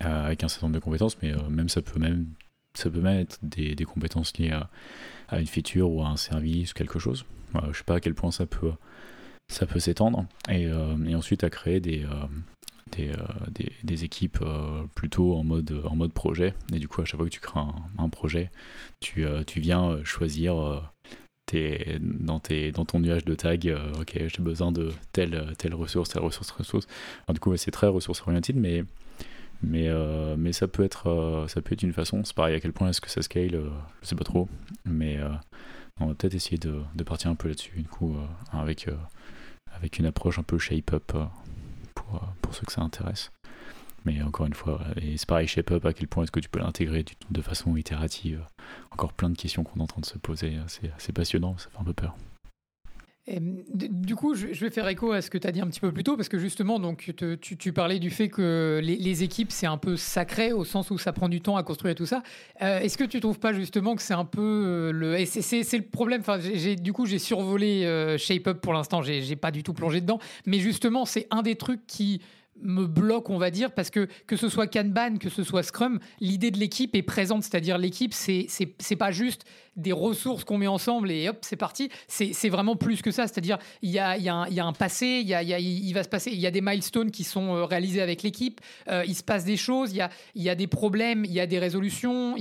avec 0.00 0.42
un 0.42 0.48
certain 0.48 0.66
nombre 0.66 0.80
de 0.80 0.84
compétences. 0.84 1.20
Mais 1.22 1.32
même 1.48 1.68
ça 1.68 1.82
peut 1.82 2.00
même 2.00 2.26
ça 2.74 2.90
peut 2.90 3.00
même 3.00 3.20
être 3.20 3.38
des, 3.42 3.74
des 3.74 3.84
compétences 3.84 4.36
liées 4.38 4.50
à, 5.28 5.38
une 5.38 5.46
feature 5.46 5.90
ou 5.90 6.02
à 6.02 6.08
un 6.08 6.16
service, 6.16 6.74
quelque 6.74 6.98
chose. 6.98 7.24
je 7.72 7.78
sais 7.78 7.84
pas 7.84 7.96
à 7.96 8.00
quel 8.00 8.14
point 8.14 8.30
ça 8.30 8.44
peut 8.46 8.72
ça 9.48 9.64
peut 9.64 9.78
s'étendre 9.78 10.26
et, 10.50 10.64
et, 10.64 11.14
ensuite 11.14 11.44
à 11.44 11.50
créer 11.50 11.78
des, 11.78 12.02
euh, 12.02 12.26
des, 12.92 13.12
des, 13.82 14.04
équipes 14.04 14.38
euh, 14.42 14.84
plutôt 14.94 15.34
en 15.34 15.44
mode, 15.44 15.82
en 15.84 15.96
mode 15.96 16.12
projet. 16.12 16.54
Et 16.72 16.78
du 16.78 16.88
coup, 16.88 17.02
à 17.02 17.04
chaque 17.04 17.16
fois 17.16 17.26
que 17.26 17.32
tu 17.32 17.40
crées 17.40 17.60
un, 17.98 18.08
projet, 18.08 18.50
tu, 19.00 19.24
euh, 19.24 19.42
tu 19.44 19.60
viens 19.60 20.02
choisir 20.04 20.92
tes, 21.46 21.98
dans, 22.00 22.40
tes, 22.40 22.72
dans 22.72 22.84
ton 22.84 23.00
nuage 23.00 23.24
de 23.24 23.34
tag, 23.34 23.76
ok, 24.00 24.14
j'ai 24.26 24.42
besoin 24.42 24.72
de 24.72 24.92
telle, 25.12 25.54
telle 25.58 25.74
ressource, 25.74 26.10
telle 26.10 26.22
ressource, 26.22 26.50
ressource. 26.50 26.86
du 27.28 27.40
coup, 27.40 27.56
c'est 27.56 27.70
très 27.70 27.88
ressource 27.88 28.22
oriented, 28.26 28.56
mais, 28.56 28.84
mais, 29.62 29.88
mais 30.36 30.52
ça, 30.52 30.68
peut 30.68 30.84
être, 30.84 31.46
ça 31.48 31.60
peut 31.60 31.74
être 31.74 31.82
une 31.82 31.92
façon. 31.92 32.22
C'est 32.24 32.34
pareil, 32.34 32.54
à 32.54 32.60
quel 32.60 32.72
point 32.72 32.88
est-ce 32.88 33.00
que 33.00 33.10
ça 33.10 33.22
scale, 33.22 33.60
je 34.02 34.06
sais 34.06 34.16
pas 34.16 34.24
trop, 34.24 34.48
mais 34.84 35.18
on 36.00 36.06
va 36.06 36.14
peut-être 36.14 36.34
essayer 36.34 36.58
de, 36.58 36.80
de, 36.94 37.04
partir 37.04 37.30
un 37.30 37.34
peu 37.34 37.48
là-dessus, 37.48 37.82
du 37.82 37.88
coup, 37.88 38.16
avec, 38.52 38.88
avec 39.72 39.98
une 39.98 40.06
approche 40.06 40.38
un 40.38 40.44
peu 40.44 40.58
shape-up 40.58 41.12
pour, 42.06 42.22
euh, 42.22 42.26
pour 42.42 42.54
ceux 42.54 42.64
que 42.64 42.72
ça 42.72 42.82
intéresse. 42.82 43.30
Mais 44.04 44.22
encore 44.22 44.46
une 44.46 44.54
fois, 44.54 44.82
et 45.00 45.16
c'est 45.16 45.26
pareil, 45.26 45.48
Shape 45.48 45.70
Up, 45.72 45.84
à 45.84 45.92
quel 45.92 46.06
point 46.06 46.22
est-ce 46.22 46.30
que 46.30 46.38
tu 46.38 46.48
peux 46.48 46.60
l'intégrer 46.60 47.04
de 47.28 47.42
façon 47.42 47.76
itérative 47.76 48.46
Encore 48.92 49.12
plein 49.12 49.30
de 49.30 49.36
questions 49.36 49.64
qu'on 49.64 49.80
est 49.80 49.82
en 49.82 49.88
train 49.88 50.00
de 50.00 50.06
se 50.06 50.16
poser. 50.18 50.56
C'est 50.98 51.12
passionnant, 51.12 51.58
ça 51.58 51.70
fait 51.70 51.78
un 51.80 51.84
peu 51.84 51.92
peur. 51.92 52.14
Du 53.28 54.14
coup, 54.14 54.34
je 54.34 54.46
vais 54.46 54.70
faire 54.70 54.86
écho 54.86 55.10
à 55.10 55.20
ce 55.20 55.30
que 55.30 55.38
tu 55.38 55.48
as 55.48 55.52
dit 55.52 55.60
un 55.60 55.66
petit 55.66 55.80
peu 55.80 55.90
plus 55.90 56.04
tôt, 56.04 56.16
parce 56.16 56.28
que 56.28 56.38
justement, 56.38 56.78
donc, 56.78 57.12
tu, 57.40 57.72
parlais 57.72 57.98
du 57.98 58.10
fait 58.10 58.28
que 58.28 58.80
les, 58.82 59.22
équipes, 59.24 59.50
c'est 59.50 59.66
un 59.66 59.78
peu 59.78 59.96
sacré, 59.96 60.52
au 60.52 60.64
sens 60.64 60.90
où 60.90 60.98
ça 60.98 61.12
prend 61.12 61.28
du 61.28 61.40
temps 61.40 61.56
à 61.56 61.64
construire 61.64 61.96
tout 61.96 62.06
ça. 62.06 62.22
Euh, 62.62 62.78
est-ce 62.78 62.96
que 62.96 63.04
tu 63.04 63.18
trouves 63.18 63.40
pas 63.40 63.52
justement 63.52 63.96
que 63.96 64.02
c'est 64.02 64.14
un 64.14 64.24
peu 64.24 64.40
euh, 64.40 64.92
le... 64.92 65.24
c'est 65.24 65.76
le 65.76 65.82
problème, 65.82 66.22
du 66.80 66.92
coup, 66.92 67.06
j'ai 67.06 67.18
survolé 67.18 68.16
Shape 68.18 68.46
Up 68.46 68.60
pour 68.60 68.72
l'instant, 68.72 69.02
j'ai 69.02 69.36
pas 69.36 69.50
du 69.50 69.62
tout 69.62 69.72
plongé 69.72 70.00
dedans, 70.00 70.20
mais 70.44 70.60
justement, 70.60 71.04
c'est 71.04 71.26
un 71.30 71.42
des 71.42 71.56
trucs 71.56 71.86
qui 71.86 72.20
me 72.62 72.86
bloque, 72.86 73.30
on 73.30 73.38
va 73.38 73.50
dire, 73.50 73.72
parce 73.72 73.90
que 73.90 74.08
que 74.26 74.36
ce 74.36 74.48
soit 74.48 74.66
Kanban, 74.66 75.16
que 75.18 75.28
ce 75.28 75.42
soit 75.42 75.62
Scrum, 75.62 76.00
l'idée 76.20 76.50
de 76.50 76.58
l'équipe 76.58 76.94
est 76.94 77.02
présente, 77.02 77.42
c'est-à-dire 77.42 77.78
l'équipe, 77.78 78.12
c'est 78.14 78.96
pas 78.98 79.10
juste 79.10 79.44
des 79.76 79.92
ressources 79.92 80.44
qu'on 80.44 80.58
met 80.58 80.66
ensemble 80.66 81.10
et 81.10 81.28
hop, 81.28 81.38
c'est 81.42 81.56
parti. 81.56 81.90
C'est 82.08 82.48
vraiment 82.48 82.76
plus 82.76 83.02
que 83.02 83.10
ça, 83.10 83.26
c'est-à-dire 83.26 83.58
il 83.82 83.90
y 83.90 83.98
a, 83.98 84.10
a 84.10 84.18
y 84.18 84.60
a, 84.60 84.64
un 84.64 84.72
passé, 84.72 85.20
il, 85.22 85.28
y 85.28 85.34
a, 85.34 85.92
va 85.94 86.02
se 86.02 86.08
passer, 86.08 86.30
il 86.32 86.40
y 86.40 86.46
a 86.46 86.50
des 86.50 86.62
milestones 86.62 87.10
qui 87.10 87.24
sont 87.24 87.54
euh, 87.54 87.64
réalisés 87.64 88.00
avec 88.00 88.22
l'équipe, 88.22 88.60
euh, 88.88 89.04
il 89.06 89.14
se 89.14 89.22
passe 89.22 89.44
des 89.44 89.56
choses, 89.56 89.92
il 89.92 89.96
y 89.96 90.00
a, 90.00 90.10
y 90.34 90.48
a 90.48 90.54
des 90.54 90.66
problèmes, 90.66 91.24
il 91.24 91.32
y 91.32 91.40
a 91.40 91.46
des 91.46 91.58
résolutions. 91.58 92.34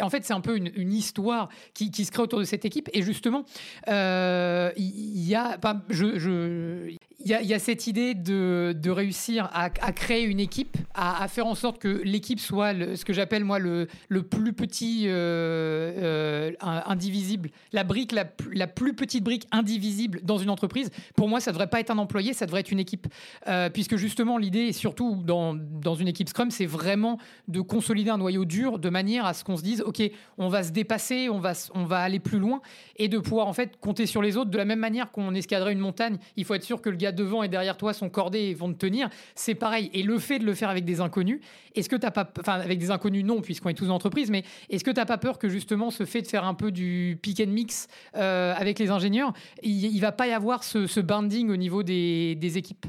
En 0.00 0.10
fait, 0.10 0.24
c'est 0.24 0.32
un 0.32 0.40
peu 0.40 0.56
une, 0.56 0.90
histoire 0.90 1.48
qui, 1.74 1.90
qui, 1.90 2.04
se 2.04 2.10
crée 2.10 2.22
autour 2.22 2.40
de 2.40 2.44
cette 2.44 2.64
équipe 2.64 2.88
et 2.92 3.02
justement, 3.02 3.44
euh, 3.88 4.70
il 4.76 5.24
y 5.26 5.34
a, 5.34 5.58
je, 5.88 6.18
je, 6.18 6.96
il 7.22 7.30
y, 7.30 7.54
a 7.54 7.58
cette 7.58 7.86
idée 7.86 8.14
de, 8.14 8.74
de 8.74 8.90
réussir 8.90 9.50
à, 9.52 9.68
créer 9.70 10.24
une 10.24 10.40
équipe, 10.40 10.78
à, 10.94 11.28
faire 11.28 11.46
en 11.46 11.54
sorte 11.54 11.78
que 11.78 12.00
l'équipe 12.02 12.40
soit 12.40 12.72
ce 12.72 13.04
que 13.04 13.12
j'appelle 13.12 13.44
moi 13.44 13.58
le, 13.58 13.88
le, 14.08 14.22
plus 14.22 14.54
petit 14.54 15.04
euh, 15.06 15.92
euh, 15.98 16.52
indivisible, 16.62 17.50
la 17.72 17.84
brique, 17.84 18.12
la, 18.12 18.66
plus 18.66 18.94
petite 18.94 19.22
brique 19.22 19.46
indivisible 19.52 20.20
dans 20.22 20.38
une 20.38 20.48
entreprise. 20.48 20.90
Pour 21.14 21.28
moi, 21.28 21.40
ça 21.40 21.52
devrait 21.52 21.66
pas 21.66 21.80
être 21.80 21.90
un 21.90 21.98
employé, 21.98 22.32
ça 22.32 22.46
devrait 22.46 22.60
être 22.60 22.72
une 22.72 22.78
équipe, 22.78 23.06
euh, 23.48 23.68
puisque 23.68 23.96
justement 23.96 24.38
l'idée, 24.38 24.72
surtout 24.72 25.22
dans, 25.22 25.54
dans 25.54 25.94
une 25.94 26.08
équipe 26.08 26.28
Scrum, 26.30 26.50
c'est 26.50 26.66
vraiment 26.66 27.18
de 27.48 27.60
consolider 27.60 28.10
un 28.10 28.18
noyau 28.18 28.46
dur 28.46 28.78
de 28.78 28.88
manière 28.88 29.26
à 29.26 29.34
ce 29.34 29.44
qu'on 29.44 29.58
se 29.58 29.62
dise, 29.62 29.82
ok, 29.82 30.02
on 30.38 30.48
va 30.48 30.62
se 30.62 30.70
dépasser, 30.70 31.28
on 31.28 31.38
va, 31.38 31.52
on 31.74 31.84
va 31.84 31.98
aller 31.98 32.18
plus 32.18 32.38
loin, 32.38 32.62
et 32.96 33.08
de 33.08 33.18
pouvoir 33.18 33.46
en 33.46 33.52
fait 33.52 33.76
compter 33.78 34.06
sur 34.06 34.22
les 34.22 34.38
autres 34.38 34.50
de 34.50 34.56
la 34.56 34.64
même 34.64 34.78
manière 34.78 35.10
qu'on 35.10 35.34
escadrait 35.34 35.74
une 35.74 35.80
montagne. 35.80 36.16
Il 36.36 36.46
faut 36.46 36.54
être 36.54 36.64
sûr 36.64 36.80
que 36.80 36.88
le 36.88 36.96
gars 36.96 37.09
devant 37.12 37.42
et 37.42 37.48
derrière 37.48 37.76
toi 37.76 37.92
sont 37.92 38.08
cordés 38.08 38.40
et 38.40 38.54
vont 38.54 38.72
te 38.72 38.78
tenir. 38.78 39.08
C'est 39.34 39.54
pareil. 39.54 39.90
Et 39.92 40.02
le 40.02 40.18
fait 40.18 40.38
de 40.38 40.44
le 40.44 40.54
faire 40.54 40.70
avec 40.70 40.84
des 40.84 41.00
inconnus, 41.00 41.40
est-ce 41.74 41.88
que 41.88 41.96
t'as 41.96 42.10
pas, 42.10 42.30
enfin 42.38 42.54
avec 42.54 42.78
des 42.78 42.90
inconnus 42.90 43.24
non 43.24 43.40
puisqu'on 43.40 43.68
est 43.68 43.74
tous 43.74 43.90
en 43.90 43.94
entreprise, 43.94 44.30
mais 44.30 44.44
est-ce 44.68 44.84
que 44.84 44.90
t'as 44.90 45.06
pas 45.06 45.18
peur 45.18 45.38
que 45.38 45.48
justement 45.48 45.90
ce 45.90 46.04
fait 46.04 46.22
de 46.22 46.26
faire 46.26 46.44
un 46.44 46.54
peu 46.54 46.70
du 46.70 47.18
pick 47.22 47.40
and 47.40 47.50
mix 47.50 47.88
euh, 48.16 48.54
avec 48.56 48.78
les 48.78 48.90
ingénieurs, 48.90 49.32
il, 49.62 49.84
il, 49.86 50.00
va 50.00 50.12
pas 50.12 50.26
y 50.26 50.32
avoir 50.32 50.64
ce, 50.64 50.86
ce 50.86 51.00
banding 51.00 51.50
au 51.50 51.56
niveau 51.56 51.82
des, 51.82 52.36
équipes? 52.56 52.86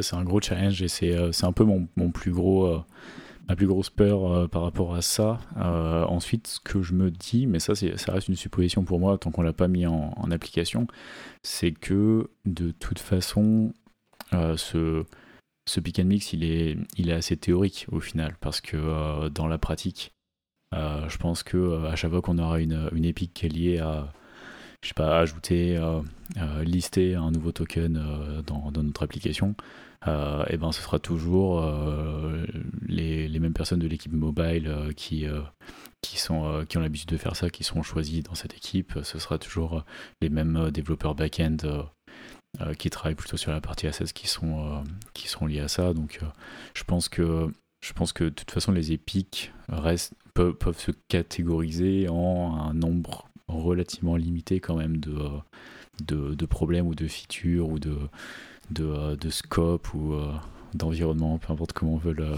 C'est 0.00 0.14
un 0.14 0.24
gros 0.24 0.40
challenge 0.40 0.80
et 0.82 0.88
c'est, 0.88 1.12
euh, 1.12 1.30
un 1.42 1.52
peu 1.52 1.64
mon, 1.64 1.88
mon 1.96 2.10
plus 2.10 2.32
gros. 2.32 2.66
Euh 2.66 2.84
ma 3.50 3.56
plus 3.56 3.66
grosse 3.66 3.90
peur 3.90 4.32
euh, 4.32 4.46
par 4.46 4.62
rapport 4.62 4.94
à 4.94 5.02
ça. 5.02 5.40
Euh, 5.56 6.04
ensuite, 6.04 6.46
ce 6.46 6.60
que 6.60 6.82
je 6.82 6.94
me 6.94 7.10
dis, 7.10 7.48
mais 7.48 7.58
ça, 7.58 7.74
ça 7.74 8.12
reste 8.12 8.28
une 8.28 8.36
supposition 8.36 8.84
pour 8.84 9.00
moi 9.00 9.18
tant 9.18 9.32
qu'on 9.32 9.42
l'a 9.42 9.52
pas 9.52 9.66
mis 9.66 9.86
en, 9.86 10.30
application, 10.30 10.86
c'est 11.42 11.72
que 11.72 12.30
de 12.44 12.70
toute 12.70 13.00
façon, 13.00 13.74
euh, 14.32 14.56
ce, 14.56 15.04
ce 15.68 15.80
pick 15.80 15.98
and 15.98 16.04
mix, 16.04 16.32
il 16.32 16.44
est, 16.44 16.78
il 16.96 17.10
est 17.10 17.12
assez 17.12 17.36
théorique 17.36 17.86
au 17.90 17.98
final, 17.98 18.36
parce 18.40 18.60
que 18.60 19.28
dans 19.30 19.48
la 19.48 19.58
pratique, 19.58 20.12
je 20.72 21.16
pense 21.16 21.42
que 21.42 21.84
à 21.86 21.96
chaque 21.96 22.12
fois 22.12 22.22
qu'on 22.22 22.38
aura 22.38 22.60
une, 22.60 22.88
une 22.94 23.04
épique 23.04 23.34
qui 23.34 23.46
est 23.46 23.48
liée 23.48 23.78
à 23.78 24.12
je 24.82 24.88
sais 24.88 24.94
pas, 24.94 25.18
ajouter, 25.18 25.78
lister 26.62 27.16
un 27.16 27.32
nouveau 27.32 27.50
token 27.50 28.42
dans, 28.46 28.70
notre 28.70 29.02
application, 29.02 29.56
et 30.06 30.56
ben 30.56 30.72
ce 30.72 30.80
sera 30.80 30.98
toujours 30.98 31.62
euh, 31.62 32.46
les, 32.86 33.28
les, 33.28 33.38
mêmes 33.38 33.52
personnes 33.52 33.80
de 33.80 33.86
l'équipe 33.86 34.12
mobile 34.12 34.66
euh, 34.66 34.92
qui, 34.92 35.26
qui, 36.00 36.18
sont, 36.18 36.64
qui 36.68 36.78
ont 36.78 36.80
l'habitude 36.80 37.10
de 37.10 37.16
faire 37.16 37.36
ça, 37.36 37.50
qui 37.50 37.64
seront 37.64 37.82
choisis 37.82 38.22
dans 38.22 38.34
cette 38.34 38.54
équipe. 38.54 38.98
Ce 39.02 39.18
sera 39.18 39.38
toujours 39.38 39.84
les 40.20 40.30
mêmes 40.30 40.70
développeurs 40.70 41.14
back-end 41.14 41.56
qui 42.78 42.90
travaillent 42.90 43.14
plutôt 43.14 43.36
sur 43.36 43.52
la 43.52 43.60
partie 43.60 43.86
assets 43.86 44.12
qui 44.12 44.26
sont, 44.26 44.82
qui 45.14 45.28
sont 45.28 45.46
liés 45.46 45.60
à 45.60 45.68
ça. 45.68 45.92
Donc 45.92 46.20
je 46.74 46.84
pense 46.84 47.08
que 47.08 47.48
je 47.80 47.92
pense 47.92 48.12
que 48.12 48.24
de 48.24 48.30
toute 48.30 48.50
façon 48.50 48.72
les 48.72 48.92
épiques 48.92 49.52
restent, 49.68 50.14
peuvent, 50.34 50.54
peuvent 50.54 50.78
se 50.78 50.90
catégoriser 51.08 52.08
en 52.08 52.56
un 52.56 52.74
nombre 52.74 53.30
relativement 53.48 54.16
limité 54.16 54.60
quand 54.60 54.76
même 54.76 54.98
de, 54.98 55.16
de, 56.04 56.34
de 56.34 56.46
problèmes 56.46 56.86
ou 56.86 56.94
de 56.94 57.08
features 57.08 57.68
ou 57.68 57.78
de, 57.78 57.96
de, 58.70 58.84
euh, 58.84 59.16
de 59.16 59.30
scope 59.30 59.92
ou 59.94 60.14
euh, 60.14 60.32
d'environnement, 60.74 61.38
peu 61.38 61.52
importe 61.52 61.72
comment 61.72 61.94
on 61.94 61.98
veut 61.98 62.12
le, 62.12 62.32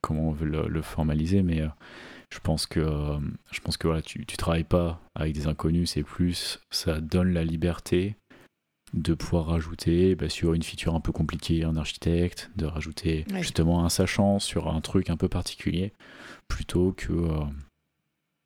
comment 0.00 0.28
on 0.28 0.32
veut 0.32 0.46
le, 0.46 0.68
le 0.68 0.82
formaliser, 0.82 1.42
mais 1.42 1.60
euh, 1.60 1.68
je 2.30 2.38
pense 2.40 2.66
que, 2.66 2.84
je 3.52 3.60
pense 3.60 3.76
que 3.76 3.86
voilà, 3.86 4.02
tu, 4.02 4.26
tu 4.26 4.36
travailles 4.36 4.64
pas 4.64 5.00
avec 5.14 5.34
des 5.34 5.46
inconnus, 5.46 5.90
c'est 5.90 6.02
plus, 6.02 6.60
ça 6.70 7.00
donne 7.00 7.32
la 7.32 7.44
liberté 7.44 8.16
de 8.94 9.14
pouvoir 9.14 9.46
rajouter 9.46 10.14
bah, 10.14 10.28
sur 10.28 10.54
une 10.54 10.62
feature 10.62 10.94
un 10.94 11.00
peu 11.00 11.12
compliquée 11.12 11.64
un 11.64 11.76
architecte, 11.76 12.50
de 12.56 12.64
rajouter 12.64 13.26
ouais. 13.32 13.42
justement 13.42 13.84
un 13.84 13.88
sachant 13.88 14.38
sur 14.38 14.68
un 14.68 14.80
truc 14.80 15.10
un 15.10 15.16
peu 15.16 15.28
particulier, 15.28 15.92
plutôt 16.48 16.92
que 16.96 17.12
euh, 17.12 17.44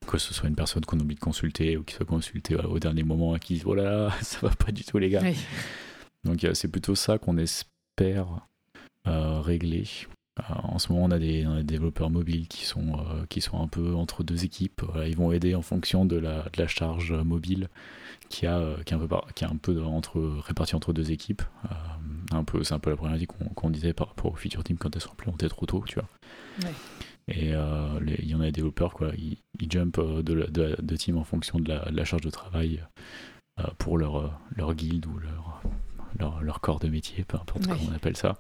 que 0.07 0.16
ce 0.16 0.33
soit 0.33 0.49
une 0.49 0.55
personne 0.55 0.85
qu'on 0.87 0.99
oublie 0.99 1.16
de 1.16 1.20
consulter 1.20 1.76
ou 1.76 1.83
qui 1.83 1.95
soit 1.95 2.07
consultée 2.07 2.57
au 2.57 2.79
dernier 2.79 3.03
moment 3.03 3.37
et 3.37 3.39
qui 3.39 3.55
dise 3.55 3.64
voilà, 3.64 4.11
ça 4.22 4.39
va 4.43 4.55
pas 4.55 4.72
du 4.72 4.85
tout 4.85 4.99
les 4.99 5.11
gars. 5.11 5.20
Ouais. 5.20 5.35
Donc 6.25 6.47
c'est 6.55 6.69
plutôt 6.69 6.95
ça 6.95 7.19
qu'on 7.19 7.37
espère 7.37 8.49
euh, 9.09 9.41
régler. 9.41 9.85
Euh, 10.39 10.43
en 10.62 10.79
ce 10.79 10.93
moment, 10.93 11.07
on 11.07 11.11
a, 11.11 11.19
des, 11.19 11.47
on 11.47 11.53
a, 11.53 11.57
des, 11.59 11.64
développeurs 11.64 12.11
mobiles 12.11 12.47
qui 12.47 12.64
sont, 12.64 12.93
euh, 12.99 13.25
qui 13.29 13.41
sont 13.41 13.61
un 13.61 13.69
peu 13.69 13.95
entre 13.95 14.23
deux 14.23 14.45
équipes. 14.45 14.83
Ils 15.07 15.16
vont 15.16 15.33
aider 15.33 15.55
en 15.55 15.62
fonction 15.62 16.05
de 16.05 16.16
la, 16.16 16.43
de 16.43 16.61
la 16.61 16.66
charge 16.66 17.12
mobile 17.12 17.69
qui, 18.29 18.47
a, 18.47 18.77
qui 18.85 18.93
est 18.93 18.97
un 18.97 19.01
peu, 19.01 19.16
qui 19.35 19.45
est 19.45 19.49
un 19.49 19.57
peu 19.57 19.83
entre, 19.83 20.21
répartie 20.21 20.77
entre 20.77 20.93
deux 20.93 21.11
équipes. 21.11 21.43
un 22.33 22.45
peu, 22.45 22.62
c'est 22.64 22.75
un 22.75 22.79
peu 22.79 22.91
la 22.91 22.97
problématique 22.97 23.31
qu'on 23.55 23.69
qu 23.69 23.73
disait 23.73 23.95
par 23.95 24.09
rapport 24.09 24.33
aux 24.33 24.37
feature 24.37 24.62
teams 24.62 24.79
quand 24.79 24.95
elles 24.95 25.03
sont 25.03 25.12
implémentées 25.12 25.49
trop 25.49 25.66
tôt, 25.66 25.83
tu 25.87 25.95
vois. 25.95 26.09
Ouais. 26.62 26.75
Et 27.29 27.49
il 27.51 28.29
y 28.29 28.35
en 28.35 28.41
a 28.41 28.45
des 28.45 28.53
développeurs, 28.53 28.95
quoi, 28.95 29.12
ils, 29.16 29.39
ils 29.61 29.71
jumpent 29.71 30.01
de, 30.01 30.47
de, 30.51 30.77
de, 30.81 30.97
team 30.97 31.19
en 31.19 31.25
fonction 31.25 31.59
de 31.59 31.69
la, 31.69 31.91
de 31.91 31.97
la 31.97 32.05
charge 32.05 32.23
de 32.23 32.31
travail 32.31 32.83
pour 33.79 33.99
leur, 33.99 34.39
leur 34.55 34.75
guild 34.75 35.07
ou 35.07 35.19
leur 35.19 35.62
leur, 36.19 36.43
leur, 36.43 36.61
corps 36.61 36.81
de 36.81 36.89
métier, 36.89 37.25
peu 37.25 37.37
importe 37.37 37.66
comment 37.66 37.81
on 37.91 37.95
appelle 37.95 38.16
ça. 38.16 38.37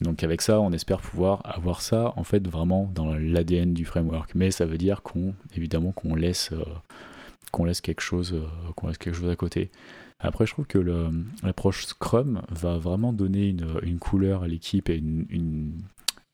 Donc 0.00 0.22
avec 0.24 0.42
ça, 0.42 0.60
on 0.60 0.72
espère 0.72 1.00
pouvoir 1.00 1.40
avoir 1.44 1.80
ça 1.80 2.12
en 2.16 2.24
fait 2.24 2.46
vraiment 2.46 2.90
dans 2.94 3.14
l'ADN 3.14 3.72
du 3.72 3.84
framework. 3.84 4.34
Mais 4.34 4.50
ça 4.50 4.66
veut 4.66 4.78
dire 4.78 5.02
qu'on 5.02 5.34
évidemment 5.54 5.92
qu'on 5.92 6.14
laisse 6.14 6.50
euh, 6.52 6.64
qu'on 7.52 7.64
laisse 7.64 7.80
quelque 7.80 8.00
chose 8.00 8.34
euh, 8.34 8.46
qu'on 8.74 8.88
laisse 8.88 8.98
quelque 8.98 9.14
chose 9.14 9.30
à 9.30 9.36
côté. 9.36 9.70
Après, 10.22 10.46
je 10.46 10.52
trouve 10.52 10.66
que 10.66 10.78
l'approche 11.42 11.84
Scrum 11.86 12.42
va 12.48 12.78
vraiment 12.78 13.12
donner 13.12 13.48
une, 13.48 13.80
une 13.82 13.98
couleur 13.98 14.44
à 14.44 14.48
l'équipe 14.48 14.88
et 14.88 14.96
une, 14.96 15.26
une, 15.30 15.72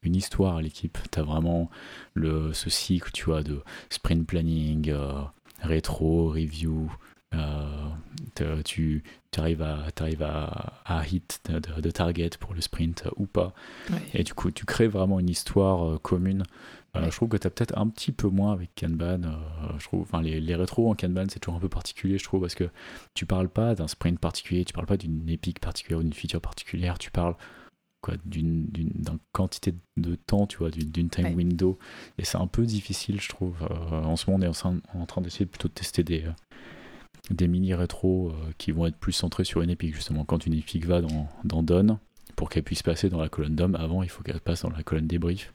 une, 0.03 0.15
histoire 0.15 0.57
à 0.57 0.63
l'équipe. 0.63 0.99
Tu 1.11 1.19
as 1.19 1.23
vraiment 1.23 1.71
le, 2.13 2.53
ce 2.53 2.69
cycle, 2.69 3.11
tu 3.13 3.25
vois, 3.25 3.43
de 3.43 3.63
sprint 3.89 4.27
planning, 4.27 4.91
euh, 4.91 5.23
rétro, 5.63 6.29
review, 6.29 6.91
euh, 7.35 8.63
tu, 8.65 9.03
arrives 9.37 9.63
à, 9.63 9.87
arrives 10.01 10.23
à, 10.23 10.81
à 10.85 11.07
hit 11.07 11.41
de, 11.49 11.59
de, 11.59 11.81
de, 11.81 11.91
target 11.91 12.31
pour 12.41 12.55
le 12.55 12.61
sprint 12.61 13.05
ou 13.17 13.27
pas. 13.27 13.53
Ouais. 13.91 14.03
Et 14.15 14.25
du 14.25 14.35
coup, 14.35 14.51
tu 14.51 14.65
crées 14.65 14.89
vraiment 14.89 15.21
une 15.21 15.29
histoire 15.29 15.87
euh, 15.87 15.99
commune. 15.99 16.45
Euh, 16.97 17.03
ouais. 17.03 17.11
Je 17.11 17.17
trouve 17.17 17.29
que 17.29 17.37
tu 17.37 17.47
as 17.47 17.51
peut-être 17.51 17.77
un 17.77 17.89
petit 17.89 18.13
peu 18.13 18.29
moins 18.29 18.53
avec 18.53 18.71
Kanban. 18.75 19.21
Je 19.79 19.85
trouve, 19.85 20.03
enfin, 20.03 20.23
les, 20.23 20.41
les 20.41 20.55
rétros 20.55 20.91
en 20.91 20.95
Kanban, 20.95 21.27
c'est 21.29 21.41
toujours 21.41 21.57
un 21.57 21.61
peu 21.61 21.69
particulier, 21.69 22.19
je 22.19 22.25
trouve, 22.25 22.41
parce 22.41 22.55
que 22.55 22.71
tu 23.15 23.27
parles 23.27 23.49
pas 23.49 23.75
d'un 23.75 23.89
sprint 23.89 24.19
particulier, 24.19 24.65
tu 24.65 24.73
parles 24.73 24.87
pas 24.87 24.97
d'une 24.97 25.29
épique 25.29 25.61
particulière 25.61 26.01
ou 26.01 26.03
d'une 26.03 26.15
feature 26.15 26.41
particulière, 26.41 26.99
tu 26.99 27.11
parles 27.11 27.35
d'une 28.25 28.69
quantité 29.33 29.75
de 29.97 30.15
temps 30.15 30.47
tu 30.47 30.59
vois 30.59 30.71
d'une 30.71 31.11
time 31.11 31.27
ouais. 31.27 31.35
window 31.35 31.79
et 32.17 32.25
c'est 32.25 32.39
un 32.39 32.47
peu 32.47 32.65
difficile 32.65 33.21
je 33.21 33.29
trouve 33.29 33.57
euh, 33.63 34.03
en 34.05 34.15
ce 34.15 34.31
moment 34.31 34.47
on 34.47 34.53
est 34.53 34.65
en, 34.65 35.01
en 35.01 35.05
train 35.05 35.21
d'essayer 35.21 35.47
plutôt 35.47 35.67
de 35.67 35.73
tester 35.75 36.05
des 36.05 36.25
des 37.31 37.49
mini 37.49 37.75
rétros 37.75 38.31
euh, 38.31 38.53
qui 38.59 38.73
vont 38.73 38.87
être 38.87 38.97
plus 38.97 39.13
centrés 39.13 39.45
sur 39.45 39.63
une 39.63 39.71
épique 39.71 39.95
justement. 39.95 40.25
Quand 40.25 40.47
une 40.47 40.55
épique 40.55 40.87
va 40.87 41.01
dans, 41.01 41.29
dans 41.45 41.63
Done 41.63 41.99
pour 42.37 42.51
qu'elle 42.51 42.63
puisse 42.63 42.83
passer 42.83 43.09
dans 43.09 43.21
la 43.21 43.29
colonne 43.29 43.57
DOM 43.57 43.75
avant 43.75 44.03
il 44.03 44.09
faut 44.09 44.23
qu'elle 44.23 44.41
passe 44.41 44.63
dans 44.63 44.71
la 44.71 44.83
colonne 44.83 45.07
débrief. 45.07 45.53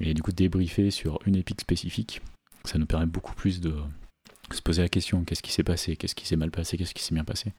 Et 0.00 0.14
du 0.14 0.22
coup 0.22 0.32
débriefer 0.32 0.90
sur 0.90 1.18
une 1.26 1.36
épique 1.36 1.60
spécifique 1.60 2.20
ça 2.64 2.78
nous 2.78 2.86
permet 2.86 3.06
beaucoup 3.06 3.34
plus 3.34 3.60
de 3.60 3.74
se 4.52 4.62
poser 4.62 4.82
la 4.82 4.88
question 4.88 5.24
qu'est-ce 5.24 5.42
qui 5.42 5.52
s'est 5.52 5.64
passé 5.64 5.96
qu'est-ce 5.96 6.14
qui 6.14 6.26
s'est 6.26 6.36
mal 6.36 6.50
passé 6.50 6.76
qu'est-ce 6.76 6.94
qui 6.94 7.02
s'est 7.02 7.14
bien 7.14 7.24
passé. 7.24 7.52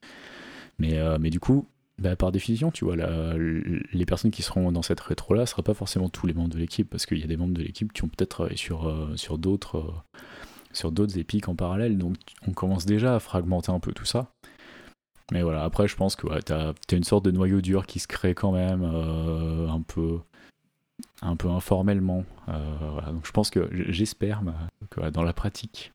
Mais, 0.80 0.97
euh, 0.97 1.17
du 1.17 1.39
coup 1.39 1.67
bah, 1.97 2.17
par 2.17 2.34
définition, 2.34 2.71
tu 2.71 2.84
vois, 2.84 2.97
les 2.97 4.05
personnes 4.05 4.32
qui 4.32 4.41
seront 4.41 4.71
dans 4.73 4.82
cette 4.82 4.99
rétro-là 4.99 5.41
ne 5.41 5.45
sera 5.45 5.63
pas 5.63 5.73
forcément 5.73 6.09
tous 6.09 6.28
les 6.28 6.34
membres 6.34 6.49
de 6.49 6.57
l'équipe, 6.57 6.89
parce 6.89 7.05
qu'il 7.05 7.19
y 7.19 7.23
a 7.23 7.28
des 7.28 7.38
membres 7.38 7.53
de 7.53 7.61
l'équipe 7.61 7.93
qui 7.93 8.03
ont 8.03 8.09
peut-être 8.09 8.49
sur, 8.55 8.89
euh, 8.89 9.15
sur 9.15 9.38
d'autres 9.38 9.93
sur 10.76 10.91
d'autres 10.91 11.17
épiques 11.17 11.47
en 11.49 11.55
parallèle, 11.55 11.97
donc 11.97 12.17
on 12.47 12.51
commence 12.51 12.86
déjà 12.86 13.15
à 13.15 13.19
fragmenter 13.19 13.71
un 13.71 13.80
peu 13.80 13.93
tout 13.93 14.05
ça. 14.05 14.32
Mais 15.32 15.41
voilà, 15.41 15.63
après 15.63 15.88
je 15.88 15.95
pense 15.95 16.15
que 16.15 16.28
ouais, 16.28 16.41
t'as 16.41 16.69
as 16.69 16.95
une 16.95 17.03
sorte 17.03 17.26
de 17.26 17.32
noyau 17.32 17.61
dur 17.61 17.88
qui 17.88 17.99
se 17.99 18.07
crée 18.07 18.36
quand 18.36 18.51
même 18.51 18.84
euh, 18.84 19.67
un 19.67 19.82
peu 19.82 20.19
un 21.21 21.36
peu 21.36 21.49
informellement. 21.49 22.23
Euh. 22.49 23.11
Donc 23.11 23.26
je 23.26 23.32
pense 23.32 23.49
que 23.49 23.69
j'espère 23.71 24.41
bah, 24.43 24.55
que 24.89 25.09
dans 25.09 25.23
la 25.23 25.34
pratique, 25.34 25.93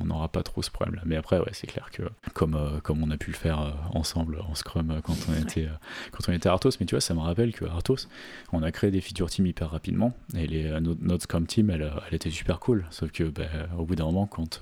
on 0.00 0.04
n'aura 0.04 0.28
pas 0.28 0.42
trop 0.42 0.62
ce 0.62 0.70
problème-là. 0.70 1.02
Mais 1.06 1.16
après, 1.16 1.38
ouais, 1.38 1.50
c'est 1.52 1.66
clair 1.66 1.90
que 1.90 2.02
comme, 2.34 2.80
comme 2.82 3.02
on 3.02 3.10
a 3.10 3.16
pu 3.16 3.30
le 3.30 3.36
faire 3.36 3.74
ensemble 3.92 4.40
en 4.40 4.54
Scrum 4.54 5.00
quand 5.04 5.16
on 5.28 5.34
était, 5.40 5.68
quand 6.12 6.28
on 6.28 6.32
était 6.32 6.48
à 6.48 6.52
Arthos, 6.52 6.70
mais 6.80 6.86
tu 6.86 6.94
vois, 6.94 7.00
ça 7.00 7.14
me 7.14 7.20
rappelle 7.20 7.52
que 7.52 7.64
Arthos, 7.64 8.08
on 8.52 8.62
a 8.62 8.72
créé 8.72 8.90
des 8.90 9.00
feature 9.00 9.30
teams 9.30 9.46
hyper 9.46 9.70
rapidement 9.70 10.12
et 10.36 10.46
les, 10.46 10.80
notre, 10.80 11.24
Scrum 11.24 11.46
team, 11.46 11.70
elle, 11.70 11.90
elle 12.08 12.14
était 12.14 12.30
super 12.30 12.60
cool. 12.60 12.86
Sauf 12.90 13.10
que 13.10 13.24
ben, 13.24 13.48
au 13.78 13.84
bout 13.84 13.94
d'un 13.94 14.04
moment, 14.04 14.26
quand 14.26 14.60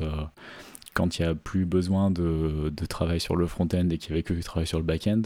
quand 0.94 1.18
il 1.18 1.22
n'y 1.22 1.28
a 1.28 1.34
plus 1.34 1.66
besoin 1.66 2.10
de, 2.10 2.70
de, 2.70 2.86
travail 2.86 3.20
sur 3.20 3.36
le 3.36 3.46
front-end 3.46 3.88
et 3.90 3.98
qu'il 3.98 4.12
n'y 4.12 4.18
avait 4.18 4.22
que 4.22 4.32
du 4.32 4.42
travail 4.42 4.66
sur 4.66 4.78
le 4.78 4.84
back-end, 4.84 5.22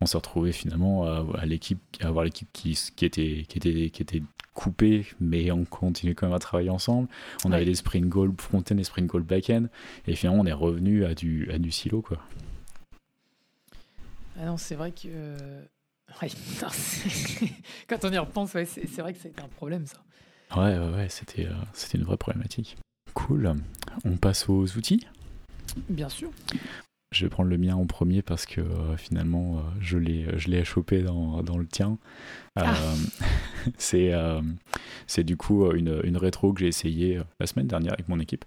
on 0.00 0.06
s'est 0.06 0.16
retrouvé 0.16 0.52
finalement 0.52 1.04
à, 1.04 1.46
l'équipe, 1.46 1.80
à 2.00 2.08
avoir 2.08 2.24
l'équipe 2.24 2.48
qui, 2.52 2.78
qui, 2.96 3.04
était, 3.04 3.44
qui, 3.48 3.58
était, 3.58 3.90
qui 3.90 4.02
était 4.02 4.22
coupée, 4.54 5.06
mais 5.20 5.50
on 5.50 5.64
continuait 5.64 6.14
quand 6.14 6.26
même 6.26 6.36
à 6.36 6.38
travailler 6.38 6.70
ensemble. 6.70 7.08
On 7.44 7.52
avait 7.52 7.64
des 7.64 7.74
sprint 7.74 8.08
goals 8.08 8.34
front-end 8.38 8.76
et 8.78 8.84
sprint 8.84 9.06
goals 9.06 9.22
back-end, 9.22 9.66
et 10.06 10.14
finalement 10.14 10.42
on 10.42 10.46
est 10.46 10.52
revenu 10.52 11.04
à 11.04 11.14
du, 11.14 11.50
à 11.52 11.58
du 11.58 11.70
silo. 11.70 12.02
Quoi. 12.02 12.18
Ah 14.38 14.46
non, 14.46 14.56
c'est 14.56 14.74
vrai 14.74 14.92
que. 14.92 15.36
quand 17.88 18.04
on 18.04 18.12
y 18.12 18.18
repense, 18.18 18.50
c'est 18.50 18.98
vrai 18.98 19.12
que 19.12 19.20
c'était 19.20 19.40
un 19.40 19.48
problème 19.48 19.86
ça. 19.86 19.98
Ouais, 20.56 20.76
ouais, 20.76 20.94
ouais 20.96 21.08
c'était 21.08 21.46
euh, 21.46 21.52
c'était 21.72 21.98
une 21.98 22.04
vraie 22.04 22.16
problématique. 22.16 22.76
Cool. 23.14 23.54
On 24.04 24.16
passe 24.16 24.48
aux 24.48 24.76
outils? 24.76 25.06
Bien 25.88 26.08
sûr. 26.08 26.30
Je 27.12 27.24
vais 27.24 27.28
prendre 27.28 27.50
le 27.50 27.58
mien 27.58 27.74
en 27.74 27.86
premier 27.86 28.22
parce 28.22 28.46
que 28.46 28.60
euh, 28.60 28.96
finalement, 28.96 29.56
euh, 29.56 29.60
je 29.80 29.98
l'ai, 29.98 30.26
je 30.38 30.48
l'ai 30.48 30.62
chopé 30.62 31.02
dans, 31.02 31.42
dans, 31.42 31.58
le 31.58 31.66
tien. 31.66 31.98
Euh, 32.56 32.62
ah. 32.64 32.74
c'est, 33.78 34.12
c'est 35.08 35.24
du 35.24 35.36
coup 35.36 35.68
une, 35.72 36.00
une 36.04 36.16
rétro 36.16 36.52
que 36.52 36.60
j'ai 36.60 36.68
essayé 36.68 37.20
la 37.40 37.46
semaine 37.46 37.66
dernière 37.66 37.94
avec 37.94 38.08
mon 38.08 38.20
équipe, 38.20 38.44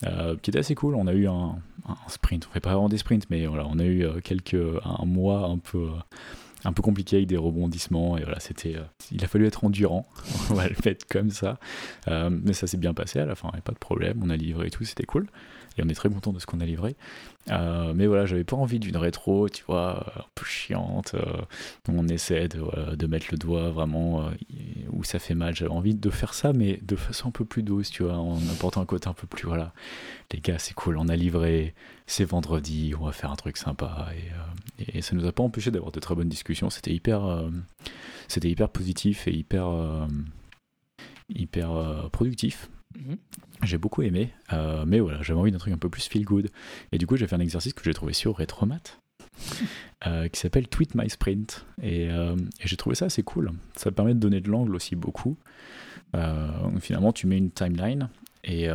qui 0.00 0.50
était 0.50 0.58
assez 0.58 0.74
cool. 0.74 0.96
On 0.96 1.06
a 1.06 1.12
eu 1.12 1.28
un, 1.28 1.60
un 1.88 1.96
sprint, 2.08 2.48
on 2.50 2.52
fait 2.52 2.60
pas 2.60 2.70
vraiment 2.70 2.88
des 2.88 2.98
sprints, 2.98 3.30
mais 3.30 3.46
voilà, 3.46 3.68
on 3.68 3.78
a 3.78 3.84
eu 3.84 4.04
quelques, 4.24 4.56
un 4.84 5.04
mois 5.04 5.46
un 5.46 5.58
peu 5.58 5.88
un 6.64 6.72
peu 6.72 6.82
compliqué 6.82 7.16
avec 7.16 7.28
des 7.28 7.36
rebondissements 7.36 8.16
et 8.16 8.22
voilà 8.22 8.38
c'était 8.38 8.76
il 9.10 9.24
a 9.24 9.26
fallu 9.26 9.48
être 9.48 9.64
endurant 9.64 10.06
on 10.50 10.54
va 10.54 10.68
le 10.68 10.76
mettre 10.84 11.08
comme 11.08 11.30
ça 11.30 11.58
mais 12.06 12.52
ça 12.52 12.68
s'est 12.68 12.76
bien 12.76 12.94
passé 12.94 13.18
à 13.18 13.26
la 13.26 13.34
fin 13.34 13.48
il 13.50 13.56
n'y 13.56 13.58
a 13.58 13.62
pas 13.62 13.72
de 13.72 13.78
problème 13.78 14.20
on 14.22 14.30
a 14.30 14.36
livré 14.36 14.68
et 14.68 14.70
tout 14.70 14.84
c'était 14.84 15.02
cool 15.02 15.26
et 15.78 15.82
on 15.84 15.88
est 15.88 15.94
très 15.94 16.08
content 16.08 16.32
de 16.32 16.38
ce 16.38 16.46
qu'on 16.46 16.60
a 16.60 16.66
livré. 16.66 16.96
Euh, 17.50 17.92
mais 17.94 18.06
voilà, 18.06 18.26
j'avais 18.26 18.44
pas 18.44 18.56
envie 18.56 18.78
d'une 18.78 18.96
rétro, 18.96 19.48
tu 19.48 19.64
vois, 19.66 20.12
un 20.16 20.24
peu 20.34 20.44
chiante. 20.44 21.14
Euh, 21.14 21.42
on 21.88 22.06
essaie 22.08 22.48
de, 22.48 22.94
de, 22.94 23.06
mettre 23.06 23.26
le 23.30 23.38
doigt 23.38 23.70
vraiment 23.70 24.22
euh, 24.22 24.30
où 24.90 25.02
ça 25.04 25.18
fait 25.18 25.34
mal. 25.34 25.54
J'avais 25.54 25.70
envie 25.70 25.94
de 25.94 26.10
faire 26.10 26.34
ça, 26.34 26.52
mais 26.52 26.78
de 26.82 26.96
façon 26.96 27.28
un 27.28 27.32
peu 27.32 27.44
plus 27.44 27.62
douce, 27.62 27.90
tu 27.90 28.04
vois, 28.04 28.14
en 28.14 28.38
apportant 28.48 28.80
un 28.80 28.86
côté 28.86 29.08
un 29.08 29.14
peu 29.14 29.26
plus, 29.26 29.46
voilà, 29.46 29.72
les 30.32 30.40
gars, 30.40 30.58
c'est 30.58 30.74
cool, 30.74 30.96
on 30.98 31.08
a 31.08 31.16
livré, 31.16 31.74
c'est 32.06 32.24
vendredi, 32.24 32.94
on 32.98 33.04
va 33.04 33.12
faire 33.12 33.30
un 33.30 33.36
truc 33.36 33.56
sympa. 33.56 34.08
Et, 34.78 34.98
et 34.98 35.02
ça 35.02 35.16
nous 35.16 35.26
a 35.26 35.32
pas 35.32 35.42
empêché 35.42 35.70
d'avoir 35.70 35.92
de 35.92 36.00
très 36.00 36.14
bonnes 36.14 36.28
discussions. 36.28 36.70
C'était 36.70 36.92
hyper, 36.92 37.48
positif 38.72 39.26
et 39.26 39.32
hyper, 39.32 40.06
hyper 41.28 42.08
productif. 42.12 42.70
J'ai 43.62 43.78
beaucoup 43.78 44.02
aimé, 44.02 44.30
euh, 44.52 44.84
mais 44.86 44.98
voilà, 44.98 45.22
j'avais 45.22 45.38
envie 45.38 45.52
d'un 45.52 45.58
truc 45.58 45.72
un 45.72 45.78
peu 45.78 45.88
plus 45.88 46.06
feel 46.08 46.24
good. 46.24 46.48
Et 46.90 46.98
du 46.98 47.06
coup, 47.06 47.16
j'ai 47.16 47.26
fait 47.26 47.36
un 47.36 47.40
exercice 47.40 47.72
que 47.72 47.84
j'ai 47.84 47.94
trouvé 47.94 48.12
sur 48.12 48.36
Retromat, 48.36 48.80
euh, 50.06 50.28
qui 50.28 50.40
s'appelle 50.40 50.66
Tweet 50.66 50.94
My 50.96 51.08
Sprint. 51.08 51.64
Euh, 51.84 52.36
et, 52.60 52.66
j'ai 52.66 52.76
trouvé 52.76 52.96
ça 52.96 53.06
assez 53.06 53.22
cool. 53.22 53.52
Ça 53.76 53.92
permet 53.92 54.14
de 54.14 54.18
donner 54.18 54.40
de 54.40 54.50
l'angle 54.50 54.74
aussi 54.74 54.96
beaucoup. 54.96 55.36
finalement, 56.80 57.12
tu 57.12 57.26
mets 57.26 57.38
une 57.38 57.50
timeline 57.52 58.08
et, 58.44 58.68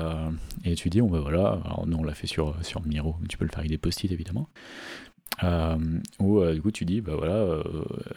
tu 0.77 0.89
dis, 0.89 1.01
on 1.01 1.07
va 1.07 1.19
voilà, 1.19 1.59
alors 1.65 1.85
nous 1.85 1.97
on 1.97 2.03
l'a 2.03 2.13
fait 2.13 2.27
sur, 2.27 2.55
sur 2.63 2.85
Miro, 2.85 3.17
mais 3.21 3.27
tu 3.27 3.37
peux 3.37 3.45
le 3.45 3.49
faire 3.49 3.59
avec 3.59 3.69
des 3.69 3.77
post-it 3.77 4.11
évidemment. 4.11 4.47
où 6.19 6.45
du 6.45 6.61
coup, 6.61 6.71
tu 6.71 6.85
dis, 6.85 7.01
bah 7.01 7.15
voilà, 7.17 7.61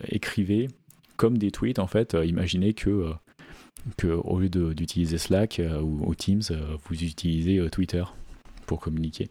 écrivez 0.09 0.69
comme 1.17 1.37
des 1.37 1.51
tweets 1.51 1.81
en 1.81 1.89
fait, 1.89 2.17
imaginez 2.25 2.75
que 2.75 3.13
qu'au 4.01 4.39
lieu 4.39 4.49
d'utiliser 4.49 5.19
Slack 5.19 5.59
euh, 5.59 5.81
ou, 5.81 6.15
Teams, 6.15 6.43
euh, 6.51 6.77
vous 6.85 7.03
utilisez 7.03 7.59
euh, 7.59 7.69
Twitter 7.69 8.05
pour 8.67 8.81
communiquer. 8.81 9.31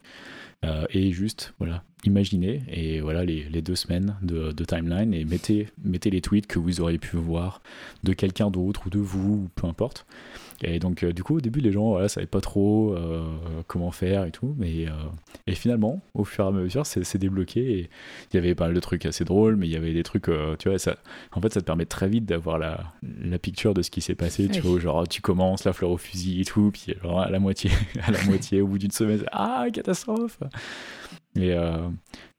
et 0.89 1.12
juste, 1.12 1.54
voilà, 1.60 1.84
imaginez, 2.06 2.62
et 2.70 3.02
voilà 3.02 3.26
les, 3.26 3.43
les 3.43 3.62
deux 3.62 3.76
semaines 3.76 4.16
de, 4.22 4.52
de, 4.52 4.66
timeline, 4.66 5.14
et 5.14 5.26
mettez, 5.26 5.68
mettez 5.84 6.10
les 6.10 6.22
tweets 6.22 6.47
que 6.47 6.60
vous 6.60 6.82
auriez 6.82 6.97
pu 6.97 7.18
voir 7.18 7.62
de 8.04 8.14
quelqu'un 8.14 8.50
d'autre 8.50 8.88
ou 8.88 8.89
de 8.89 9.00
vous, 9.00 9.34
ou 9.34 9.50
peu 9.56 9.68
importe. 9.68 10.06
Et 10.62 10.80
donc, 10.80 11.04
euh, 11.04 11.14
du 11.14 11.24
coup, 11.24 11.38
au 11.38 11.41
début, 11.41 11.62
les 11.62 11.72
gens 11.72 11.89
voilà, 11.89 12.10
savaient 12.10 12.26
pas 12.26 12.41
trop 12.41 12.93
euh, 12.93 13.24
comment 13.68 13.91
faire 13.91 14.26
et 14.26 14.32
tout. 14.32 14.56
Mais 14.58 14.88
euh, 14.88 14.91
et 15.47 15.56
finalement, 15.56 16.02
au 16.14 16.26
fur 16.26 16.45
et 16.45 16.47
à 16.47 16.52
mesure, 16.52 16.86
c'est 16.86 17.18
débloqué. 17.18 17.80
Et 17.80 17.89
il 18.32 18.36
y 18.36 18.38
avait 18.38 18.56
pas 18.56 18.66
mal 18.66 18.74
de 18.74 18.80
trucs 18.80 19.06
assez 19.06 19.24
drôles, 19.24 19.56
mais 19.56 19.68
il 19.68 19.72
y 19.72 19.78
avait 19.78 19.93
des 19.93 20.04
trucs, 20.04 20.30
tu 20.60 20.70
vois, 20.70 20.80
ça, 20.80 20.97
en 21.32 21.41
fait, 21.41 21.54
ça 21.54 21.62
te 21.62 21.66
permet 21.66 21.86
très 21.86 22.10
vite 22.10 22.26
d'avoir 22.26 22.58
la, 22.58 22.84
la 23.22 23.39
picture 23.39 23.74
de 23.74 23.82
ce 23.82 23.89
qui 23.89 24.02
s'est 24.02 24.16
passé. 24.16 24.50
Tu 24.50 24.62
vois, 24.62 24.80
genre, 24.80 25.08
tu 25.08 25.22
commences 25.22 25.64
la 25.64 25.74
fleur 25.74 25.91
au 25.91 25.97
fusil 25.97 26.41
et 26.41 26.45
tout, 26.45 26.72
puis 26.72 26.93
à 27.04 27.30
la 27.30 27.39
moitié, 27.39 27.72
à 28.04 28.12
la 28.12 28.22
moitié, 28.24 28.62
au 28.62 28.68
bout 28.68 28.78
d'une 28.78 28.91
semaine, 28.91 29.24
ah, 29.32 29.68
catastrophe! 29.72 30.39
Et, 31.36 31.56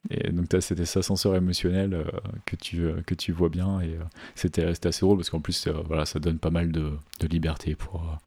et 0.08 0.30
donc 0.32 0.46
c'était 0.60 0.86
cet 0.86 0.96
ascenseur 0.96 1.36
émotionnel 1.36 1.92
euh, 1.92 2.04
que, 2.46 2.56
tu, 2.56 2.84
euh, 2.84 3.02
que 3.04 3.14
tu 3.14 3.32
vois 3.32 3.50
bien 3.50 3.80
et 3.80 3.88
euh, 3.88 4.04
c'était 4.34 4.64
assez 4.64 5.00
drôle 5.00 5.18
parce 5.18 5.28
qu'en 5.28 5.40
plus 5.40 5.68
voilà, 5.86 6.06
ça 6.06 6.18
donne 6.18 6.38
pas 6.38 6.50
mal 6.50 6.72
de, 6.72 6.92
de 7.20 7.26
liberté 7.26 7.74
pour, 7.74 8.18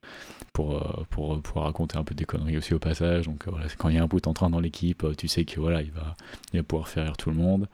pour, 0.54 1.06
pour, 1.10 1.42
pour, 1.42 1.64
raconter 1.64 1.98
un 1.98 2.04
peu 2.04 2.14
des 2.14 2.26
conneries 2.26 2.58
aussi 2.58 2.76
au 2.76 2.80
passage. 2.80 3.26
Donc 3.26 3.48
voilà, 3.48 3.66
quand 3.78 3.90
il 3.90 3.96
y 3.96 3.98
a 3.98 4.04
un 4.04 4.08
bout 4.08 4.26
en 4.28 4.34
train 4.34 4.52
dans 4.52 4.60
l'équipe, 4.60 5.04
tu 5.18 5.28
sais 5.28 5.46
que 5.46 5.60
voilà, 5.60 5.82
il 5.82 5.92
va, 5.92 6.16
il 6.54 6.60
va 6.60 6.64
pouvoir 6.64 6.88
faire 6.88 7.06
rire 7.06 7.18
tout 7.18 7.32
le 7.32 7.38
monde. 7.38 7.68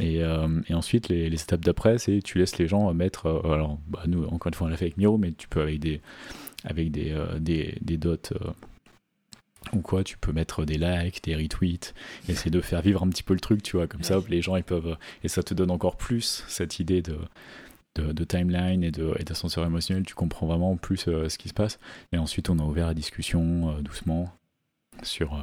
Et, 0.00 0.20
et 0.20 0.74
ensuite 0.74 1.08
les, 1.08 1.28
les 1.28 1.42
étapes 1.42 1.60
d'après, 1.60 1.98
c'est 1.98 2.22
tu 2.22 2.38
laisses 2.38 2.56
les 2.56 2.66
gens 2.66 2.92
mettre, 2.94 3.42
alors 3.44 3.78
bah, 3.86 4.02
nous 4.06 4.24
encore 4.24 4.48
une 4.48 4.54
fois 4.54 4.66
on 4.66 4.70
l'a 4.70 4.78
fait 4.78 4.86
avec 4.86 4.96
Miro, 4.96 5.18
mais 5.18 5.32
tu 5.32 5.46
peux 5.46 5.60
avec 5.60 5.78
des, 5.78 6.00
avec 6.64 6.90
des, 6.90 7.14
des, 7.38 7.76
des 7.82 7.98
dots 7.98 8.16
ou 9.72 9.80
quoi, 9.80 10.04
tu 10.04 10.16
peux 10.16 10.32
mettre 10.32 10.64
des 10.64 10.78
likes, 10.78 11.22
des 11.24 11.34
retweets, 11.34 11.94
essayer 12.28 12.50
de 12.50 12.60
faire 12.60 12.82
vivre 12.82 13.02
un 13.02 13.08
petit 13.08 13.22
peu 13.22 13.34
le 13.34 13.40
truc, 13.40 13.62
tu 13.62 13.76
vois, 13.76 13.86
comme 13.86 14.02
ça, 14.02 14.20
les 14.28 14.42
gens 14.42 14.56
ils 14.56 14.64
peuvent. 14.64 14.96
Et 15.24 15.28
ça 15.28 15.42
te 15.42 15.54
donne 15.54 15.70
encore 15.70 15.96
plus 15.96 16.44
cette 16.46 16.78
idée 16.78 17.02
de, 17.02 17.18
de, 18.02 18.24
timeline 18.24 18.84
et 18.84 18.90
d'ascenseur 18.90 19.64
émotionnel, 19.64 20.04
tu 20.04 20.14
comprends 20.14 20.46
vraiment 20.46 20.76
plus 20.76 21.08
euh, 21.08 21.28
ce 21.28 21.38
qui 21.38 21.48
se 21.48 21.54
passe. 21.54 21.78
Et 22.12 22.18
ensuite, 22.18 22.50
on 22.50 22.58
a 22.58 22.62
ouvert 22.62 22.86
la 22.86 22.94
discussion 22.94 23.70
euh, 23.70 23.80
doucement 23.80 24.32
sur, 25.02 25.34
euh, 25.34 25.42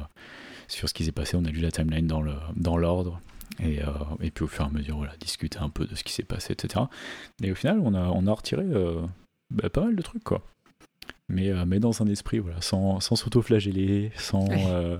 sur 0.68 0.88
ce 0.88 0.94
qui 0.94 1.04
s'est 1.04 1.12
passé. 1.12 1.36
On 1.36 1.44
a 1.44 1.50
lu 1.50 1.60
la 1.60 1.70
timeline 1.70 2.06
dans 2.06 2.20
l'ordre. 2.22 3.12
Dans 3.12 3.20
et, 3.60 3.80
et 4.20 4.30
puis 4.32 4.44
au 4.44 4.48
fur 4.48 4.64
et 4.64 4.66
à 4.66 4.70
mesure, 4.70 4.96
voilà, 4.96 5.16
discuter 5.20 5.58
un 5.60 5.68
peu 5.68 5.86
de 5.86 5.94
ce 5.94 6.02
qui 6.02 6.12
s'est 6.12 6.24
passé, 6.24 6.52
etc. 6.54 6.86
Et 7.40 7.52
au 7.52 7.54
final, 7.54 7.78
on 7.84 7.94
a, 7.94 8.08
on 8.08 8.26
a 8.26 8.32
retiré 8.32 8.64
bah, 9.50 9.70
pas 9.70 9.82
mal 9.82 9.94
de 9.94 10.02
trucs, 10.02 10.24
quoi 10.24 10.42
mais, 11.28 11.50
euh, 11.50 11.64
mais 11.66 11.80
dans 11.80 12.02
un 12.02 12.06
esprit, 12.06 12.38
voilà, 12.38 12.60
sans, 12.60 13.00
sans 13.00 13.16
s'auto-flageller, 13.16 14.12
sans. 14.16 14.46
Euh, 14.50 14.98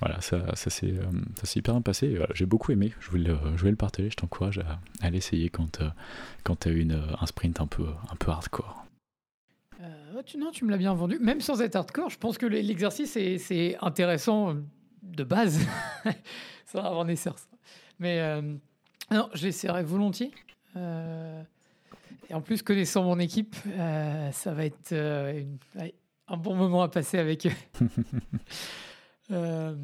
voilà, 0.00 0.20
ça, 0.20 0.54
ça 0.56 0.70
s'est 0.70 0.94
euh, 0.94 1.56
hyper 1.56 1.74
bien 1.74 1.82
passé. 1.82 2.18
J'ai 2.34 2.46
beaucoup 2.46 2.72
aimé. 2.72 2.92
Je 3.00 3.10
voulais, 3.10 3.30
je 3.54 3.58
voulais 3.58 3.70
le 3.70 3.76
partager. 3.76 4.10
Je 4.10 4.16
t'encourage 4.16 4.58
à, 4.58 4.80
à 5.00 5.10
l'essayer 5.10 5.48
quand, 5.48 5.80
quand 6.42 6.60
tu 6.60 6.68
as 6.68 6.72
eu 6.72 6.88
un 6.92 7.26
sprint 7.26 7.60
un 7.60 7.68
peu, 7.68 7.86
un 8.10 8.16
peu 8.16 8.32
hardcore. 8.32 8.84
tu, 10.26 10.38
non, 10.38 10.50
tu 10.50 10.64
me 10.64 10.72
l'as 10.72 10.76
bien 10.76 10.92
vendu. 10.92 11.18
Même 11.20 11.40
sans 11.40 11.60
être 11.62 11.76
hardcore, 11.76 12.10
je 12.10 12.18
pense 12.18 12.36
que 12.36 12.46
l'exercice 12.46 13.16
est, 13.16 13.76
intéressant 13.80 14.56
de 15.04 15.24
base. 15.24 15.60
ça 16.66 16.80
va 16.80 16.88
avoir 16.88 17.04
nécessaire. 17.04 17.36
Mais 18.00 18.42
non, 19.12 19.28
je 19.34 19.44
l'essaierai 19.44 19.84
volontiers. 19.84 20.32
Et 22.28 22.34
en 22.34 22.40
plus, 22.40 22.62
connaissant 22.62 23.04
mon 23.04 23.18
équipe, 23.18 23.56
euh, 23.66 24.30
ça 24.32 24.52
va 24.52 24.64
être 24.64 24.92
euh, 24.92 25.42
un 26.28 26.36
bon 26.36 26.54
moment 26.54 26.82
à 26.82 26.88
passer 26.88 27.18
avec 27.18 27.46
eux. 27.46 27.86
Euh, 29.30 29.74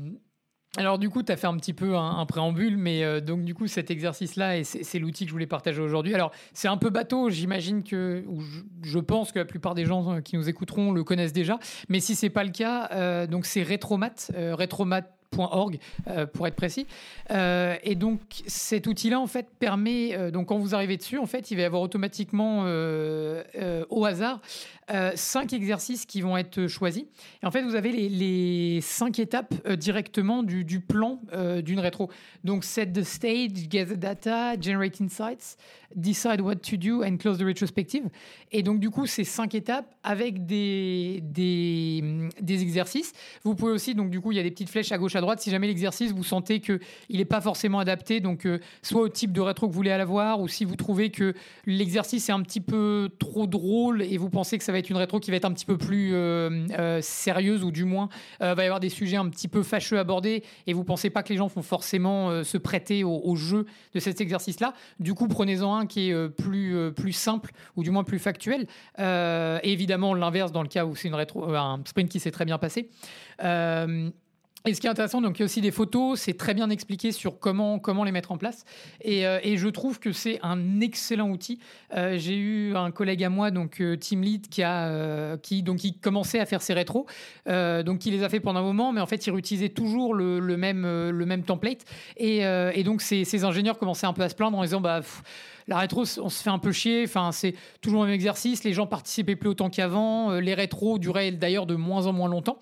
alors 0.77 0.99
du 0.99 1.09
coup, 1.09 1.23
tu 1.23 1.33
as 1.33 1.37
fait 1.37 1.47
un 1.47 1.57
petit 1.57 1.73
peu 1.73 1.97
un, 1.97 2.27
préambule, 2.27 2.77
mais 2.77 3.21
donc 3.23 3.45
du 3.45 3.55
coup, 3.55 3.67
cet 3.67 3.91
exercice-là, 3.91 4.59
et 4.59 4.65
c'est 4.65 4.99
l'outil 4.99 5.25
que 5.25 5.29
je 5.29 5.33
voulais 5.33 5.47
partager 5.47 5.81
aujourd'hui. 5.81 6.13
Alors, 6.13 6.33
c'est 6.53 6.69
un 6.69 6.77
peu 6.77 6.91
bateau, 6.91 7.31
j'imagine 7.31 7.83
que, 7.83 8.25
ou 8.27 8.43
je, 8.83 8.99
pense 8.99 9.33
que 9.33 9.39
la 9.39 9.47
plupart 9.47 9.75
des 9.75 9.87
gens 9.87 10.21
qui 10.21 10.37
nous 10.37 10.51
écouteront 10.51 10.93
le 10.93 11.03
connaissent 11.03 11.33
déjà, 11.33 11.59
mais 11.89 12.01
si 12.01 12.15
c'est 12.15 12.29
pas 12.29 12.45
le 12.45 12.51
cas, 12.51 13.27
donc 13.27 13.47
c'est 13.47 13.63
Retromat, 13.63 14.29
Retromat 14.37 15.18
.org 15.37 15.79
euh, 16.07 16.27
pour 16.27 16.47
être 16.47 16.55
précis. 16.55 16.87
Euh, 17.31 17.77
et 17.83 17.95
donc 17.95 18.21
cet 18.47 18.87
outil-là 18.87 19.21
en 19.21 19.27
fait 19.27 19.47
permet 19.59 20.15
euh, 20.15 20.31
donc 20.31 20.49
quand 20.49 20.59
vous 20.59 20.75
arrivez 20.75 20.97
dessus 20.97 21.19
en 21.19 21.27
fait 21.27 21.51
il 21.51 21.57
va 21.57 21.63
y 21.63 21.65
avoir 21.65 21.83
automatiquement 21.83 22.65
au 23.91 24.05
hasard 24.05 24.41
euh, 24.91 25.13
cinq 25.15 25.53
exercices 25.53 26.07
qui 26.07 26.21
vont 26.21 26.37
être 26.37 26.67
choisis. 26.67 27.05
Et 27.43 27.47
en 27.47 27.51
fait, 27.51 27.63
vous 27.63 27.75
avez 27.75 27.93
les, 27.93 28.81
cinq 28.81 29.19
étapes 29.19 29.55
euh, 29.67 29.77
directement 29.77 30.43
du, 30.43 30.81
plan 30.81 31.21
d'une 31.63 31.81
rétro. 31.81 32.11
Donc, 32.45 32.65
set 32.65 32.93
the 32.93 33.03
stage, 33.03 33.69
get 33.71 33.87
the 33.87 33.99
data, 33.99 34.59
generate 34.61 35.01
insights, 35.01 35.57
decide 35.95 36.41
what 36.41 36.57
to 36.57 36.77
do 36.77 37.03
and 37.03 37.17
close 37.19 37.39
the 37.39 37.45
retrospective. 37.45 38.09
Et 38.53 38.63
donc, 38.63 38.81
du 38.81 38.91
coup, 38.91 39.07
c'est 39.07 39.25
cinq 39.25 39.55
étapes 39.55 39.95
avec 40.03 40.47
des, 40.47 41.21
des, 41.23 42.29
des, 42.41 42.63
exercices. 42.63 43.13
Vous 43.45 43.55
pouvez 43.55 43.73
aussi, 43.73 43.95
donc, 43.95 44.11
du 44.11 44.21
coup, 44.21 44.33
il 44.33 44.37
y 44.37 44.41
a 44.41 44.43
des 44.43 44.51
petites 44.51 44.71
flèches 44.71 44.93
à 44.93 44.99
gauche, 44.99 45.17
à 45.17 45.21
droite. 45.21 45.41
Si 45.41 45.51
jamais 45.51 45.67
l'exercice, 45.67 46.13
vous 46.13 46.25
sentez 46.25 46.61
qu'il 46.61 46.81
n'est 47.11 47.25
pas 47.25 47.41
forcément 47.41 47.79
adapté, 47.79 48.21
donc, 48.21 48.47
soit 48.83 49.03
au 49.03 49.09
type 49.09 49.33
de 49.33 49.41
rétro 49.41 49.67
que 49.67 49.73
vous 49.73 49.77
voulez 49.77 49.91
avoir, 49.91 50.41
ou 50.41 50.49
si 50.49 50.65
vous 50.65 50.77
trouvez 50.77 51.11
que 51.11 51.35
l'exercice 51.67 52.29
est 52.29 52.33
un 52.33 52.43
petit 52.43 52.61
peu 52.61 53.11
trop 53.19 53.47
drôle 53.47 54.03
et 54.03 54.17
vous 54.17 54.31
pensez 54.31 54.59
que 54.59 54.65
ça 54.65 54.73
va 54.73 54.78
être 54.79 54.91
une 54.91 54.97
rétro 54.97 55.21
qui 55.21 55.31
va 55.31 55.37
être 55.37 55.45
un 55.45 55.53
petit 55.53 55.67
peu 55.67 55.77
plus 55.77 56.15
euh, 56.15 56.67
euh, 56.79 57.01
sérieuse 57.03 57.65
ou 57.65 57.71
du 57.71 57.85
moins 57.85 58.09
euh, 58.43 58.55
va 58.55 58.63
y 58.63 58.67
avoir 58.67 58.81
des 58.81 58.89
sujets 58.89 59.17
un 59.17 59.29
petit 59.29 59.49
peu 59.49 59.63
fâcheux 59.63 59.99
abordés 59.99 60.43
et 60.67 60.73
vous 60.73 60.85
pensez 60.85 61.11
pas 61.11 61.23
que 61.23 61.31
les 61.31 61.37
gens 61.37 61.49
vont 61.49 61.63
forcément 61.63 62.45
se 62.45 62.59
prêter 62.59 63.05
au, 63.05 63.37
jeu 63.37 63.67
de 63.95 64.01
cet 64.01 64.21
exercice-là, 64.21 64.75
du 64.99 65.15
coup 65.15 65.29
prenez-en 65.29 65.75
un 65.75 65.87
qui 65.87 66.11
est 66.11 66.29
plus, 66.29 66.93
plus 66.93 67.13
simple 67.13 67.53
ou 67.77 67.83
du 67.83 67.91
moins 67.91 68.05
plus 68.05 68.19
factuel. 68.19 68.67
évidemment 69.63 70.15
l'inverse 70.15 70.53
dans 70.53 70.63
le 70.63 70.69
cas 70.69 70.85
où 70.85 70.97
c'est 70.97 71.09
une 71.09 71.15
rétro, 71.15 71.55
un 71.55 71.81
sprint 71.85 72.11
qui 72.11 72.21
s'est 72.21 72.31
très 72.31 72.45
bien 72.45 72.59
passé. 72.59 72.91
Et 74.67 74.75
ce 74.75 74.81
qui 74.81 74.89
est 74.89 74.91
intéressant, 74.91 75.21
donc 75.21 75.39
il 75.39 75.41
y 75.41 75.43
a 75.43 75.47
aussi 75.47 75.61
des 75.61 75.71
photos, 75.71 76.19
c'est 76.19 76.37
très 76.37 76.53
bien 76.53 76.69
expliqué 76.69 77.13
sur 77.13 77.39
comment, 77.39 77.79
comment 77.79 78.03
les 78.03 78.11
mettre 78.11 78.33
en 78.33 78.37
place. 78.37 78.65
Et, 79.01 79.25
euh, 79.25 79.39
je 79.57 79.69
trouve 79.69 80.01
que 80.01 80.11
c'est 80.11 80.41
un 80.43 80.81
excellent 80.81 81.31
outil. 81.31 81.61
Euh, 81.95 82.19
j'ai 82.19 82.37
eu 82.37 82.77
un 82.77 82.91
collègue 82.91 83.23
à 83.23 83.31
moi, 83.31 83.53
donc 83.53 83.81
euh, 83.81 83.97
Team 83.97 84.23
Lead, 84.23 84.49
qui, 84.49 84.65
a, 84.65 85.37
qui, 85.39 85.63
donc, 85.63 85.79
qui 85.79 85.97
commençait 85.97 86.41
à 86.41 86.47
faire 86.47 86.61
ses 86.61 86.75
rétros. 86.75 87.07
donc 87.47 88.05
il 88.05 88.13
les 88.13 88.25
a 88.25 88.29
fait 88.29 88.41
pendant 88.41 88.61
un 88.61 88.65
moment, 88.65 88.93
mais 88.93 89.01
en 89.01 89.07
fait 89.07 89.27
il 89.27 89.31
réutilisait 89.31 89.69
toujours 89.69 90.13
le, 90.13 90.41
même, 90.57 90.83
le 90.83 91.27
même 91.27 91.45
template. 91.45 91.85
Et, 92.17 92.43
donc 92.83 93.01
ces, 93.01 93.45
ingénieurs 93.45 93.79
commençaient 93.79 94.07
un 94.07 94.13
peu 94.13 94.23
à 94.23 94.29
se 94.29 94.35
plaindre 94.35 94.59
en 94.59 94.63
disant 94.63 94.81
bah, 94.81 95.01
la 95.69 95.79
rétro, 95.79 96.03
on 96.19 96.29
se 96.29 96.43
fait 96.43 96.51
un 96.51 96.59
peu 96.59 96.73
chier. 96.73 97.05
Enfin, 97.05 97.31
c'est 97.31 97.55
toujours 97.81 98.03
le 98.03 98.09
même 98.09 98.15
exercice. 98.15 98.65
Les 98.65 98.73
gens 98.73 98.87
participaient 98.87 99.37
plus 99.37 99.51
autant 99.51 99.71
qu'avant. 99.71 100.33
Les 100.33 100.55
rétros 100.55 100.99
duraient 100.99 101.31
d'ailleurs 101.31 101.67
de 101.67 101.75
moins 101.75 102.07
en 102.07 102.13
moins 102.13 102.29
longtemps. 102.29 102.59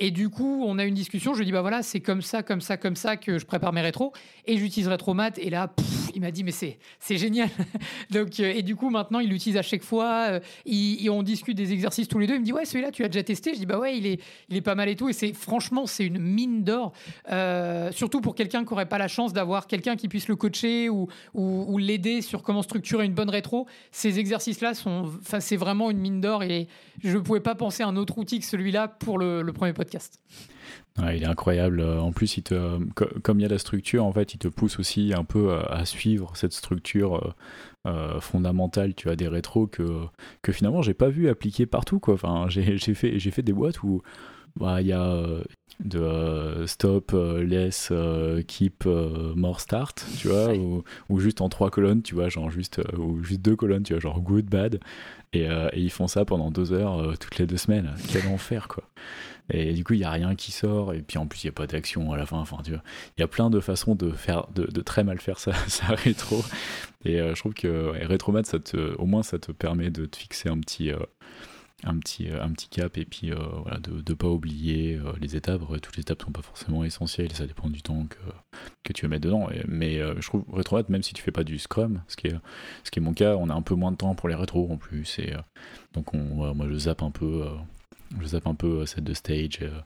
Et 0.00 0.12
du 0.12 0.28
coup, 0.28 0.62
on 0.64 0.78
a 0.78 0.84
une 0.84 0.94
discussion. 0.94 1.34
Je 1.34 1.40
lui 1.40 1.46
dis, 1.46 1.52
bah 1.52 1.60
voilà, 1.60 1.82
c'est 1.82 2.00
comme 2.00 2.22
ça, 2.22 2.44
comme 2.44 2.60
ça, 2.60 2.76
comme 2.76 2.94
ça 2.94 3.16
que 3.16 3.38
je 3.38 3.44
prépare 3.44 3.72
mes 3.72 3.80
rétros. 3.80 4.12
Et 4.46 4.56
j'utilise 4.56 4.88
Retromat. 4.88 5.32
Et 5.38 5.50
là, 5.50 5.72
il 6.14 6.20
m'a 6.20 6.30
dit, 6.30 6.44
mais 6.44 6.52
c'est, 6.52 6.78
génial. 7.16 7.48
Donc, 8.10 8.38
euh, 8.38 8.52
et 8.54 8.62
du 8.62 8.76
coup, 8.76 8.90
maintenant, 8.90 9.18
il 9.18 9.28
l'utilise 9.28 9.56
à 9.56 9.62
chaque 9.62 9.82
fois. 9.82 10.28
Euh, 10.28 10.40
il, 10.64 11.10
on 11.10 11.24
discute 11.24 11.56
des 11.56 11.72
exercices 11.72 12.06
tous 12.06 12.20
les 12.20 12.28
deux. 12.28 12.34
Il 12.34 12.40
me 12.40 12.44
dit, 12.44 12.52
ouais, 12.52 12.64
celui-là, 12.64 12.92
tu 12.92 13.04
as 13.04 13.08
déjà 13.08 13.24
testé? 13.24 13.54
Je 13.54 13.58
dis, 13.58 13.66
bah 13.66 13.78
ouais, 13.78 13.98
il 13.98 14.06
est, 14.06 14.20
il 14.48 14.56
est 14.56 14.60
pas 14.60 14.76
mal 14.76 14.88
et 14.88 14.94
tout. 14.94 15.08
Et 15.08 15.12
c'est, 15.12 15.32
franchement, 15.32 15.86
c'est 15.86 16.06
une 16.06 16.18
mine 16.18 16.62
d'or. 16.62 16.92
Euh, 17.32 17.90
surtout 17.90 18.20
pour 18.20 18.36
quelqu'un 18.36 18.64
qui 18.64 18.70
n'aurait 18.70 18.88
pas 18.88 18.98
la 18.98 19.08
chance 19.08 19.32
d'avoir 19.32 19.66
quelqu'un 19.66 19.96
qui 19.96 20.06
puisse 20.06 20.28
le 20.28 20.36
coacher 20.36 20.88
ou, 20.88 21.08
ou, 21.34 21.78
l'aider 21.78 22.22
sur 22.22 22.42
comment 22.42 22.62
structurer 22.62 23.04
une 23.04 23.14
bonne 23.14 23.30
rétro. 23.30 23.66
Ces 23.90 24.20
exercices-là 24.20 24.74
sont, 24.74 25.10
enfin, 25.20 25.40
c'est 25.40 25.56
vraiment 25.56 25.90
une 25.90 25.98
mine 25.98 26.20
d'or. 26.20 26.44
Et 26.44 26.68
je 27.02 27.16
ne 27.16 27.22
pouvais 27.22 27.40
pas 27.40 27.56
penser 27.56 27.82
à 27.82 27.88
un 27.88 27.96
autre 27.96 28.16
outil 28.18 28.38
que 28.38 28.44
celui-là 28.44 28.86
pour 28.86 29.18
le, 29.18 29.42
le 29.42 29.52
premier 29.52 29.72
podcast 29.72 29.87
podcast. 29.88 30.20
il 30.98 31.22
est 31.22 31.26
incroyable. 31.26 31.82
En 31.82 32.12
plus, 32.12 32.36
il 32.36 32.42
te, 32.42 32.78
comme 33.22 33.40
il 33.40 33.42
y 33.42 33.46
a 33.46 33.48
la 33.48 33.58
structure, 33.58 34.04
en 34.04 34.12
fait, 34.12 34.34
il 34.34 34.38
te 34.38 34.48
pousse 34.48 34.78
aussi 34.78 35.12
un 35.16 35.24
peu 35.24 35.58
à, 35.58 35.84
suivre 35.84 36.36
cette 36.36 36.52
structure 36.52 37.16
euh, 37.16 37.32
euh, 37.86 38.20
fondamentale. 38.20 38.94
Tu 38.94 39.08
as 39.08 39.16
des 39.16 39.28
rétros 39.28 39.66
que, 39.66 40.04
que 40.42 40.52
finalement, 40.52 40.82
j'ai 40.82 40.94
pas 40.94 41.08
vu 41.08 41.28
appliquer 41.28 41.66
partout. 41.66 42.00
Quoi. 42.00 42.14
Enfin, 42.14 42.46
j'ai 42.48 42.78
fait, 42.78 43.18
fait 43.18 43.42
des 43.42 43.52
boîtes 43.52 43.82
où 43.82 44.02
bah, 44.56 44.82
il 44.82 44.88
y 44.88 44.92
a 44.92 45.04
euh, 45.04 45.42
de 45.80 46.66
stop, 46.66 47.12
less, 47.12 47.90
keep, 48.46 48.84
more 48.84 49.60
start, 49.60 50.04
tu 50.18 50.28
vois, 50.28 50.52
ou, 50.54 51.20
juste 51.20 51.40
en 51.40 51.48
trois 51.48 51.70
colonnes, 51.70 52.02
tu 52.02 52.14
vois, 52.14 52.28
genre 52.28 52.50
juste, 52.50 52.80
ou 52.98 53.22
juste 53.22 53.40
deux 53.40 53.56
colonnes, 53.56 53.84
tu 53.84 53.94
vois, 53.94 54.00
genre 54.00 54.20
good, 54.20 54.46
bad, 54.46 54.80
et, 55.32 55.44
et 55.44 55.80
ils 55.80 55.90
font 55.90 56.08
ça 56.08 56.24
pendant 56.24 56.50
deux 56.50 56.72
heures 56.72 57.16
toutes 57.18 57.38
les 57.38 57.46
deux 57.46 57.56
semaines. 57.56 57.94
Quel 58.10 58.26
enfer, 58.26 58.66
quoi. 58.66 58.82
Et 59.50 59.72
du 59.72 59.84
coup, 59.84 59.94
il 59.94 60.00
n'y 60.00 60.04
a 60.04 60.10
rien 60.10 60.34
qui 60.34 60.52
sort. 60.52 60.92
Et 60.94 61.02
puis 61.02 61.18
en 61.18 61.26
plus, 61.26 61.44
il 61.44 61.46
n'y 61.46 61.50
a 61.50 61.52
pas 61.52 61.66
d'action 61.66 62.12
à 62.12 62.16
la 62.16 62.26
fin. 62.26 62.38
Enfin, 62.38 62.58
tu 62.62 62.72
vois, 62.72 62.82
il 63.16 63.20
y 63.20 63.24
a 63.24 63.28
plein 63.28 63.50
de 63.50 63.60
façons 63.60 63.94
de 63.94 64.10
faire, 64.10 64.46
de, 64.54 64.80
très 64.82 65.04
mal 65.04 65.20
faire 65.20 65.38
ça, 65.38 65.52
ça 65.68 65.86
rétro. 65.88 66.44
Et 67.04 67.20
euh, 67.20 67.34
je 67.34 67.40
trouve 67.40 67.54
que 67.54 67.92
ouais, 67.92 68.44
ça 68.44 68.58
te, 68.58 68.94
au 68.96 69.06
moins, 69.06 69.22
ça 69.22 69.38
te 69.38 69.52
permet 69.52 69.90
de 69.90 70.06
te 70.06 70.16
fixer 70.16 70.48
un 70.48 70.58
petit, 70.60 70.90
euh, 70.90 70.98
un 71.84 71.98
petit, 71.98 72.28
euh, 72.28 72.42
un 72.42 72.50
petit 72.52 72.68
cap 72.68 72.98
et 72.98 73.04
puis 73.04 73.30
voilà, 73.62 73.78
de 73.78 74.02
ne 74.06 74.14
pas 74.14 74.28
oublier 74.28 75.00
les 75.20 75.36
étapes. 75.36 75.62
toutes 75.80 75.96
les 75.96 76.02
étapes 76.02 76.20
ne 76.20 76.24
sont 76.26 76.32
pas 76.32 76.42
forcément 76.42 76.84
essentielles. 76.84 77.32
Ça 77.32 77.46
dépend 77.46 77.70
du 77.70 77.80
temps 77.80 78.06
que, 78.06 78.18
que 78.84 78.92
tu 78.92 79.06
veux 79.06 79.08
mettre 79.08 79.24
dedans. 79.24 79.48
mais 79.66 79.98
je 79.98 80.26
trouve 80.26 80.44
Retromat, 80.48 80.84
même 80.88 81.02
si 81.02 81.14
tu 81.14 81.22
fais 81.22 81.32
pas 81.32 81.44
du 81.44 81.58
Scrum, 81.58 82.02
ce 82.08 82.16
qui 82.16 82.26
est, 82.26 82.36
ce 82.84 82.90
qui 82.90 82.98
est 82.98 83.02
mon 83.02 83.14
cas, 83.14 83.36
on 83.36 83.48
a 83.48 83.54
un 83.54 83.62
peu 83.62 83.74
moins 83.74 83.92
de 83.92 83.96
temps 83.96 84.14
pour 84.14 84.28
les 84.28 84.34
rétros 84.34 84.68
en 84.70 84.76
plus. 84.76 85.18
Et 85.18 85.32
donc, 85.94 86.12
on, 86.12 86.54
moi, 86.54 86.66
je 86.68 86.76
zappe 86.76 87.02
un 87.02 87.10
peu 87.10 87.46
je 88.20 88.26
zappe 88.26 88.46
un 88.46 88.54
peu 88.54 88.86
cette 88.86 89.04
de 89.04 89.14
stage. 89.14 89.58
Euh, 89.62 89.80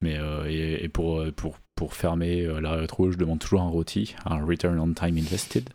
mais, 0.00 0.18
euh, 0.18 0.44
et, 0.48 0.88
pour, 0.88 1.20
euh, 1.20 1.32
pour, 1.32 1.58
pour 1.74 1.94
fermer 1.94 2.46
la 2.60 2.72
rétro, 2.72 3.10
je 3.10 3.16
demande 3.16 3.38
toujours 3.38 3.62
un 3.62 3.68
roti, 3.68 4.14
un 4.24 4.44
return 4.44 4.78
on 4.78 4.92
time 4.92 5.16
invested. 5.16 5.70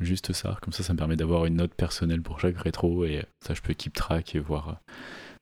juste 0.00 0.32
ça, 0.32 0.56
comme 0.62 0.72
ça, 0.72 0.82
ça 0.82 0.92
me 0.92 0.98
permet 0.98 1.16
d'avoir 1.16 1.46
une 1.46 1.56
note 1.56 1.74
personnelle 1.74 2.22
pour 2.22 2.40
chaque 2.40 2.58
rétro 2.58 3.04
et 3.04 3.24
ça, 3.44 3.54
je 3.54 3.62
peux 3.62 3.74
keep 3.74 3.94
track 3.94 4.34
et 4.34 4.38
voir, 4.38 4.80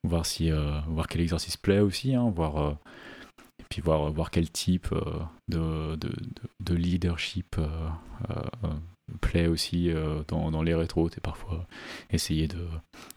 voir, 0.05 0.27
si, 0.27 0.51
voir 0.87 1.09
quel 1.09 1.21
exercice 1.21 1.57
plaît 1.57 1.81
aussi, 1.81 2.15
hein, 2.15 2.31
voir, 2.35 2.79
et 3.59 3.65
puis 3.69 3.83
voir, 3.83 4.11
voir 4.11 4.31
quel 4.31 4.51
type 4.51 4.95
de, 5.49 5.97
de, 5.97 6.13
de, 6.61 6.75
leadership 6.75 7.57
plaît 9.21 9.47
aussi 9.47 9.91
euh, 9.91 10.23
dans, 10.29 10.63
les 10.63 10.75
rétros, 10.75 11.09
et 11.17 11.21
parfois 11.21 11.67
essayer 12.11 12.49
de, 12.49 12.67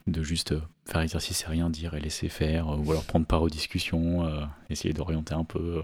de 0.06 0.22
juste 0.22 0.54
faire 0.84 1.00
exercice 1.00 1.42
et 1.42 1.46
rien 1.46 1.70
dire 1.70 1.94
et 1.94 2.00
laisser 2.00 2.28
faire, 2.28 2.68
euh, 2.68 2.76
ou 2.76 2.90
alors 2.90 3.04
prendre 3.04 3.26
part 3.26 3.42
aux 3.42 3.48
discussions, 3.48 4.24
euh, 4.24 4.44
essayer 4.70 4.94
d'orienter 4.94 5.34
un 5.34 5.44
peu. 5.44 5.82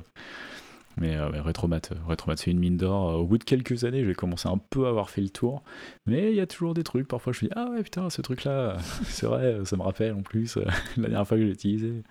Mais 0.98 1.18
Retromat, 1.18 1.80
Retromat 2.06 2.36
c'est 2.36 2.50
une 2.50 2.58
mine 2.58 2.76
d'or. 2.76 3.18
Au 3.18 3.24
bout 3.24 3.38
de 3.38 3.44
quelques 3.44 3.84
années, 3.84 4.04
j'ai 4.04 4.12
commencé 4.12 4.46
un 4.46 4.58
peu 4.58 4.84
à 4.84 4.90
avoir 4.90 5.08
fait 5.08 5.22
le 5.22 5.30
tour. 5.30 5.62
Mais 6.04 6.30
il 6.30 6.36
y 6.36 6.40
a 6.40 6.46
toujours 6.46 6.74
des 6.74 6.84
trucs. 6.84 7.08
Parfois, 7.08 7.32
je 7.32 7.46
me 7.46 7.48
dis 7.48 7.54
Ah 7.56 7.70
ouais, 7.70 7.82
putain, 7.82 8.10
ce 8.10 8.20
truc-là, 8.20 8.76
c'est 9.04 9.24
vrai, 9.24 9.64
ça 9.64 9.76
me 9.78 9.82
rappelle 9.82 10.12
en 10.12 10.20
plus 10.20 10.58
la 10.98 11.08
dernière 11.08 11.26
fois 11.26 11.38
que 11.38 11.46
j'ai 11.46 11.52
utilisé. 11.52 12.02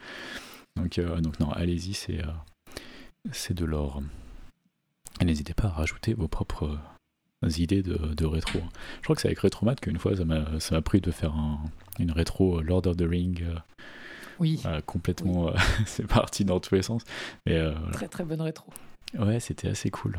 Donc, 0.78 1.00
donc 1.00 1.40
non, 1.40 1.52
allez-y, 1.52 1.94
c'est 1.94 2.22
c'est 3.32 3.54
de 3.54 3.66
l'or. 3.66 4.02
N'hésitez 5.24 5.54
pas 5.54 5.68
à 5.68 5.72
rajouter 5.72 6.16
vos 6.16 6.28
propres 6.28 6.80
idées 7.48 7.82
de, 7.82 8.26
rétro. 8.26 8.60
Je 8.98 9.04
crois 9.04 9.16
que 9.16 9.22
c'est 9.22 9.28
avec 9.28 9.40
Retromat 9.40 9.76
qu'une 9.76 9.98
fois 9.98 10.14
ça 10.16 10.26
m'a 10.26 10.82
pris 10.82 11.02
de 11.02 11.12
faire 11.12 11.34
une 12.00 12.12
rétro 12.12 12.60
euh, 12.60 12.64
Lord 12.64 12.88
of 12.88 12.98
the 12.98 13.08
Ring. 13.08 13.44
Euh, 13.44 13.56
oui. 14.40 14.62
complètement, 14.86 15.50
euh, 15.50 15.54
c'est 15.86 16.08
parti 16.08 16.46
dans 16.46 16.60
tous 16.60 16.76
les 16.76 16.82
sens. 16.82 17.04
Mais, 17.46 17.60
Très 17.92 18.08
très 18.08 18.24
bonne 18.24 18.42
rétro. 18.42 18.68
Ouais, 19.18 19.40
c'était 19.40 19.68
assez 19.68 19.90
cool. 19.90 20.18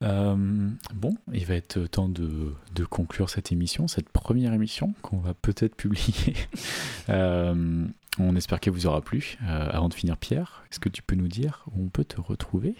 bon, 0.00 1.16
il 1.32 1.44
va 1.44 1.54
être 1.54 1.80
temps 1.86 2.08
de, 2.08 2.54
de, 2.74 2.84
conclure 2.84 3.28
cette 3.28 3.52
émission, 3.52 3.88
cette 3.88 4.08
première 4.08 4.52
émission 4.52 4.94
qu'on 5.02 5.18
va 5.18 5.34
peut-être 5.34 5.76
publier. 5.76 6.34
on 7.08 8.36
espère 8.36 8.60
qu'elle 8.60 8.72
vous 8.72 8.86
aura 8.86 9.00
plu. 9.00 9.38
avant 9.46 9.88
de 9.88 9.94
finir, 9.94 10.16
Pierre, 10.16 10.64
est-ce 10.70 10.80
que 10.80 10.88
tu 10.88 11.02
peux 11.02 11.16
nous 11.16 11.28
dire 11.28 11.64
où 11.72 11.84
on 11.84 11.88
peut 11.88 12.04
te 12.04 12.20
retrouver? 12.20 12.76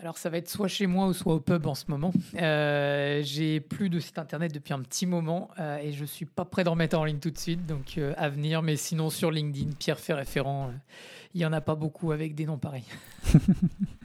Alors 0.00 0.16
ça 0.16 0.30
va 0.30 0.38
être 0.38 0.48
soit 0.48 0.68
chez 0.68 0.86
moi 0.86 1.06
ou 1.06 1.12
soit 1.12 1.34
au 1.34 1.40
pub 1.40 1.66
en 1.66 1.74
ce 1.74 1.84
moment. 1.88 2.12
Euh, 2.40 3.20
j'ai 3.22 3.60
plus 3.60 3.90
de 3.90 4.00
site 4.00 4.18
internet 4.18 4.52
depuis 4.52 4.72
un 4.72 4.80
petit 4.80 5.06
moment 5.06 5.50
euh, 5.58 5.78
et 5.78 5.92
je 5.92 6.04
suis 6.04 6.24
pas 6.24 6.44
prêt 6.44 6.64
d'en 6.64 6.74
mettre 6.74 6.98
en 6.98 7.04
ligne 7.04 7.18
tout 7.18 7.30
de 7.30 7.38
suite, 7.38 7.66
donc 7.66 7.98
euh, 7.98 8.14
à 8.16 8.28
venir. 8.28 8.62
Mais 8.62 8.76
sinon 8.76 9.10
sur 9.10 9.30
LinkedIn, 9.30 9.72
Pierre 9.78 9.98
fait 9.98 10.14
référent. 10.14 10.72
Il 11.34 11.40
y 11.40 11.46
en 11.46 11.52
a 11.52 11.60
pas 11.60 11.74
beaucoup 11.74 12.12
avec 12.12 12.34
des 12.34 12.46
noms 12.46 12.58
pareils. 12.58 12.84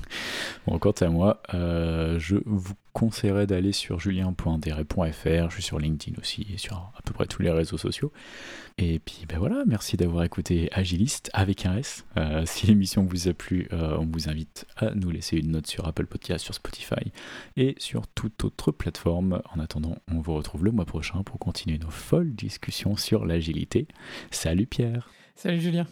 bon, 0.67 0.79
quant 0.79 0.91
à 0.91 1.07
moi, 1.07 1.41
je 1.53 2.37
vous 2.45 2.73
conseillerais 2.95 3.45
d'aller 3.45 3.73
sur 3.73 3.99
julien.dr.fr. 3.99 5.49
Je 5.49 5.53
suis 5.53 5.61
sur 5.61 5.79
LinkedIn 5.79 6.17
aussi 6.19 6.47
et 6.53 6.57
sur 6.57 6.77
à 6.77 7.01
peu 7.03 7.13
près 7.13 7.25
tous 7.25 7.41
les 7.41 7.51
réseaux 7.51 7.77
sociaux. 7.77 8.11
Et 8.77 8.99
puis 8.99 9.25
ben 9.27 9.37
voilà, 9.37 9.63
merci 9.67 9.97
d'avoir 9.97 10.23
écouté 10.23 10.69
Agiliste 10.71 11.29
avec 11.33 11.65
un 11.65 11.77
S. 11.77 12.05
Euh, 12.17 12.43
si 12.45 12.67
l'émission 12.67 13.03
vous 13.03 13.27
a 13.27 13.33
plu, 13.33 13.67
euh, 13.73 13.97
on 13.99 14.05
vous 14.05 14.29
invite 14.29 14.65
à 14.77 14.95
nous 14.95 15.11
laisser 15.11 15.37
une 15.37 15.51
note 15.51 15.67
sur 15.67 15.87
Apple 15.87 16.05
Podcast, 16.05 16.43
sur 16.45 16.53
Spotify 16.53 17.11
et 17.57 17.75
sur 17.77 18.07
toute 18.07 18.45
autre 18.45 18.71
plateforme. 18.71 19.41
En 19.53 19.59
attendant, 19.59 19.97
on 20.09 20.21
vous 20.21 20.33
retrouve 20.33 20.63
le 20.63 20.71
mois 20.71 20.85
prochain 20.85 21.21
pour 21.23 21.37
continuer 21.37 21.77
nos 21.77 21.89
folles 21.89 22.33
discussions 22.33 22.95
sur 22.95 23.25
l'agilité. 23.25 23.87
Salut 24.31 24.67
Pierre. 24.67 25.09
Salut 25.35 25.59
Julien. 25.59 25.85